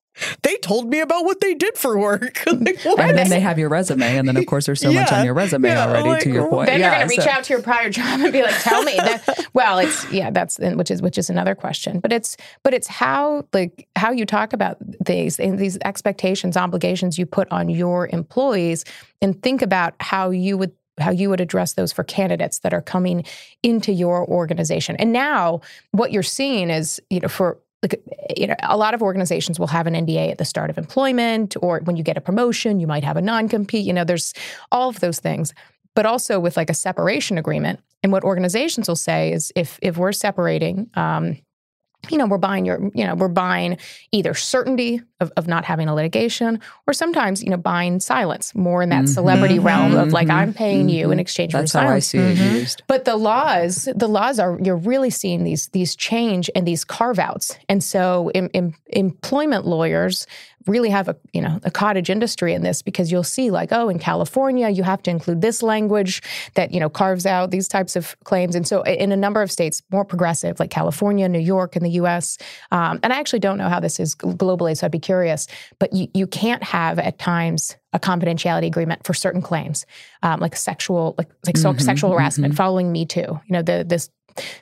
they 0.42 0.56
told 0.58 0.88
me 0.88 1.00
about 1.00 1.24
what 1.24 1.40
they 1.40 1.54
did 1.54 1.76
for 1.76 1.98
work. 1.98 2.42
like, 2.46 2.80
what? 2.82 3.00
and 3.00 3.16
then 3.16 3.28
they 3.28 3.40
have 3.40 3.58
your 3.58 3.68
resume, 3.68 4.16
and 4.16 4.26
then 4.28 4.36
of 4.36 4.46
course 4.46 4.66
there's 4.66 4.80
so 4.80 4.92
much 4.92 5.12
on 5.12 5.24
your 5.24 5.34
resume 5.34 5.68
yeah, 5.68 5.86
already. 5.86 6.08
like, 6.08 6.22
to 6.22 6.30
your 6.30 6.48
point, 6.48 6.66
then 6.66 6.80
yeah, 6.80 6.86
you're 6.86 6.98
going 6.98 7.08
to 7.08 7.16
reach 7.16 7.26
out 7.26 7.44
to 7.44 7.52
your 7.52 7.62
prior 7.62 7.90
job 7.90 8.20
and 8.20 8.32
be 8.32 8.42
like, 8.42 8.60
"Tell 8.62 8.82
me." 8.82 8.96
That, 8.96 9.46
well, 9.52 9.78
it's 9.78 10.10
yeah, 10.12 10.30
that's 10.30 10.58
which 10.58 10.90
is 10.90 11.02
which 11.02 11.18
is 11.18 11.30
another 11.30 11.54
question. 11.54 12.00
But 12.00 12.12
it's 12.12 12.36
but 12.62 12.74
it's 12.74 12.86
how 12.86 13.44
like 13.52 13.88
how 13.96 14.10
you 14.10 14.26
talk 14.26 14.52
about 14.52 14.76
these 15.04 15.38
and 15.38 15.58
these 15.58 15.78
expectations, 15.84 16.56
obligations 16.56 17.18
you 17.18 17.26
put 17.26 17.50
on 17.50 17.68
your 17.68 18.08
employees, 18.08 18.84
and 19.20 19.40
think 19.42 19.62
about 19.62 19.94
how 20.00 20.30
you 20.30 20.56
would 20.58 20.72
how 20.98 21.10
you 21.10 21.30
would 21.30 21.40
address 21.40 21.74
those 21.74 21.92
for 21.92 22.04
candidates 22.04 22.60
that 22.60 22.74
are 22.74 22.82
coming 22.82 23.24
into 23.62 23.92
your 23.92 24.26
organization. 24.26 24.96
And 24.96 25.12
now 25.12 25.60
what 25.92 26.12
you're 26.12 26.22
seeing 26.22 26.70
is 26.70 27.00
you 27.10 27.20
know 27.20 27.28
for 27.28 27.58
like 27.82 28.02
you 28.36 28.46
know 28.46 28.54
a 28.62 28.76
lot 28.76 28.94
of 28.94 29.02
organizations 29.02 29.58
will 29.58 29.66
have 29.66 29.86
an 29.86 29.94
NDA 29.94 30.30
at 30.30 30.38
the 30.38 30.44
start 30.44 30.70
of 30.70 30.78
employment 30.78 31.56
or 31.62 31.80
when 31.84 31.96
you 31.96 32.02
get 32.02 32.16
a 32.16 32.20
promotion 32.20 32.80
you 32.80 32.86
might 32.86 33.04
have 33.04 33.16
a 33.16 33.22
non-compete 33.22 33.84
you 33.86 33.92
know 33.92 34.04
there's 34.04 34.34
all 34.70 34.88
of 34.88 35.00
those 35.00 35.20
things. 35.20 35.54
But 35.96 36.06
also 36.06 36.38
with 36.38 36.56
like 36.56 36.70
a 36.70 36.74
separation 36.74 37.36
agreement 37.36 37.80
and 38.02 38.12
what 38.12 38.22
organizations 38.22 38.88
will 38.88 38.96
say 38.96 39.32
is 39.32 39.52
if 39.56 39.78
if 39.82 39.96
we're 39.96 40.12
separating 40.12 40.90
um 40.94 41.38
you 42.08 42.16
know 42.16 42.26
we're 42.26 42.38
buying 42.38 42.64
your 42.64 42.90
you 42.94 43.04
know 43.06 43.14
we're 43.14 43.28
buying 43.28 43.76
either 44.12 44.32
certainty 44.32 45.02
of, 45.20 45.30
of 45.36 45.46
not 45.46 45.66
having 45.66 45.86
a 45.86 45.94
litigation 45.94 46.58
or 46.86 46.94
sometimes 46.94 47.42
you 47.42 47.50
know 47.50 47.58
buying 47.58 48.00
silence 48.00 48.54
more 48.54 48.82
in 48.82 48.88
that 48.88 49.04
Mhm. 49.04 49.08
celebrity 49.08 49.58
realm 49.58 49.94
of 49.94 50.12
like 50.12 50.30
i'm 50.30 50.54
paying 50.54 50.88
you 50.88 51.10
in 51.10 51.18
Mhm. 51.18 51.20
exchange 51.20 51.52
That's 51.52 51.72
for 51.72 51.78
how 51.78 51.84
I 51.84 51.98
silence 51.98 52.06
see 52.06 52.18
it 52.18 52.38
Mhm. 52.38 52.52
used. 52.60 52.82
but 52.86 53.04
the 53.04 53.16
laws, 53.16 53.86
the 53.94 54.08
laws 54.08 54.38
are 54.38 54.58
you're 54.62 54.76
really 54.76 55.10
seeing 55.10 55.44
these 55.44 55.68
these 55.72 55.94
change 55.94 56.48
and 56.54 56.66
these 56.66 56.84
carve 56.84 57.18
outs, 57.18 57.56
and 57.68 57.84
so 57.84 58.30
em, 58.34 58.48
em- 58.54 58.74
employment 58.88 59.66
lawyers 59.66 60.26
really 60.66 60.90
have 60.90 61.08
a 61.08 61.16
you 61.32 61.40
know 61.40 61.58
a 61.64 61.70
cottage 61.70 62.10
industry 62.10 62.52
in 62.54 62.62
this 62.62 62.82
because 62.82 63.10
you'll 63.10 63.22
see 63.22 63.50
like 63.50 63.70
oh 63.72 63.88
in 63.88 63.98
California 63.98 64.68
you 64.68 64.82
have 64.82 65.02
to 65.02 65.10
include 65.10 65.40
this 65.40 65.62
language 65.62 66.22
that 66.54 66.72
you 66.72 66.78
know 66.80 66.88
carves 66.88 67.26
out 67.26 67.50
these 67.50 67.68
types 67.68 67.96
of 67.96 68.14
claims, 68.24 68.54
and 68.54 68.66
so 68.66 68.82
in 68.82 69.12
a 69.12 69.16
number 69.16 69.42
of 69.42 69.50
states 69.50 69.82
more 69.90 70.04
progressive 70.04 70.60
like 70.60 70.70
California, 70.70 71.28
New 71.28 71.38
York, 71.38 71.76
in 71.76 71.82
the 71.82 71.90
U.S. 71.92 72.36
Um, 72.70 73.00
and 73.02 73.12
I 73.12 73.18
actually 73.18 73.38
don't 73.40 73.58
know 73.58 73.68
how 73.68 73.80
this 73.80 73.98
is 73.98 74.14
globally, 74.14 74.76
so 74.76 74.86
I'd 74.86 74.92
be 74.92 74.98
curious. 74.98 75.46
But 75.78 75.92
you, 75.92 76.08
you 76.14 76.26
can't 76.26 76.62
have 76.62 76.98
at 76.98 77.18
times 77.18 77.76
a 77.92 77.98
confidentiality 77.98 78.66
agreement 78.66 79.04
for 79.04 79.14
certain 79.14 79.42
claims, 79.42 79.84
um, 80.22 80.38
like 80.40 80.54
sexual, 80.56 81.14
like 81.18 81.28
like 81.46 81.56
Mhm, 81.56 81.80
sexual 81.80 82.12
harassment, 82.12 82.54
mhm. 82.54 82.56
following 82.56 82.92
Me 82.92 83.04
Too. 83.04 83.20
You 83.20 83.40
know, 83.48 83.62
the 83.62 83.84
this 83.86 84.10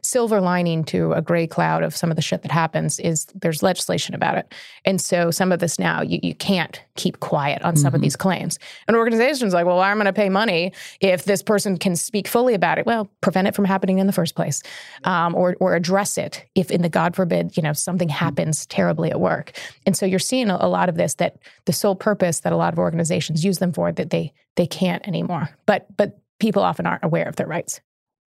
silver 0.02 0.40
lining 0.40 0.84
to 0.84 1.12
a 1.12 1.22
gray 1.22 1.46
cloud 1.46 1.82
of 1.82 1.96
some 1.96 2.10
of 2.10 2.16
the 2.16 2.22
shit 2.22 2.42
that 2.42 2.50
happens 2.50 2.98
is 2.98 3.26
there's 3.34 3.62
legislation 3.62 4.14
about 4.14 4.36
it, 4.38 4.52
and 4.84 5.00
so 5.00 5.30
some 5.30 5.52
of 5.52 5.58
this 5.60 5.78
now 5.78 6.02
you 6.02 6.18
you 6.22 6.34
can't 6.34 6.82
keep 6.96 7.20
quiet 7.20 7.62
on 7.62 7.76
some 7.76 7.94
of 7.94 8.00
Mhm. 8.00 8.02
these 8.04 8.16
claims. 8.16 8.58
And 8.88 8.96
organization's 8.96 9.54
like, 9.54 9.66
well, 9.66 9.80
I'm 9.80 9.96
going 9.96 10.06
to 10.06 10.12
pay 10.12 10.28
money 10.28 10.72
if 11.00 11.24
this 11.24 11.42
person 11.42 11.76
can 11.78 11.94
speak 11.96 12.26
fully 12.26 12.54
about 12.54 12.78
it. 12.78 12.86
Well, 12.86 13.08
prevent 13.20 13.46
it 13.48 13.54
from 13.54 13.64
happening 13.64 13.98
in 13.98 14.06
the 14.06 14.12
first 14.12 14.34
place, 14.34 14.62
um, 15.04 15.34
or 15.34 15.56
or 15.60 15.74
address 15.74 16.18
it 16.18 16.44
if, 16.54 16.70
in 16.70 16.82
the 16.82 16.88
God 16.88 17.14
forbid, 17.14 17.56
you 17.56 17.62
know, 17.62 17.72
something 17.72 18.08
happens 18.08 18.66
terribly 18.66 19.10
at 19.10 19.20
work. 19.20 19.52
And 19.86 19.96
so 19.96 20.06
you're 20.06 20.18
seeing 20.18 20.50
a, 20.50 20.56
a 20.60 20.68
lot 20.68 20.88
of 20.88 20.96
this 20.96 21.14
that 21.14 21.36
the 21.66 21.72
sole 21.72 21.94
purpose 21.94 22.40
that 22.40 22.52
a 22.52 22.56
lot 22.56 22.72
of 22.72 22.78
organizations 22.78 23.44
use 23.44 23.58
them 23.58 23.72
for 23.72 23.92
that 23.92 24.10
they 24.10 24.32
they 24.56 24.66
can't 24.66 25.06
anymore. 25.06 25.50
But 25.66 25.86
but 25.96 26.18
people 26.40 26.62
often 26.62 26.86
aren't 26.86 27.04
aware 27.04 27.28
of 27.28 27.36
their 27.36 27.46
rights. 27.46 27.80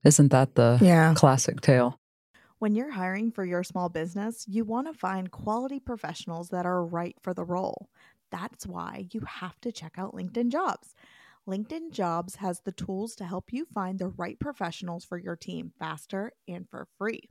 Isn't 0.04 0.28
that 0.28 0.54
the 0.56 0.80
Yeah. 0.80 1.14
classic 1.14 1.60
tale? 1.62 1.98
When 2.58 2.74
you're 2.74 2.92
hiring 2.92 3.32
for 3.32 3.44
your 3.44 3.64
small 3.64 3.88
business, 3.88 4.46
you 4.46 4.64
want 4.64 4.86
to 4.86 4.92
find 4.94 5.30
quality 5.32 5.80
professionals 5.80 6.50
that 6.50 6.66
are 6.66 6.84
right 6.84 7.16
for 7.22 7.34
the 7.34 7.44
role. 7.44 7.90
That's 8.30 8.66
why 8.66 9.08
you 9.12 9.20
have 9.22 9.60
to 9.62 9.72
check 9.72 9.94
out 9.98 10.14
LinkedIn 10.14 10.50
Jobs. 10.50 10.94
LinkedIn 11.48 11.90
Jobs 11.90 12.36
has 12.36 12.60
the 12.60 12.72
tools 12.72 13.16
to 13.16 13.24
help 13.24 13.52
you 13.52 13.64
find 13.64 13.98
the 13.98 14.08
right 14.08 14.38
professionals 14.38 15.04
for 15.04 15.18
your 15.18 15.36
team 15.36 15.72
faster 15.78 16.32
and 16.46 16.68
for 16.68 16.86
free. 16.98 17.22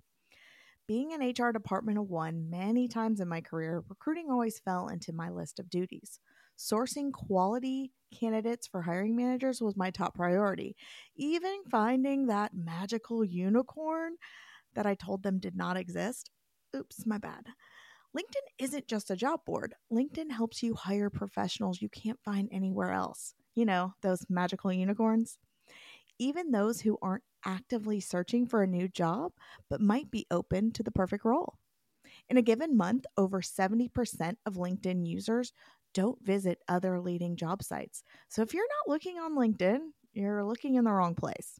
Being 0.87 1.13
an 1.13 1.21
HR 1.21 1.53
department 1.53 1.97
of 1.99 2.09
one 2.09 2.49
many 2.49 2.87
times 2.87 3.21
in 3.21 3.27
my 3.27 3.41
career, 3.41 3.83
recruiting 3.87 4.29
always 4.31 4.59
fell 4.59 4.87
into 4.89 5.13
my 5.13 5.29
list 5.29 5.59
of 5.59 5.69
duties. 5.69 6.19
Sourcing 6.59 7.13
quality 7.13 7.93
candidates 8.13 8.67
for 8.67 8.81
hiring 8.81 9.15
managers 9.15 9.61
was 9.61 9.77
my 9.77 9.91
top 9.91 10.15
priority. 10.15 10.75
Even 11.15 11.61
finding 11.71 12.25
that 12.25 12.51
magical 12.53 13.23
unicorn 13.23 14.17
that 14.75 14.85
I 14.85 14.95
told 14.95 15.23
them 15.23 15.39
did 15.39 15.55
not 15.55 15.77
exist. 15.77 16.31
Oops, 16.75 17.05
my 17.05 17.17
bad. 17.17 17.47
LinkedIn 18.15 18.45
isn't 18.57 18.87
just 18.87 19.09
a 19.09 19.15
job 19.15 19.45
board. 19.45 19.73
LinkedIn 19.89 20.31
helps 20.31 20.61
you 20.61 20.73
hire 20.73 21.09
professionals 21.09 21.81
you 21.81 21.87
can't 21.87 22.19
find 22.25 22.49
anywhere 22.51 22.91
else. 22.91 23.35
You 23.55 23.65
know, 23.65 23.93
those 24.01 24.25
magical 24.29 24.73
unicorns. 24.73 25.37
Even 26.17 26.51
those 26.51 26.81
who 26.81 26.97
aren't 27.01 27.23
actively 27.45 28.01
searching 28.01 28.45
for 28.45 28.63
a 28.63 28.67
new 28.67 28.89
job, 28.89 29.31
but 29.69 29.79
might 29.79 30.11
be 30.11 30.27
open 30.29 30.71
to 30.73 30.83
the 30.83 30.91
perfect 30.91 31.23
role. 31.23 31.57
In 32.29 32.37
a 32.37 32.41
given 32.41 32.75
month, 32.75 33.05
over 33.17 33.41
70% 33.41 34.37
of 34.45 34.55
LinkedIn 34.55 35.07
users 35.07 35.53
don't 35.93 36.23
visit 36.23 36.59
other 36.67 36.99
leading 36.99 37.35
job 37.35 37.63
sites. 37.63 38.03
So 38.27 38.41
if 38.41 38.53
you're 38.53 38.63
not 38.63 38.91
looking 38.91 39.17
on 39.17 39.35
LinkedIn, 39.35 39.79
you're 40.13 40.43
looking 40.43 40.75
in 40.75 40.83
the 40.83 40.91
wrong 40.91 41.15
place. 41.15 41.59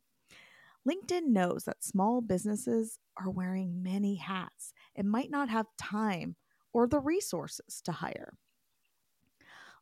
LinkedIn 0.87 1.27
knows 1.27 1.65
that 1.65 1.83
small 1.83 2.21
businesses 2.21 2.99
are 3.17 3.29
wearing 3.29 3.83
many 3.83 4.15
hats 4.15 4.73
and 4.95 5.09
might 5.09 5.29
not 5.29 5.49
have 5.49 5.65
time 5.77 6.35
or 6.73 6.87
the 6.87 6.99
resources 6.99 7.81
to 7.83 7.91
hire. 7.91 8.33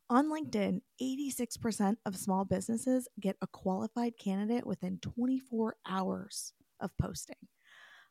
On 0.09 0.31
LinkedIn, 0.31 0.81
86% 1.01 1.97
of 2.05 2.15
small 2.15 2.45
businesses 2.45 3.09
get 3.19 3.35
a 3.41 3.47
qualified 3.47 4.13
candidate 4.17 4.65
within 4.65 4.99
24 4.99 5.75
hours 5.85 6.53
of 6.79 6.91
posting. 6.97 7.35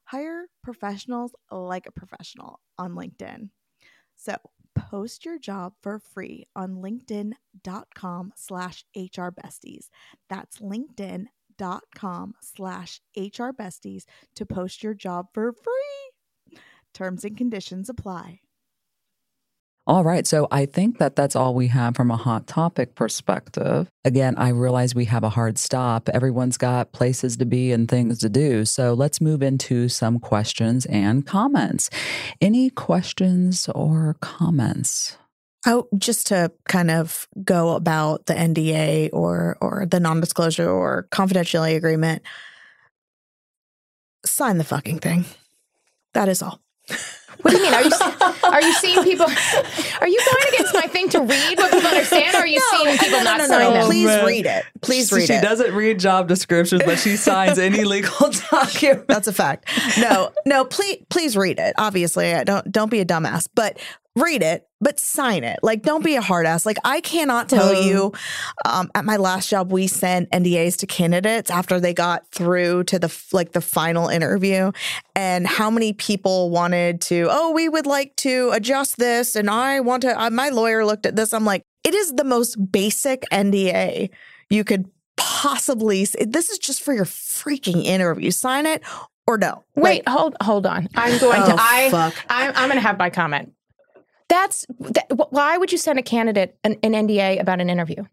Hire 0.05 0.47
professionals 0.63 1.35
like 1.51 1.87
a 1.87 1.93
professional 1.93 2.61
on 2.79 2.93
LinkedIn. 2.93 3.49
So 4.15 4.37
post 4.77 5.25
your 5.25 5.39
job 5.39 5.73
for 5.83 5.99
free 5.99 6.45
on 6.55 6.77
linkedin.com 6.77 8.33
slash 8.37 8.85
hrbesties. 8.97 9.89
That's 10.29 10.59
linkedin.com 10.59 12.35
slash 12.41 13.01
hrbesties 13.17 14.05
to 14.37 14.47
post 14.47 14.83
your 14.83 14.95
job 14.95 15.27
for 15.33 15.53
free. 15.53 16.61
Terms 16.93 17.25
and 17.25 17.37
conditions 17.37 17.89
apply. 17.89 18.41
All 19.89 20.03
right. 20.03 20.27
So 20.27 20.49
I 20.51 20.67
think 20.67 20.99
that 20.99 21.15
that's 21.15 21.37
all 21.37 21.55
we 21.55 21.69
have 21.69 21.95
from 21.95 22.11
a 22.11 22.17
hot 22.17 22.49
topic 22.49 22.97
perspective. 22.97 23.89
Again, 24.05 24.35
I 24.37 24.49
realize 24.49 24.97
we 24.97 25.05
have 25.05 25.23
a 25.23 25.29
hard 25.29 25.59
stop. 25.59 26.09
Everyone's 26.09 26.57
got 26.57 26.91
places 26.91 27.37
to 27.37 27.45
be 27.45 27.71
and 27.71 27.89
things 27.89 28.19
to 28.19 28.29
do. 28.29 28.65
So 28.65 28.95
let's 28.95 29.21
move 29.21 29.43
into 29.43 29.89
some 29.89 30.19
questions 30.19 30.87
and 30.87 31.25
comments. 31.25 31.89
Any 32.41 32.71
questions 32.71 33.69
or 33.77 34.17
comments? 34.21 35.17
Oh, 35.67 35.89
just 35.97 36.29
to 36.29 36.51
kind 36.69 36.91
of 36.91 37.29
go 37.45 37.71
about 37.77 38.27
the 38.27 38.35
NDA 38.35 39.11
or 39.13 39.57
or 39.61 39.87
the 39.87 40.01
non-disclosure 40.01 40.69
or 40.69 41.07
confidentiality 41.11 41.77
agreement. 41.77 42.23
sign 44.25 44.59
the 44.59 44.65
fucking 44.65 44.99
thing. 44.99 45.25
That 46.15 46.29
is 46.29 46.43
all. 46.43 46.61
What 47.43 47.51
do 47.51 47.57
you 47.59 47.63
mean? 47.63 47.75
Are 47.75 47.83
you 47.83 47.91
are 48.45 48.63
you 48.63 48.73
seeing 48.75 49.03
people? 49.03 49.27
Are 50.01 50.09
you 50.09 50.21
going 50.25 50.55
against 50.55 50.75
my 50.75 50.83
thing 50.83 51.09
to 51.11 51.21
read 51.21 51.59
what 51.59 51.73
people 51.73 51.89
understand? 51.89 52.35
Or 52.35 52.39
are 52.39 52.47
you 52.47 52.61
seeing 52.71 52.99
people 52.99 53.23
not 53.23 53.41
sign 53.43 53.73
them? 53.73 53.87
Please 53.87 54.07
man. 54.07 54.27
read 54.27 54.47
it. 54.47 54.65
Please 54.83 55.13
read 55.13 55.27
she 55.27 55.35
it. 55.35 55.41
She 55.41 55.43
doesn't 55.43 55.75
read 55.75 55.99
job 55.99 56.29
descriptions, 56.29 56.83
but 56.85 56.99
she 56.99 57.17
signs 57.17 57.59
any 57.59 57.85
legal 57.97 58.31
document. 58.51 59.09
That's 59.09 59.29
a 59.29 59.33
fact. 59.33 59.69
No, 59.99 60.33
no, 60.45 60.65
please 60.65 60.99
please 61.09 61.37
read 61.37 61.59
it. 61.59 61.75
Obviously, 61.79 62.33
don't 62.45 62.71
don't 62.71 62.91
be 62.91 63.01
a 63.01 63.05
dumbass, 63.05 63.49
but 63.55 63.79
read 64.17 64.43
it, 64.43 64.67
but 64.81 64.99
sign 64.99 65.45
it. 65.45 65.61
Like 65.63 65.83
don't 65.83 66.05
be 66.05 66.17
a 66.17 66.23
hard 66.23 66.47
ass. 66.47 66.67
Like 66.67 66.79
I 66.85 67.01
cannot 67.01 67.49
tell 67.49 67.75
you 67.75 68.13
um, 68.65 68.91
at 68.95 69.05
my 69.05 69.17
last 69.17 69.49
job 69.49 69.71
we 69.71 69.87
sent 69.87 70.31
NDAs 70.31 70.79
to 70.79 70.87
candidates 70.87 71.51
after 71.51 71.79
they 71.79 71.95
got 71.95 72.27
through 72.31 72.85
to 72.85 72.99
the 72.99 73.15
like 73.33 73.53
the 73.53 73.61
final 73.61 74.09
interview 74.09 74.73
and 75.15 75.47
how 75.47 75.71
many 75.71 75.93
people 75.93 76.51
wanted 76.51 77.01
to, 77.03 77.29
"Oh, 77.31 77.53
we 77.53 77.69
would 77.69 77.87
like 77.87 78.17
to 78.17 78.51
adjust 78.53 78.97
this 78.97 79.37
and 79.37 79.51
I 79.51 79.81
want 79.81 80.03
to 80.03 80.21
uh, 80.21 80.31
my 80.31 80.49
lawyer 80.49 80.85
looked 80.85 81.07
at 81.07 81.15
this." 81.15 81.33
I'm 81.33 81.45
like, 81.45 81.63
"It 81.85 81.95
is 81.95 82.15
the 82.15 82.25
most 82.25 82.73
basic 82.73 83.25
NDA 83.31 84.11
you 84.49 84.65
could 84.65 84.91
possibly 85.17 86.05
this 86.05 86.51
is 86.51 86.59
just 86.59 86.83
for 86.83 86.95
your 86.95 87.05
freaking 87.05 87.85
interview. 87.85 88.31
Sign 88.31 88.67
it 88.67 88.83
or 89.27 89.39
no. 89.39 89.65
Wait, 89.75 90.09
hold 90.09 90.37
hold 90.41 90.67
on. 90.67 90.89
I'm 90.95 91.19
going 91.21 91.43
to. 91.43 91.53
Oh, 91.53 91.57
I 91.59 91.91
fuck. 91.91 92.15
I'm, 92.29 92.53
I'm 92.55 92.69
going 92.69 92.81
to 92.81 92.87
have 92.87 92.99
my 92.99 93.11
comment. 93.11 93.53
That's 94.29 94.67
that, 94.81 95.07
why 95.31 95.57
would 95.57 95.71
you 95.73 95.79
send 95.79 95.99
a 95.99 96.03
candidate 96.03 96.59
an, 96.65 96.77
an 96.83 96.93
NDA 96.93 97.41
about 97.41 97.61
an 97.61 97.71
interview? 97.71 98.05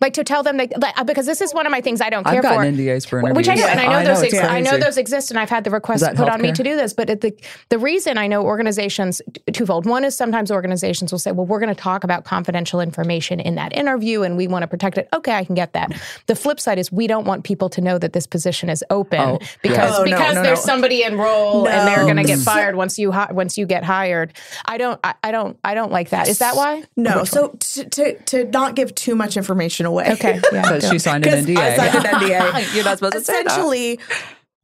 Like 0.00 0.12
to 0.14 0.22
tell 0.22 0.44
them 0.44 0.58
that 0.58 0.80
like, 0.80 0.96
uh, 0.96 1.02
because 1.02 1.26
this 1.26 1.40
is 1.40 1.52
one 1.52 1.66
of 1.66 1.72
my 1.72 1.80
things 1.80 2.00
I 2.00 2.08
don't 2.08 2.22
care 2.24 2.36
I've 2.36 2.42
gotten 2.42 2.76
for. 2.76 2.80
NDAs 2.82 3.08
for 3.08 3.18
interviews. 3.18 3.36
Which 3.36 3.48
I 3.48 3.54
know, 3.56 3.66
and 3.66 3.80
I 3.80 3.86
know 4.02 4.04
those. 4.14 4.22
it's 4.22 4.34
Ex- 4.34 4.48
I 4.48 4.60
know 4.60 4.78
those 4.78 4.96
exist, 4.96 5.30
and 5.32 5.40
I've 5.40 5.50
had 5.50 5.64
the 5.64 5.70
request 5.70 6.02
that 6.02 6.14
put 6.14 6.28
on 6.28 6.40
me 6.40 6.52
to 6.52 6.62
do 6.62 6.76
this. 6.76 6.92
But 6.92 7.10
it, 7.10 7.20
the 7.20 7.34
the 7.68 7.78
reason 7.80 8.16
I 8.16 8.28
know 8.28 8.42
organizations 8.44 9.20
twofold. 9.52 9.86
One 9.86 10.04
is 10.04 10.14
sometimes 10.14 10.52
organizations 10.52 11.10
will 11.10 11.18
say, 11.18 11.32
"Well, 11.32 11.46
we're 11.46 11.58
going 11.58 11.74
to 11.74 11.80
talk 11.80 12.04
about 12.04 12.24
confidential 12.24 12.80
information 12.80 13.40
in 13.40 13.56
that 13.56 13.76
interview, 13.76 14.22
and 14.22 14.36
we 14.36 14.46
want 14.46 14.62
to 14.62 14.68
protect 14.68 14.98
it." 14.98 15.08
Okay, 15.12 15.32
I 15.32 15.44
can 15.44 15.56
get 15.56 15.72
that. 15.72 15.90
The 16.26 16.36
flip 16.36 16.60
side 16.60 16.78
is 16.78 16.92
we 16.92 17.08
don't 17.08 17.24
want 17.26 17.42
people 17.42 17.68
to 17.70 17.80
know 17.80 17.98
that 17.98 18.12
this 18.12 18.26
position 18.28 18.70
is 18.70 18.84
open 18.90 19.18
Oh, 19.20 19.38
because 19.62 19.78
yeah. 19.78 19.96
Oh, 19.98 20.04
because 20.04 20.34
no, 20.36 20.42
there's 20.44 20.60
no. 20.60 20.64
somebody 20.74 21.02
enrolled 21.02 21.66
and 21.66 21.88
they're 21.88 22.04
going 22.04 22.16
to 22.18 22.24
get 22.24 22.38
fired 22.38 22.76
once 22.76 23.00
you 23.00 23.10
hi- 23.10 23.32
once 23.32 23.58
you 23.58 23.66
get 23.66 23.82
hired. 23.82 24.32
I 24.64 24.78
don't. 24.78 25.00
I, 25.02 25.14
I 25.24 25.32
don't. 25.32 25.58
I 25.64 25.74
don't 25.74 25.90
like 25.90 26.10
that. 26.10 26.28
Is 26.28 26.38
that 26.38 26.54
why? 26.54 26.84
No, 26.96 27.24
so 27.24 27.48
to, 27.48 27.84
to 27.84 28.18
to 28.26 28.44
not 28.44 28.76
give 28.76 28.94
too 28.94 29.16
much 29.16 29.36
information 29.36 29.87
away. 29.88 30.12
Okay. 30.12 30.40
Yeah. 30.52 30.62
Because 30.62 30.88
she 30.88 30.98
signed 31.00 31.26
an 31.26 31.32
'Cause 31.32 31.46
NDA. 31.46 31.58
I 31.58 31.76
signed 31.76 32.04
an 32.06 32.14
NDA. 32.14 32.74
You're 32.74 32.84
not 32.84 32.98
supposed 32.98 33.14
to 33.14 33.20
say 33.20 33.32
that. 33.42 33.46
Essentially, 33.46 33.98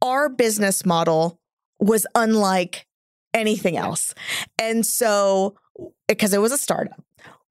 our 0.01 0.29
business 0.29 0.85
model 0.85 1.37
was 1.79 2.05
unlike 2.15 2.87
anything 3.33 3.75
else. 3.75 4.13
And 4.59 4.85
so, 4.85 5.55
because 6.07 6.33
it 6.33 6.39
was 6.39 6.51
a 6.53 6.57
startup, 6.57 7.03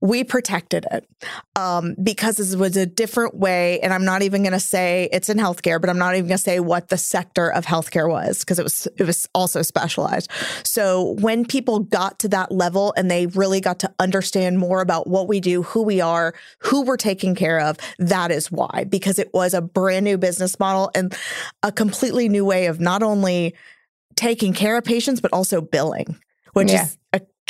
we 0.04 0.22
protected 0.22 0.84
it 0.92 1.08
um, 1.56 1.96
because 2.02 2.36
this 2.36 2.54
was 2.54 2.76
a 2.76 2.84
different 2.84 3.34
way. 3.38 3.80
And 3.80 3.90
I'm 3.90 4.04
not 4.04 4.20
even 4.20 4.42
going 4.42 4.52
to 4.52 4.60
say 4.60 5.08
it's 5.12 5.30
in 5.30 5.38
healthcare, 5.38 5.80
but 5.80 5.88
I'm 5.88 5.96
not 5.96 6.14
even 6.14 6.28
going 6.28 6.36
to 6.36 6.42
say 6.42 6.60
what 6.60 6.90
the 6.90 6.98
sector 6.98 7.50
of 7.50 7.64
healthcare 7.64 8.06
was 8.06 8.40
because 8.40 8.58
it 8.58 8.64
was 8.64 8.86
it 8.98 9.04
was 9.04 9.26
also 9.34 9.62
specialized. 9.62 10.30
So 10.62 11.12
when 11.20 11.46
people 11.46 11.78
got 11.78 12.18
to 12.18 12.28
that 12.28 12.52
level 12.52 12.92
and 12.98 13.10
they 13.10 13.28
really 13.28 13.62
got 13.62 13.78
to 13.78 13.94
understand 13.98 14.58
more 14.58 14.82
about 14.82 15.06
what 15.06 15.26
we 15.26 15.40
do, 15.40 15.62
who 15.62 15.82
we 15.82 16.02
are, 16.02 16.34
who 16.58 16.82
we're 16.82 16.98
taking 16.98 17.34
care 17.34 17.58
of, 17.60 17.78
that 17.98 18.30
is 18.30 18.52
why 18.52 18.84
because 18.86 19.18
it 19.18 19.32
was 19.32 19.54
a 19.54 19.62
brand 19.62 20.04
new 20.04 20.18
business 20.18 20.60
model 20.60 20.90
and 20.94 21.16
a 21.62 21.72
completely 21.72 22.28
new 22.28 22.44
way 22.44 22.66
of 22.66 22.78
not 22.78 23.02
only 23.02 23.54
taking 24.16 24.52
care 24.52 24.76
of 24.76 24.84
patients 24.84 25.22
but 25.22 25.32
also 25.32 25.62
billing, 25.62 26.20
which 26.52 26.70
Yeah. 26.70 26.84
is 26.84 26.98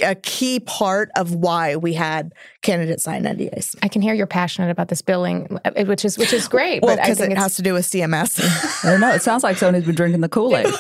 a, 0.03 0.11
a 0.11 0.15
key 0.15 0.61
part 0.61 1.11
of 1.17 1.35
why 1.35 1.77
we 1.77 1.95
had 1.95 2.33
candidates 2.63 3.05
sign 3.05 3.25
NDAs. 3.25 3.77
I 3.83 3.89
can 3.89 4.03
hear 4.03 4.15
you're 4.15 4.27
passionate 4.27 4.71
about 4.71 4.89
this 4.89 5.03
billing, 5.03 5.59
uh, 5.65 5.85
which 5.85 6.05
is 6.05 6.19
which 6.19 6.33
is 6.33 6.49
great. 6.49 6.83
Well, 6.83 6.97
but 6.97 7.03
I 7.03 7.07
because 7.07 7.19
think 7.19 7.31
it 7.31 7.35
it's, 7.35 7.43
has 7.43 7.57
to 7.57 7.63
do 7.63 7.75
with 7.75 7.87
CMS. 7.87 8.41
I 8.85 8.91
don't 8.91 9.01
know. 9.01 9.13
It 9.13 9.23
sounds 9.23 9.43
like 9.43 9.57
Sony's 9.57 9.85
been 9.85 9.95
drinking 9.95 10.21
the 10.21 10.29
Kool 10.29 10.57
Aid. 10.57 10.67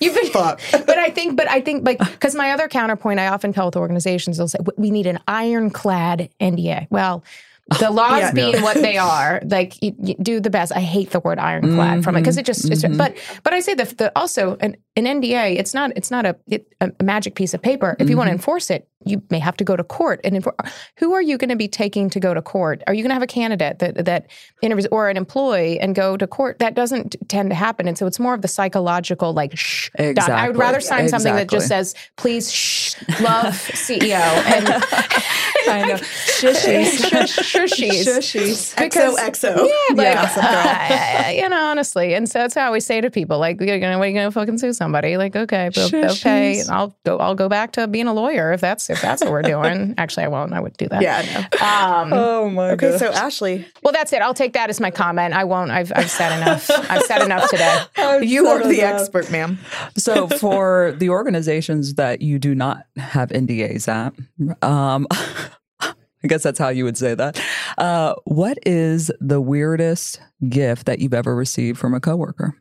You've 0.00 0.14
been, 0.14 0.30
but 0.32 0.96
I 0.96 1.10
think, 1.10 1.36
but 1.36 1.50
I 1.50 1.60
think, 1.60 1.84
like, 1.84 1.98
because 1.98 2.36
my 2.36 2.52
other 2.52 2.68
counterpoint, 2.68 3.18
I 3.18 3.26
often 3.26 3.52
tell 3.52 3.66
with 3.66 3.76
organizations, 3.76 4.36
they'll 4.36 4.46
say, 4.46 4.60
we 4.76 4.92
need 4.92 5.08
an 5.08 5.18
ironclad 5.26 6.30
NDA. 6.40 6.86
Well, 6.88 7.24
the 7.78 7.90
laws 8.00 8.20
Yeah. 8.20 8.32
being 8.32 8.62
what 8.62 8.76
they 8.76 8.96
are, 8.98 9.40
like, 9.44 9.82
you, 9.82 9.94
you 9.98 10.14
do 10.20 10.40
the 10.40 10.50
best. 10.50 10.72
I 10.74 10.80
hate 10.80 11.10
the 11.10 11.20
word 11.20 11.38
ironclad 11.38 12.04
from 12.04 12.16
it 12.16 12.20
because 12.20 12.36
it 12.36 12.46
just, 12.46 12.70
it's, 12.70 12.82
mm-hmm. 12.82 12.96
but, 12.96 13.16
but 13.42 13.52
I 13.52 13.60
say 13.60 13.74
the, 13.74 13.84
the 13.84 14.12
also 14.16 14.56
an, 14.60 14.76
an 14.96 15.04
NDA, 15.04 15.58
it's 15.58 15.74
not, 15.74 15.92
it's 15.96 16.10
not 16.10 16.26
a, 16.26 16.36
it, 16.46 16.66
a 16.80 16.92
magic 17.02 17.34
piece 17.34 17.54
of 17.54 17.62
paper. 17.62 17.96
If 17.98 18.08
you 18.08 18.16
want 18.16 18.28
to 18.28 18.30
mm-hmm. 18.30 18.38
enforce 18.38 18.70
it, 18.70 18.88
you 19.08 19.22
may 19.30 19.38
have 19.38 19.56
to 19.58 19.64
go 19.64 19.76
to 19.76 19.84
court. 19.84 20.20
And 20.24 20.44
who 20.96 21.12
are 21.14 21.22
you 21.22 21.38
going 21.38 21.50
to 21.50 21.56
be 21.56 21.68
taking 21.68 22.10
to 22.10 22.20
go 22.20 22.34
to 22.34 22.42
court? 22.42 22.82
Are 22.86 22.94
you 22.94 23.02
going 23.02 23.10
to 23.10 23.14
have 23.14 23.22
a 23.22 23.26
candidate 23.26 23.78
that 23.80 24.04
that 24.04 24.26
interviews 24.62 24.86
or 24.90 25.08
an 25.08 25.16
employee 25.16 25.78
and 25.80 25.94
go 25.94 26.16
to 26.16 26.26
court? 26.26 26.58
That 26.58 26.74
doesn't 26.74 27.16
tend 27.28 27.50
to 27.50 27.54
happen. 27.56 27.88
And 27.88 27.96
so 27.98 28.06
it's 28.06 28.18
more 28.20 28.34
of 28.34 28.42
the 28.42 28.48
psychological, 28.48 29.32
like, 29.32 29.56
shh. 29.56 29.90
doc- 30.14 30.28
I 30.30 30.48
would 30.48 30.56
rather 30.56 30.80
sign 30.80 31.08
something 31.08 31.34
that 31.34 31.48
just 31.48 31.68
says, 31.68 31.94
please, 32.16 32.52
shh, 32.52 32.94
love 33.20 33.54
CEO. 33.54 34.18
And 34.18 34.68
I 35.68 35.84
know. 35.88 35.94
Shushies. 36.38 37.00
shushies. 37.42 38.04
Shushies. 38.06 38.76
Because- 38.78 39.16
XOXO. 39.18 39.56
Yeah, 39.56 39.94
like, 39.94 40.06
Yeah. 40.06 41.24
uh, 41.26 41.30
you 41.30 41.48
know, 41.48 41.64
honestly, 41.64 42.14
and 42.14 42.28
so 42.28 42.38
that's 42.40 42.54
how 42.54 42.62
I 42.62 42.66
always 42.66 42.86
say 42.86 43.00
to 43.00 43.10
people, 43.10 43.38
like, 43.38 43.60
you're 43.60 43.78
gonna, 43.80 43.98
what 43.98 44.04
are 44.06 44.08
you 44.10 44.14
gonna 44.14 44.30
fucking 44.30 44.58
sue 44.58 44.72
somebody? 44.72 45.16
Like, 45.16 45.34
okay, 45.36 45.70
okay, 45.76 46.62
I'll 46.70 46.96
go, 47.04 47.18
I'll 47.18 47.34
go 47.34 47.48
back 47.48 47.72
to 47.72 47.86
being 47.88 48.06
a 48.06 48.12
lawyer 48.14 48.52
if 48.52 48.60
that's 48.60 48.88
if 48.90 48.97
that's 49.00 49.22
what 49.22 49.30
we're 49.30 49.42
doing. 49.42 49.94
Actually, 49.98 50.24
I 50.24 50.28
won't. 50.28 50.52
I 50.52 50.60
wouldn't 50.60 50.76
do 50.78 50.88
that. 50.88 51.02
Yeah, 51.02 51.18
I 51.18 52.00
know. 52.02 52.02
Um, 52.06 52.12
Oh 52.12 52.50
my 52.50 52.70
Okay, 52.72 52.90
god. 52.90 52.98
so 52.98 53.12
Ashley, 53.12 53.66
well, 53.82 53.92
that's 53.92 54.12
it. 54.12 54.22
I'll 54.22 54.34
take 54.34 54.52
that 54.54 54.70
as 54.70 54.80
my 54.80 54.90
comment. 54.90 55.34
I 55.34 55.44
won't. 55.44 55.70
I've 55.70 55.92
I've 55.94 56.10
said 56.10 56.40
enough. 56.40 56.70
I've 56.90 57.02
said 57.02 57.22
enough 57.22 57.48
today. 57.50 57.84
you 58.22 58.46
are 58.48 58.66
the 58.66 58.82
expert, 58.82 59.30
ma'am. 59.30 59.58
so 59.96 60.28
for 60.38 60.94
the 60.98 61.10
organizations 61.10 61.94
that 61.94 62.20
you 62.22 62.38
do 62.38 62.54
not 62.54 62.84
have 62.96 63.28
NDAs 63.30 63.88
at, 63.88 64.14
um, 64.62 65.06
I 65.80 66.26
guess 66.26 66.42
that's 66.42 66.58
how 66.58 66.68
you 66.70 66.84
would 66.84 66.96
say 66.96 67.14
that. 67.14 67.40
Uh, 67.76 68.14
what 68.24 68.58
is 68.66 69.10
the 69.20 69.40
weirdest 69.40 70.20
gift 70.48 70.86
that 70.86 70.98
you've 70.98 71.14
ever 71.14 71.34
received 71.36 71.78
from 71.78 71.94
a 71.94 72.00
coworker? 72.00 72.56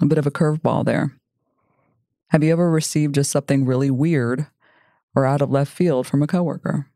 A 0.00 0.06
bit 0.06 0.18
of 0.18 0.26
a 0.26 0.30
curveball 0.30 0.84
there. 0.84 1.12
Have 2.30 2.42
you 2.42 2.50
ever 2.52 2.70
received 2.70 3.14
just 3.14 3.30
something 3.30 3.64
really 3.64 3.90
weird 3.90 4.46
or 5.14 5.26
out 5.26 5.42
of 5.42 5.50
left 5.50 5.72
field 5.72 6.06
from 6.06 6.22
a 6.22 6.26
coworker? 6.26 6.88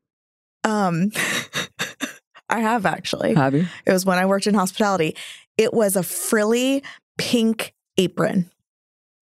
Um, 0.64 1.10
I 2.48 2.60
have 2.60 2.86
actually. 2.86 3.34
Have 3.34 3.54
you? 3.54 3.66
It 3.86 3.92
was 3.92 4.06
when 4.06 4.18
I 4.18 4.26
worked 4.26 4.46
in 4.46 4.54
hospitality. 4.54 5.16
It 5.56 5.74
was 5.74 5.96
a 5.96 6.02
frilly 6.02 6.82
pink 7.16 7.74
apron. 7.96 8.50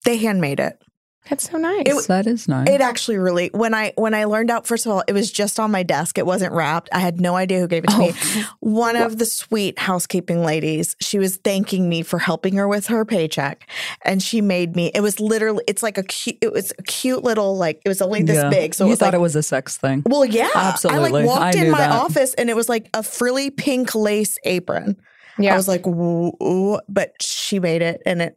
They 0.04 0.16
handmade 0.16 0.60
it. 0.60 0.82
That's 1.30 1.48
so 1.48 1.56
nice. 1.56 1.84
It- 1.86 2.08
that 2.08 2.26
is 2.26 2.48
nice. 2.48 2.68
It 2.68 2.80
actually 2.80 3.16
really 3.18 3.48
when 3.54 3.74
I 3.74 3.92
when 3.96 4.12
I 4.12 4.24
learned 4.24 4.50
out 4.50 4.66
first 4.66 4.86
of 4.86 4.92
all, 4.92 5.04
it 5.06 5.12
was 5.12 5.30
just 5.30 5.60
on 5.60 5.70
my 5.70 5.82
desk. 5.84 6.18
It 6.18 6.26
wasn't 6.26 6.52
wrapped. 6.52 6.88
I 6.92 6.98
had 6.98 7.20
no 7.20 7.36
idea 7.36 7.60
who 7.60 7.68
gave 7.68 7.84
it 7.84 7.90
to 7.90 7.98
me. 7.98 8.12
Oh. 8.14 8.50
One 8.58 8.96
of 8.96 9.18
the 9.18 9.24
sweet 9.24 9.78
housekeeping 9.78 10.42
ladies, 10.44 10.96
she 11.00 11.18
was 11.20 11.36
thanking 11.36 11.88
me 11.88 12.02
for 12.02 12.18
helping 12.18 12.54
her 12.56 12.66
with 12.66 12.88
her 12.88 13.04
paycheck. 13.04 13.68
And 14.04 14.20
she 14.20 14.40
made 14.40 14.74
me, 14.74 14.90
it 14.94 15.00
was 15.00 15.20
literally 15.20 15.62
it's 15.68 15.82
like 15.82 15.96
a 15.96 16.02
cute 16.02 16.38
it 16.40 16.52
was 16.52 16.72
a 16.78 16.82
cute 16.82 17.22
little 17.22 17.56
like 17.56 17.80
it 17.84 17.88
was 17.88 18.02
only 18.02 18.22
this 18.24 18.36
Yeah. 18.36 18.50
big. 18.50 18.74
So 18.74 18.84
it 18.84 18.88
you 18.88 18.90
was 18.90 18.98
thought 18.98 19.06
like 19.06 19.14
it 19.14 19.20
was 19.20 19.36
a 19.36 19.42
sex 19.44 19.76
thing. 19.76 20.02
Well, 20.06 20.24
yeah. 20.24 20.50
Absolutely. 20.54 21.04
I 21.04 21.12
like 21.22 21.26
walked 21.26 21.56
I 21.56 21.64
in 21.64 21.70
my 21.70 21.78
that. 21.78 21.90
office 21.92 22.34
and 22.34 22.50
it 22.50 22.56
was 22.56 22.68
like 22.68 22.88
a 22.94 23.02
frilly 23.04 23.50
pink 23.50 23.94
lace 23.94 24.38
apron. 24.44 24.96
yeah. 25.38 25.54
I 25.54 25.56
was 25.56 25.68
like, 25.68 25.86
"Ooh, 25.86 26.32
ooh," 26.42 26.80
but 26.88 27.12
she 27.22 27.58
made 27.60 27.80
it 27.80 28.02
and 28.04 28.20
it 28.22 28.36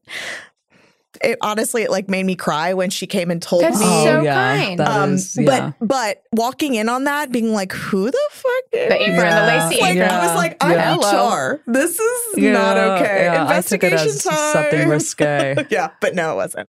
it 1.21 1.37
honestly 1.41 1.83
it 1.83 1.91
like 1.91 2.09
made 2.09 2.25
me 2.25 2.35
cry 2.35 2.73
when 2.73 2.89
she 2.89 3.07
came 3.07 3.31
and 3.31 3.41
told 3.41 3.63
That's 3.63 3.79
me. 3.79 3.85
so 3.85 4.19
Oh, 4.19 4.21
yeah, 4.21 4.57
kind. 4.57 4.79
that 4.79 4.87
um, 4.89 5.13
is- 5.13 5.35
yeah. 5.37 5.71
but 5.79 5.87
but 5.87 6.23
walking 6.33 6.75
in 6.75 6.89
on 6.89 7.03
that, 7.05 7.31
being 7.31 7.53
like, 7.53 7.71
"Who 7.73 8.11
the 8.11 8.29
fuck?" 8.31 8.51
Is 8.73 8.89
The 8.89 9.01
apron, 9.01 9.15
the 9.17 9.23
Yeah. 9.23 9.67
lacy 9.69 9.81
like, 9.81 9.95
apron. 9.95 10.09
I 10.11 10.25
was 10.27 10.35
like, 10.35 10.57
"I'm 10.61 10.71
Yeah. 10.71 10.95
HR. 10.95 11.61
This 11.67 11.99
is 11.99 12.37
not 12.37 12.77
okay." 12.77 13.25
yeah, 13.25 13.45
I 13.47 13.61
took 13.61 13.83
it 13.83 13.91
Investigation 13.93 14.07
as 14.07 14.23
time. 14.23 14.53
something 14.53 14.89
risque. 14.89 15.55
yeah, 15.69 15.89
but 16.01 16.15
no, 16.15 16.33
it 16.33 16.35
wasn't. 16.35 16.69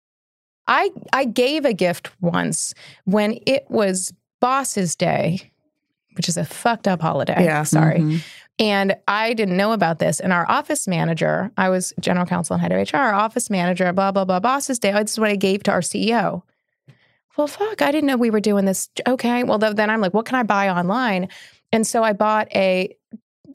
I 0.67 0.91
I 1.11 1.25
gave 1.25 1.65
a 1.65 1.73
gift 1.73 2.09
once 2.21 2.73
when 3.05 3.37
it 3.45 3.65
was 3.69 4.13
Boss's 4.39 4.95
Day, 4.95 5.51
which 6.15 6.29
is 6.29 6.37
a 6.37 6.45
fucked 6.45 6.87
up 6.87 7.01
holiday. 7.01 7.43
Yeah. 7.43 7.63
sorry. 7.63 7.99
Mhm. 7.99 8.23
And 8.59 8.95
I 9.07 9.33
didn't 9.33 9.57
know 9.57 9.71
about 9.71 9.99
this. 9.99 10.19
And 10.19 10.31
our 10.31 10.49
office 10.49 10.87
manager, 10.87 11.51
I 11.57 11.69
was 11.69 11.93
general 11.99 12.25
counsel 12.25 12.53
and 12.53 12.61
head 12.61 12.71
of 12.71 12.93
HR, 12.93 13.13
office 13.13 13.49
manager, 13.49 13.91
blah, 13.93 14.11
blah, 14.11 14.25
blah, 14.25 14.39
boss's 14.39 14.79
day. 14.79 14.91
This 14.91 15.13
is 15.13 15.19
what 15.19 15.29
I 15.29 15.35
gave 15.35 15.63
to 15.63 15.71
our 15.71 15.81
CEO. 15.81 16.43
Well, 17.35 17.47
fuck, 17.47 17.81
I 17.81 17.91
didn't 17.91 18.07
know 18.07 18.17
we 18.17 18.29
were 18.29 18.39
doing 18.39 18.65
this. 18.65 18.89
Okay. 19.07 19.43
Well, 19.43 19.57
th- 19.57 19.75
then 19.75 19.89
I'm 19.89 20.01
like, 20.01 20.13
what 20.13 20.25
can 20.25 20.35
I 20.35 20.43
buy 20.43 20.69
online? 20.69 21.29
And 21.71 21.85
so 21.87 22.03
I 22.03 22.13
bought 22.13 22.47
a 22.53 22.95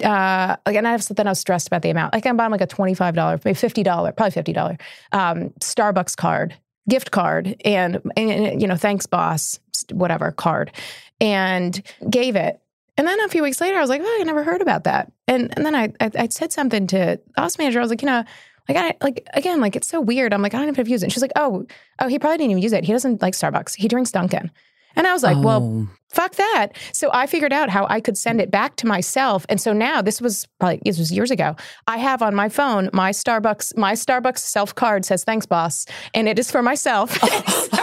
uh, 0.05 0.57
again, 0.67 0.87
I 0.87 0.93
was, 0.93 1.09
then 1.09 1.27
I 1.27 1.31
was 1.31 1.41
stressed 1.41 1.67
about 1.67 1.83
the 1.83 1.91
amount. 1.91 2.15
Like 2.15 2.27
I'm 2.27 2.37
buying 2.37 2.53
like 2.53 2.61
a 2.61 2.67
twenty-five 2.67 3.15
dollar, 3.15 3.41
maybe 3.45 3.55
fifty 3.55 3.83
dollar, 3.83 4.13
probably 4.13 4.31
fifty 4.33 4.53
dollar 4.53 4.77
um, 5.13 5.51
Starbucks 5.61 6.17
card, 6.17 6.55
gift 6.89 7.11
card, 7.11 7.61
and, 7.65 8.01
and 8.17 8.61
you 8.61 8.69
know, 8.69 8.77
thanks, 8.77 9.07
boss, 9.07 9.59
whatever 9.91 10.31
card, 10.31 10.73
and 11.21 11.83
gave 12.09 12.37
it. 12.37 12.61
And 12.99 13.07
then 13.07 13.19
a 13.21 13.29
few 13.29 13.43
weeks 13.43 13.61
later, 13.61 13.79
I 13.79 13.81
was 13.81 13.89
like, 13.89 14.03
oh, 14.05 14.19
I 14.21 14.25
never 14.25 14.43
heard 14.45 14.61
about 14.61 14.85
that. 14.85 15.11
And 15.27 15.51
and 15.57 15.65
then 15.65 15.75
I 15.75 15.93
I, 16.01 16.11
I 16.19 16.29
said 16.29 16.53
something 16.53 16.87
to 16.89 17.19
the 17.35 17.41
ops 17.43 17.57
manager. 17.57 17.79
I 17.79 17.83
was 17.83 17.91
like, 17.91 18.03
you 18.03 18.07
know. 18.07 18.25
Like 18.69 18.77
I 18.77 18.95
like 19.03 19.27
again, 19.33 19.63
like 19.63 19.77
it's 19.77 19.89
so 19.89 19.99
weird. 19.99 20.35
I'm 20.35 20.43
like, 20.43 20.53
I 20.53 20.59
don't 20.59 20.65
even 20.67 20.75
have 20.75 20.85
to 20.85 20.91
use 20.91 21.03
it. 21.03 21.07
And 21.07 21.13
she's 21.15 21.23
like, 21.23 21.33
oh, 21.37 21.65
oh, 22.01 22.07
he 22.09 22.19
probably 22.19 22.37
didn't 22.37 22.51
even 22.51 22.63
use 22.63 22.75
it. 22.75 22.85
He 22.85 22.93
doesn't 22.93 23.23
like 23.23 23.33
Starbucks. 23.33 23.75
He 23.77 23.89
drinks 23.89 24.11
Dunkin'. 24.13 24.51
And 24.95 25.07
I 25.07 25.13
was 25.15 25.23
like, 25.23 25.43
well, 25.43 25.63
Oh. 25.63 25.89
fuck 26.11 26.35
that. 26.35 26.73
So 26.93 27.09
I 27.15 27.27
figured 27.27 27.51
out 27.53 27.71
how 27.71 27.87
I 27.89 28.01
could 28.03 28.19
send 28.19 28.43
it 28.43 28.51
back 28.51 28.77
to 28.77 28.87
myself. 28.87 29.47
And 29.49 29.59
so 29.59 29.73
now 29.73 30.03
this 30.03 30.21
was 30.21 30.47
probably 30.61 30.83
this 30.85 30.99
was 30.99 31.11
years 31.11 31.31
ago. 31.31 31.57
I 31.87 31.97
have 31.97 32.21
on 32.21 32.35
my 32.35 32.51
phone 32.51 32.91
my 32.93 33.11
Starbucks, 33.13 33.75
my 33.79 33.95
Starbucks 33.95 34.41
self 34.41 34.75
card 34.75 35.07
says 35.07 35.25
thanks, 35.25 35.47
boss. 35.47 35.87
And 36.13 36.29
it 36.29 36.39
is 36.39 36.51
for 36.51 36.61
myself. 36.61 37.17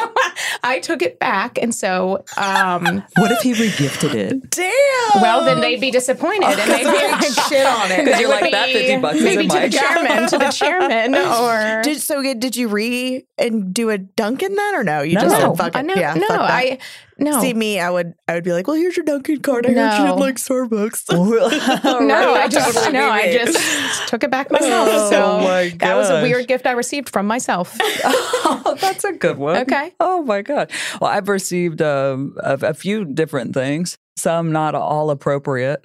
so 0.56 0.60
I 0.64 0.80
took 0.80 1.02
it 1.02 1.20
back. 1.20 1.58
And 1.62 1.74
so 1.74 2.24
um 2.38 3.04
What 3.18 3.32
if 3.32 3.42
he 3.42 3.54
regifted 3.54 4.14
it? 4.14 4.50
Damn. 4.52 5.22
well 5.22 5.46
then 5.46 5.62
they'd 5.62 5.80
be 5.82 5.92
disappointed 5.92 6.44
and 6.48 6.58
they'd 6.72 6.84
be 6.84 7.12
like 7.12 7.48
shit 7.50 7.66
on 7.66 7.92
it. 7.92 8.06
they 8.06 8.20
you're 8.20 8.30
like, 8.30 8.52
that 8.52 8.70
50 8.70 8.98
bucks 8.98 9.18
is 9.18 9.24
maybe 9.24 9.44
in 9.46 9.50
to 9.50 9.60
the 9.60 9.70
chairman, 9.70 10.28
to 10.30 10.38
the 10.38 10.50
chairman 10.52 11.16
or 11.16 11.82
Did 11.84 12.02
so? 12.02 12.22
Did 12.22 12.56
you 12.56 12.68
re 12.68 13.26
and 13.38 13.74
do 13.74 13.90
a 13.90 13.98
Dunkin' 13.98 14.56
then 14.56 14.76
or 14.76 14.84
no? 14.84 15.02
You 15.02 15.16
No. 15.16 15.22
just 15.22 15.34
No, 15.40 15.50
said 15.56 15.58
fuck 15.58 15.76
it. 15.76 15.80
I 15.80 15.82
know, 15.82 15.96
yeah, 15.96 16.14
no, 16.14 16.28
fuck 16.28 16.38
that. 16.40 16.52
I 16.52 16.78
no. 17.18 17.40
See 17.42 17.54
me, 17.54 17.80
I 17.80 17.90
would 17.90 18.14
I 18.28 18.34
would 18.34 18.44
be 18.44 18.52
like, 18.54 18.68
well, 18.68 18.76
here's 18.76 18.96
your 18.98 19.06
Dunkin' 19.06 19.40
card. 19.42 19.66
I 19.66 19.70
heard 19.70 19.76
you 19.98 20.04
No. 20.04 20.06
didn't 20.08 20.20
like 20.20 20.36
Starbucks. 20.36 21.12
no, 22.08 22.34
I 22.34 22.48
just 22.48 22.74
Totally 22.76 22.94
no, 22.94 23.10
I 23.10 23.32
just 23.32 24.08
took 24.10 24.24
it 24.24 24.32
back 24.32 24.52
myself. 24.52 24.90
Oh, 24.92 25.10
so 25.10 25.38
my 25.40 25.70
that 25.80 25.96
was 25.96 26.10
a 26.10 26.22
weird 26.22 26.48
gift 26.48 26.66
I 26.66 26.72
received 26.72 27.10
from 27.10 27.26
myself. 27.28 27.78
Oh, 27.82 28.78
that's 28.80 29.04
a 29.04 29.14
good 29.14 29.38
one. 29.38 29.58
Okay. 29.58 29.94
Oh 30.00 30.24
my 30.24 30.42
god. 30.42 30.72
Well, 31.00 31.10
I've 31.10 31.30
received 31.30 31.82
um, 31.82 32.36
a, 32.44 32.60
a 32.62 32.74
few 32.74 33.06
different 33.06 33.54
things. 33.54 33.98
Some 34.18 34.52
not 34.52 34.76
all 34.76 35.10
appropriate, 35.10 35.84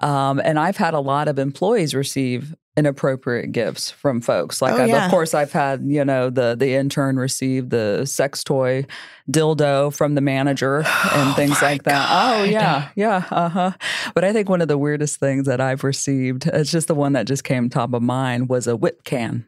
um, 0.00 0.40
and 0.42 0.58
I've 0.58 0.78
had 0.78 0.94
a 0.94 1.00
lot 1.00 1.28
of 1.28 1.38
employees 1.38 1.94
receive 1.94 2.54
inappropriate 2.76 3.52
gifts 3.52 3.90
from 3.90 4.20
folks. 4.20 4.60
Like, 4.60 4.74
Oh, 4.74 4.82
I've, 4.82 4.88
yeah. 4.88 5.04
of 5.06 5.10
course, 5.10 5.34
I've 5.34 5.52
had 5.52 5.82
you 5.86 6.04
know 6.04 6.30
the 6.30 6.54
the 6.54 6.74
intern 6.74 7.16
receive 7.18 7.70
the 7.70 8.04
sex 8.04 8.44
toy 8.44 8.86
dildo 9.30 9.94
from 9.96 10.14
the 10.14 10.20
manager 10.20 10.84
and 11.12 11.34
things 11.36 11.60
like 11.62 11.84
that. 11.84 12.06
Oh 12.10 12.44
yeah, 12.44 12.88
yeah, 12.96 13.24
uh 13.30 13.48
huh. 13.48 13.70
But 14.14 14.24
I 14.24 14.32
think 14.32 14.48
one 14.48 14.60
of 14.60 14.68
the 14.68 14.78
weirdest 14.78 15.18
things 15.20 15.46
that 15.46 15.60
I've 15.60 15.84
received, 15.84 16.46
it's 16.46 16.70
just 16.70 16.88
the 16.88 16.94
one 16.94 17.12
that 17.14 17.26
just 17.26 17.44
came 17.44 17.68
top 17.68 17.92
of 17.94 18.02
mind, 18.02 18.48
was 18.48 18.66
a 18.66 18.76
whip 18.76 19.04
can. 19.04 19.46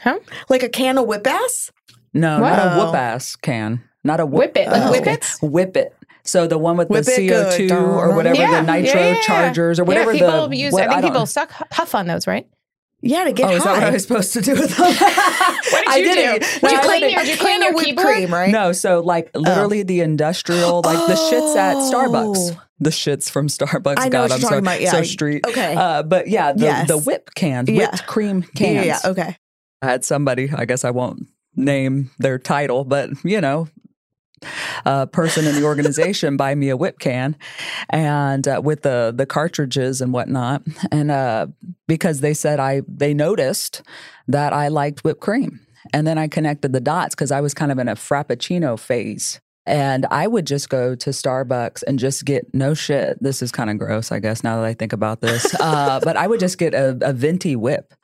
Huh? 0.00 0.18
like 0.48 0.62
a 0.62 0.68
can 0.70 0.96
of 0.96 1.06
whip 1.06 1.26
ass. 1.26 1.70
No, 2.14 2.38
not 2.40 2.58
a 2.58 2.84
whip 2.86 2.94
ass 2.94 3.36
can. 3.36 3.82
Not 4.02 4.18
a 4.18 4.24
Whip 4.24 4.56
it, 4.56 4.66
like 4.68 4.82
Oh. 4.82 4.90
whip 4.92 5.06
it. 5.06 5.26
Whip 5.42 5.76
it. 5.76 5.94
So 6.24 6.46
the 6.46 6.56
one 6.56 6.78
with 6.78 6.88
Whip 6.88 7.04
the. 7.04 7.12
CO2 7.12 7.70
or 7.70 8.14
whatever 8.16 8.34
Yeah, 8.36 8.62
the 8.62 8.72
nitro 8.72 8.98
yeah, 9.00 9.12
yeah, 9.12 9.20
chargers 9.20 9.78
or 9.78 9.84
whatever 9.84 10.14
yeah, 10.14 10.20
people 10.20 10.48
the 10.48 10.56
use. 10.56 10.72
what- 10.72 10.84
I 10.84 10.86
think 10.86 11.02
don't- 11.02 11.10
people 11.12 11.26
suck 11.26 11.50
huff 11.70 11.94
on 11.94 12.06
those, 12.06 12.26
right? 12.26 12.46
Yeah, 13.02 13.24
to 13.24 13.32
get 13.32 13.48
Oh, 13.50 13.52
is 13.54 13.64
that 13.64 13.72
what 13.72 13.82
I 13.82 13.90
was 13.90 14.02
supposed 14.02 14.32
to 14.34 14.40
do 14.42 14.52
with 14.52 14.76
them? 14.76 14.86
what 14.94 15.86
did 15.94 16.06
you 16.06 16.14
do? 16.14 16.38
Did 16.60 16.70
you 16.72 16.80
clean 16.80 17.00
your- 17.10 17.20
did 17.24 17.28
you 17.28 17.36
clean 17.36 17.62
your 17.62 17.74
whipped 17.74 17.98
cream, 17.98 18.32
right? 18.32 18.50
No, 18.50 18.72
so 18.72 19.00
like 19.00 19.30
literally 19.34 19.82
the 19.82 20.00
industrial, 20.00 20.82
like 20.84 21.06
the 21.06 21.14
shits 21.14 21.56
at 21.56 21.76
Starbucks. 21.76 22.52
Oh. 22.56 22.62
The 22.82 22.90
shits 22.90 23.30
from 23.30 23.48
Starbucks. 23.48 23.94
I 23.98 24.04
know 24.04 24.10
God, 24.10 24.22
what 24.22 24.32
I'm 24.32 24.38
you're 24.40 24.40
so, 24.40 24.48
talking 24.48 24.58
about. 24.64 24.80
Yeah, 24.80 24.90
so 24.92 25.02
street. 25.02 25.46
okay. 25.46 25.74
Uh, 25.74 26.02
but 26.02 26.28
yeah, 26.28 26.52
the, 26.52 26.64
Yes. 26.64 26.88
the 26.88 26.96
whip 26.98 27.30
cans, 27.34 27.68
Yeah. 27.68 27.76
whipped 27.90 28.06
cream 28.06 28.42
cans. 28.42 28.86
yeah, 28.86 28.98
yeah, 29.04 29.10
okay. 29.10 29.36
I 29.82 29.86
had 29.86 30.04
somebody, 30.04 30.50
I 30.54 30.64
guess 30.64 30.84
I 30.84 30.90
won't 30.90 31.26
name 31.56 32.10
their 32.18 32.38
title, 32.38 32.84
but 32.84 33.10
you 33.24 33.40
know, 33.40 33.68
a 34.84 35.06
person 35.06 35.46
in 35.46 35.54
the 35.54 35.64
organization 35.64 36.36
buy 36.36 36.54
me 36.54 36.68
a 36.68 36.76
whip 36.76 36.98
can 36.98 37.36
and 37.90 38.48
uh, 38.48 38.60
with 38.62 38.82
the 38.82 39.12
the 39.14 39.26
cartridges 39.26 40.00
and 40.00 40.12
whatnot 40.12 40.62
and 40.90 41.10
uh, 41.10 41.46
because 41.86 42.20
they 42.20 42.34
said 42.34 42.58
I 42.58 42.82
they 42.88 43.14
noticed 43.14 43.82
that 44.28 44.52
I 44.52 44.68
liked 44.68 45.04
whipped 45.04 45.20
cream 45.20 45.60
and 45.92 46.06
then 46.06 46.18
I 46.18 46.28
connected 46.28 46.72
the 46.72 46.80
dots 46.80 47.14
because 47.14 47.32
I 47.32 47.40
was 47.40 47.54
kind 47.54 47.72
of 47.72 47.78
in 47.78 47.88
a 47.88 47.94
frappuccino 47.94 48.78
phase 48.78 49.40
and 49.66 50.06
I 50.10 50.26
would 50.26 50.46
just 50.46 50.68
go 50.68 50.94
to 50.94 51.10
Starbucks 51.10 51.84
and 51.86 51.98
just 51.98 52.24
get 52.24 52.52
no 52.54 52.74
shit. 52.74 53.22
This 53.22 53.42
is 53.42 53.52
kind 53.52 53.70
of 53.70 53.78
gross, 53.78 54.10
I 54.10 54.18
guess, 54.18 54.42
now 54.42 54.56
that 54.56 54.64
I 54.64 54.74
think 54.74 54.92
about 54.92 55.20
this. 55.20 55.54
Uh, 55.60 56.00
but 56.02 56.16
I 56.16 56.26
would 56.26 56.40
just 56.40 56.58
get 56.58 56.74
a, 56.74 56.96
a 57.02 57.12
venti 57.12 57.54
whip, 57.54 57.94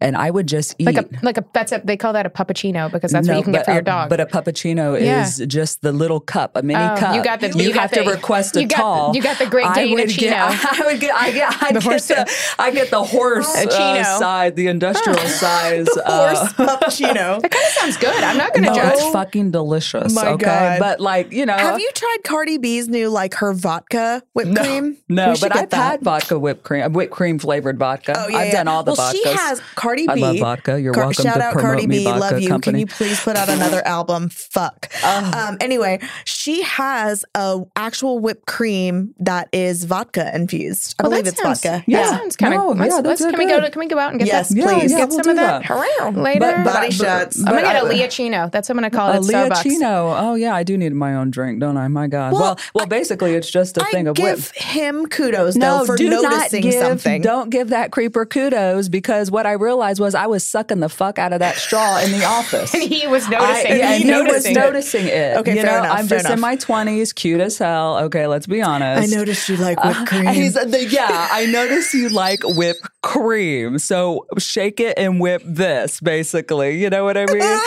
and 0.00 0.16
I 0.16 0.30
would 0.30 0.46
just 0.46 0.74
eat. 0.78 0.86
Like 0.86 0.96
a 0.98 1.06
like 1.22 1.38
a 1.38 1.44
that's 1.52 1.72
a 1.72 1.80
they 1.84 1.96
call 1.96 2.12
that 2.12 2.24
a 2.26 2.30
puppuccino 2.30 2.90
because 2.90 3.10
that's 3.12 3.26
what 3.28 3.36
you 3.36 3.42
can 3.42 3.52
get 3.52 3.60
but 3.60 3.64
for 3.66 3.70
your 3.72 3.80
a- 3.80 3.84
dog. 3.84 4.10
But 4.10 4.20
a 4.20 4.26
puppuccino 4.26 5.00
Yeah. 5.00 5.22
is 5.26 5.38
just 5.48 5.82
the 5.82 5.92
little 5.92 6.20
cup, 6.20 6.56
a 6.56 6.62
mini 6.62 6.78
Oh, 6.80 6.96
cup. 6.96 7.14
you 7.16 7.22
got 7.24 7.40
the- 7.40 7.48
You, 7.50 7.64
you 7.68 7.72
got 7.74 7.82
have 7.82 7.92
to 7.92 8.04
the- 8.04 8.10
request 8.10 8.56
a 8.56 8.60
you 8.62 8.68
got- 8.68 9.14
you 9.14 9.22
got 9.22 9.38
the 9.38 9.46
Great 9.46 9.66
I 9.66 9.86
would 9.86 10.08
Get, 10.08 10.32
I 10.38 10.82
would 10.86 11.00
get. 11.00 11.14
I 11.14 11.30
get. 11.32 11.62
I 11.62 11.72
The 11.72 11.80
get 11.80 11.82
horse- 11.82 12.06
the. 12.08 12.30
I 12.58 12.70
get 12.70 12.90
the 12.90 13.02
horse 13.02 13.54
A 13.56 13.68
uh, 13.68 14.18
side, 14.18 14.56
the 14.56 14.66
industrial 14.68 15.18
size. 15.18 15.86
Horse 15.96 16.04
uh, 16.06 16.48
cappuccino. 16.56 17.40
that 17.42 17.50
kind 17.50 17.64
of 17.66 17.72
sounds 17.72 17.96
good. 17.96 18.22
I'm 18.22 18.36
not 18.36 18.52
going 18.54 18.64
to 18.64 18.70
no, 18.70 18.74
judge. 18.76 18.94
it's 18.94 19.10
fucking 19.12 19.50
delicious. 19.50 20.14
My 20.14 20.28
okay, 20.30 20.44
God. 20.44 20.78
but 20.80 21.00
like 21.00 21.32
you 21.32 21.46
know, 21.46 21.56
Have 21.56 21.78
you 21.80 21.90
tried 21.94 22.18
Cardi 22.24 22.58
B's 22.58 22.88
new 22.88 23.08
like 23.08 23.34
her 23.34 23.52
vodka 23.52 24.22
whipped 24.34 24.50
No, 24.50 24.62
cream? 24.62 24.96
no, 25.08 25.34
but 25.40 25.54
I've 25.56 25.70
that. 25.70 25.76
had 25.76 26.00
vodka 26.02 26.38
whipped 26.38 26.62
cream, 26.64 26.92
whipped 26.92 27.12
cream 27.12 27.38
flavored 27.38 27.78
vodka. 27.78 28.14
Oh 28.16 28.28
yeah, 28.28 28.36
I've 28.38 28.46
yeah. 28.48 28.52
done 28.52 28.68
all 28.68 28.82
the 28.82 28.94
well, 28.96 29.12
vodkas. 29.12 29.22
she 29.22 29.28
has 29.28 29.60
Cardi 29.88 30.06
B. 30.06 30.12
I 30.12 30.14
love 30.16 30.38
vodka. 30.38 30.78
You're 30.80 30.92
Car- 30.92 31.04
welcome 31.04 31.24
Shout 31.24 31.36
to 31.36 31.42
out 31.42 31.52
promote 31.54 31.70
Cardi 31.70 31.86
me, 31.86 31.98
B. 31.98 32.04
vodka 32.04 32.20
Love 32.20 32.40
you. 32.42 32.48
company. 32.48 32.72
Can 32.72 32.80
you 32.80 32.86
please 32.86 33.18
put 33.20 33.36
out 33.36 33.48
another 33.48 33.82
album? 33.86 34.28
Fuck. 34.28 34.90
Oh. 35.02 35.30
Um. 35.48 35.56
Anyway, 35.60 36.00
she 36.24 36.62
has 36.62 37.24
a 37.34 37.60
actual 37.74 38.18
whipped 38.18 38.46
cream 38.46 39.14
that 39.20 39.48
is 39.52 39.84
vodka 39.84 40.30
infused. 40.34 40.94
I 40.98 41.02
Well, 41.04 41.10
believe 41.12 41.26
it's 41.26 41.40
sounds- 41.40 41.62
vodka. 41.62 41.78
That 41.78 41.88
Yeah. 41.90 42.10
sounds 42.10 42.36
kind 42.36 42.52
No, 42.54 42.72
of. 42.72 42.76
yeah, 42.76 42.82
let's, 42.82 42.94
that's 42.96 43.06
let's, 43.22 43.22
can 43.36 43.38
we 43.38 43.46
go 43.46 43.60
to 43.62 43.70
can 43.70 43.80
we 43.80 43.86
go 43.86 43.98
out 43.98 44.10
and 44.10 44.18
get 44.18 44.28
Yes, 44.28 44.50
that? 44.50 44.58
Yeah, 44.58 44.64
please. 44.66 44.92
yeah, 44.92 44.98
get 44.98 45.08
we'll 45.08 45.22
some 45.24 45.30
of 45.30 45.36
that, 45.36 45.62
that. 45.66 46.16
later. 46.16 46.40
But- 46.40 46.64
but- 46.64 46.74
Body 46.74 46.90
shots. 46.90 47.38
I'm 47.40 47.46
gonna 47.54 47.62
get 47.62 47.82
a 47.82 47.86
Leochino. 47.86 48.50
That's 48.52 48.68
what 48.68 48.76
I'm 48.76 48.82
gonna 48.82 48.90
call 48.90 49.10
it. 49.12 49.16
at 49.16 49.22
Starbucks. 49.22 49.62
Leochino. 49.64 50.16
Oh 50.20 50.34
yeah, 50.34 50.54
I 50.54 50.64
do 50.64 50.76
need 50.76 50.92
my 50.92 51.14
own 51.14 51.30
drink, 51.30 51.60
don't 51.60 51.78
I? 51.78 51.88
My 51.88 52.08
God. 52.08 52.32
Well, 52.32 52.40
Well, 52.42 52.58
well, 52.74 52.86
basically, 52.86 53.34
it's 53.34 53.50
just 53.50 53.78
a 53.78 53.84
thing 53.86 54.06
of 54.06 54.16
give 54.16 54.52
whip. 54.54 54.54
him 54.62 55.06
kudos 55.06 55.56
No, 55.56 55.78
though 55.78 55.86
for 55.86 55.96
do 55.96 56.10
not 56.10 56.22
noticing 56.30 56.62
give. 56.62 56.74
something. 56.74 57.22
Don't 57.22 57.48
give 57.50 57.70
that 57.70 57.90
creeper 57.90 58.26
kudos 58.26 58.88
because 58.88 59.30
what 59.30 59.46
I 59.46 59.52
realized 59.78 60.00
was 60.00 60.14
I 60.14 60.26
was 60.26 60.44
sucking 60.44 60.80
the 60.80 60.88
fuck 60.88 61.18
out 61.18 61.32
of 61.32 61.38
that 61.38 61.56
straw 61.56 61.98
in 61.98 62.10
the 62.12 62.24
office. 62.24 62.74
And 62.78 62.82
he 62.82 63.06
was 63.06 63.26
I, 63.26 63.30
noticing. 63.30 63.78
yeah, 63.78 63.92
and 63.92 64.02
He 64.02 64.08
he 64.12 64.14
was 64.14 64.26
noticing. 64.26 64.54
noticing 64.54 65.06
it. 65.06 65.36
Okay, 65.38 65.56
you 65.56 65.62
fair 65.62 65.72
know, 65.72 65.78
enough, 65.84 65.98
I'm 65.98 66.06
fair 66.06 66.18
just 66.20 66.30
in 66.32 66.40
my 66.40 66.56
twenties, 66.56 67.12
cute 67.12 67.40
as 67.40 67.58
hell. 67.58 67.98
Okay, 68.04 68.26
let's 68.26 68.46
be 68.46 68.62
honest. 68.62 69.12
I 69.12 69.16
noticed 69.16 69.48
you 69.48 69.56
like 69.56 69.82
whipped 69.84 70.06
cream. 70.06 70.26
And 70.28 70.36
he's 70.36 70.54
the, 70.54 70.86
yeah, 70.90 71.28
I 71.30 71.46
noticed 71.46 71.94
you 71.94 72.08
like 72.08 72.40
whipped 72.44 72.86
cream. 73.02 73.78
So 73.78 74.26
shake 74.38 74.80
it 74.80 74.98
and 74.98 75.20
whip 75.20 75.42
this, 75.44 76.00
basically. 76.00 76.78
You 76.82 76.90
know 76.90 77.04
what 77.04 77.16
I 77.16 77.26
mean? 77.26 77.60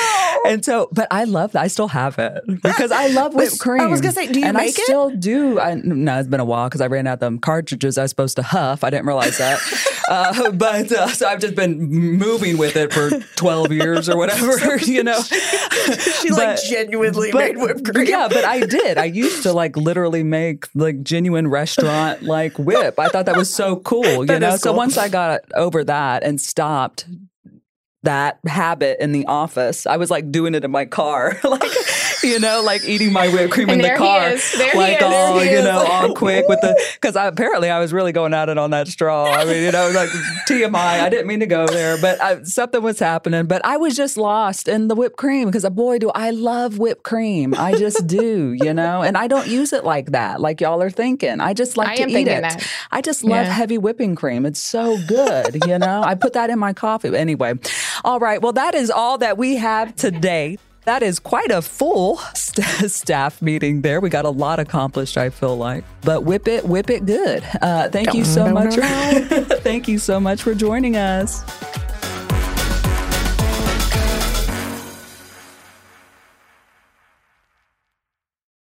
And 0.53 0.64
so, 0.66 0.89
but 0.91 1.07
I 1.12 1.24
love 1.26 1.51
that. 1.53 1.62
I 1.64 1.68
still 1.68 1.88
have 1.89 2.18
it 2.20 2.43
because 2.62 2.91
I 2.91 3.07
love 3.07 3.34
whipped 3.36 3.59
cream. 3.59 3.82
I 3.82 3.88
was 3.88 4.01
gonna 4.01 4.14
say, 4.14 4.32
do 4.32 4.39
you 4.39 4.45
and 4.45 4.57
I 4.57 4.66
it? 4.66 4.76
still 4.76 5.09
do. 5.09 5.59
I, 5.59 5.76
no, 5.76 6.20
it's 6.20 6.28
been 6.28 6.39
a 6.39 6.45
while 6.45 6.68
because 6.70 6.82
I 6.82 6.88
ran 6.88 7.07
out 7.07 7.14
of 7.16 7.20
them 7.20 7.39
cartridges 7.39 7.97
I 7.97 8.03
was 8.03 8.12
supposed 8.12 8.36
to 8.38 8.43
huff. 8.43 8.84
I 8.84 8.89
didn't 8.89 9.05
realize 9.05 9.38
that. 9.38 9.59
uh, 10.12 10.51
but 10.66 10.91
uh, 10.91 11.07
so 11.09 11.26
I've 11.28 11.39
just 11.39 11.55
been 11.55 11.80
moving 11.80 12.57
with 12.57 12.76
it 12.76 12.91
for 12.93 13.09
12 13.38 13.72
years 13.72 14.09
or 14.09 14.18
whatever, 14.18 14.78
you 14.86 15.03
know. 15.03 15.22
she 15.22 16.30
like 16.30 16.57
But- 16.57 16.59
genuinely 16.70 17.32
but- 17.32 17.39
made 17.39 17.57
whipped 17.57 17.86
cream. 17.93 18.07
Yeah, 18.07 18.28
but 18.28 18.43
I 18.43 18.59
did. 18.66 18.97
I 18.97 19.05
used 19.05 19.43
to 19.43 19.53
like 19.53 19.78
literally 19.78 20.24
make 20.24 20.68
like 20.76 21.01
genuine 21.03 21.47
restaurant 21.47 22.24
like 22.24 22.57
whip. 22.59 22.99
I 22.99 23.07
thought 23.07 23.26
that 23.28 23.38
was 23.38 23.53
so 23.53 23.78
cool, 23.78 24.03
you 24.05 24.26
That 24.26 24.41
know. 24.41 24.53
is 24.55 24.62
So 24.62 24.74
once 24.74 24.97
I 24.97 25.07
got 25.09 25.41
over 25.55 25.84
that 25.86 26.24
and 26.24 26.39
stopped 26.41 27.05
that 28.03 28.39
habit 28.47 28.97
in 28.99 29.12
the 29.12 29.26
office, 29.28 29.86
I 29.86 29.97
was 29.97 30.09
like 30.09 30.32
doing 30.32 30.55
it 30.55 30.64
in 30.66 30.72
my 30.72 30.86
car, 30.86 31.39
like 31.43 31.62
you 32.24 32.39
know, 32.39 32.61
like 32.61 32.84
eating 32.86 33.11
my 33.13 33.28
whipped 33.28 33.53
cream 33.53 33.69
in 33.69 33.80
the 33.80 33.95
car, 33.95 34.30
is. 34.30 34.55
Like 34.76 34.97
is. 34.97 35.03
all 35.03 35.36
There 35.36 35.57
you 35.59 35.63
know, 35.63 35.86
all 35.86 36.13
quick 36.15 36.47
with 36.47 36.61
the 36.61 36.80
because 36.95 37.15
I 37.15 37.28
apparently 37.28 37.69
I 37.69 37.80
was 37.80 37.93
really 37.93 38.11
going 38.11 38.34
at 38.34 38.49
it 38.49 38.57
on 38.57 38.72
that 38.72 38.88
straw. 38.88 39.26
I 39.26 39.45
mean, 39.45 39.63
you 39.63 39.72
know, 39.72 39.91
like 39.93 40.09
TMI. 40.47 40.76
I 40.76 41.09
didn't 41.09 41.28
mean 41.28 41.39
to 41.39 41.45
go 41.47 41.67
there, 41.67 41.97
but 41.99 42.22
I, 42.22 42.43
something 42.43 42.82
was 42.82 42.99
happening. 42.99 43.45
But 43.45 43.65
I 43.65 43.78
was 43.78 43.95
just 43.95 44.17
lost 44.17 44.67
in 44.67 44.88
the 44.88 44.95
whipped 44.95 45.17
cream 45.17 45.47
because 45.47 45.67
boy, 45.69 45.99
do 45.99 46.09
I 46.11 46.32
love 46.32 46.78
whipped 46.78 47.03
cream. 47.03 47.53
I 47.57 47.74
just 47.76 48.07
do, 48.07 48.53
you 48.53 48.74
know, 48.74 49.01
and 49.01 49.17
I 49.17 49.28
don't 49.28 49.47
use 49.47 49.74
it 49.74 49.84
like 49.84 50.11
that, 50.11 50.41
like 50.41 50.61
y'all 50.61 50.82
are 50.82 50.89
thinking. 50.89 51.39
I 51.39 51.53
just 51.53 51.78
like 51.78 51.89
I 51.89 51.95
to 51.97 52.09
eat 52.09 52.28
it. 52.28 52.41
that. 52.41 52.67
I 52.91 53.01
just 53.01 53.24
love 53.24 53.45
Yeah. 53.45 53.53
heavy 53.53 53.78
whipping 53.78 54.15
cream. 54.15 54.45
It's 54.45 54.59
so 54.61 54.97
good, 55.07 55.65
you 55.65 55.80
know. 55.80 56.01
I 56.03 56.15
put 56.15 56.34
that 56.34 56.49
in 56.49 56.59
my 56.59 56.74
coffee. 56.74 57.15
Anyway, 57.15 57.53
all 58.03 58.19
right. 58.19 58.41
Well, 58.41 58.53
that 58.53 58.76
is 58.76 58.91
all 58.91 59.17
that 59.19 59.38
we 59.38 59.55
have 59.55 59.95
today. 59.95 60.57
That 60.86 61.04
is 61.04 61.20
quite 61.20 61.52
a 61.52 61.62
full 61.62 62.18
st- 62.34 62.90
staff 62.92 63.42
meeting 63.42 63.82
there. 63.82 64.02
We 64.02 64.10
got 64.10 64.26
a 64.26 64.30
lot 64.30 64.60
accomplished, 64.60 65.18
I 65.18 65.30
feel 65.30 65.56
like. 65.56 65.84
But 66.02 66.24
whip 66.24 66.48
it, 66.48 66.66
whip 66.66 66.90
it 66.90 67.06
good. 67.06 67.44
Uh, 67.62 67.90
thank 67.90 68.14
you 68.14 68.26
so 68.26 68.52
much. 68.52 68.76
thank 69.62 69.88
you 69.88 70.00
so 70.00 70.20
much 70.20 70.42
for 70.42 70.56
joining 70.56 70.98
us. 70.98 71.44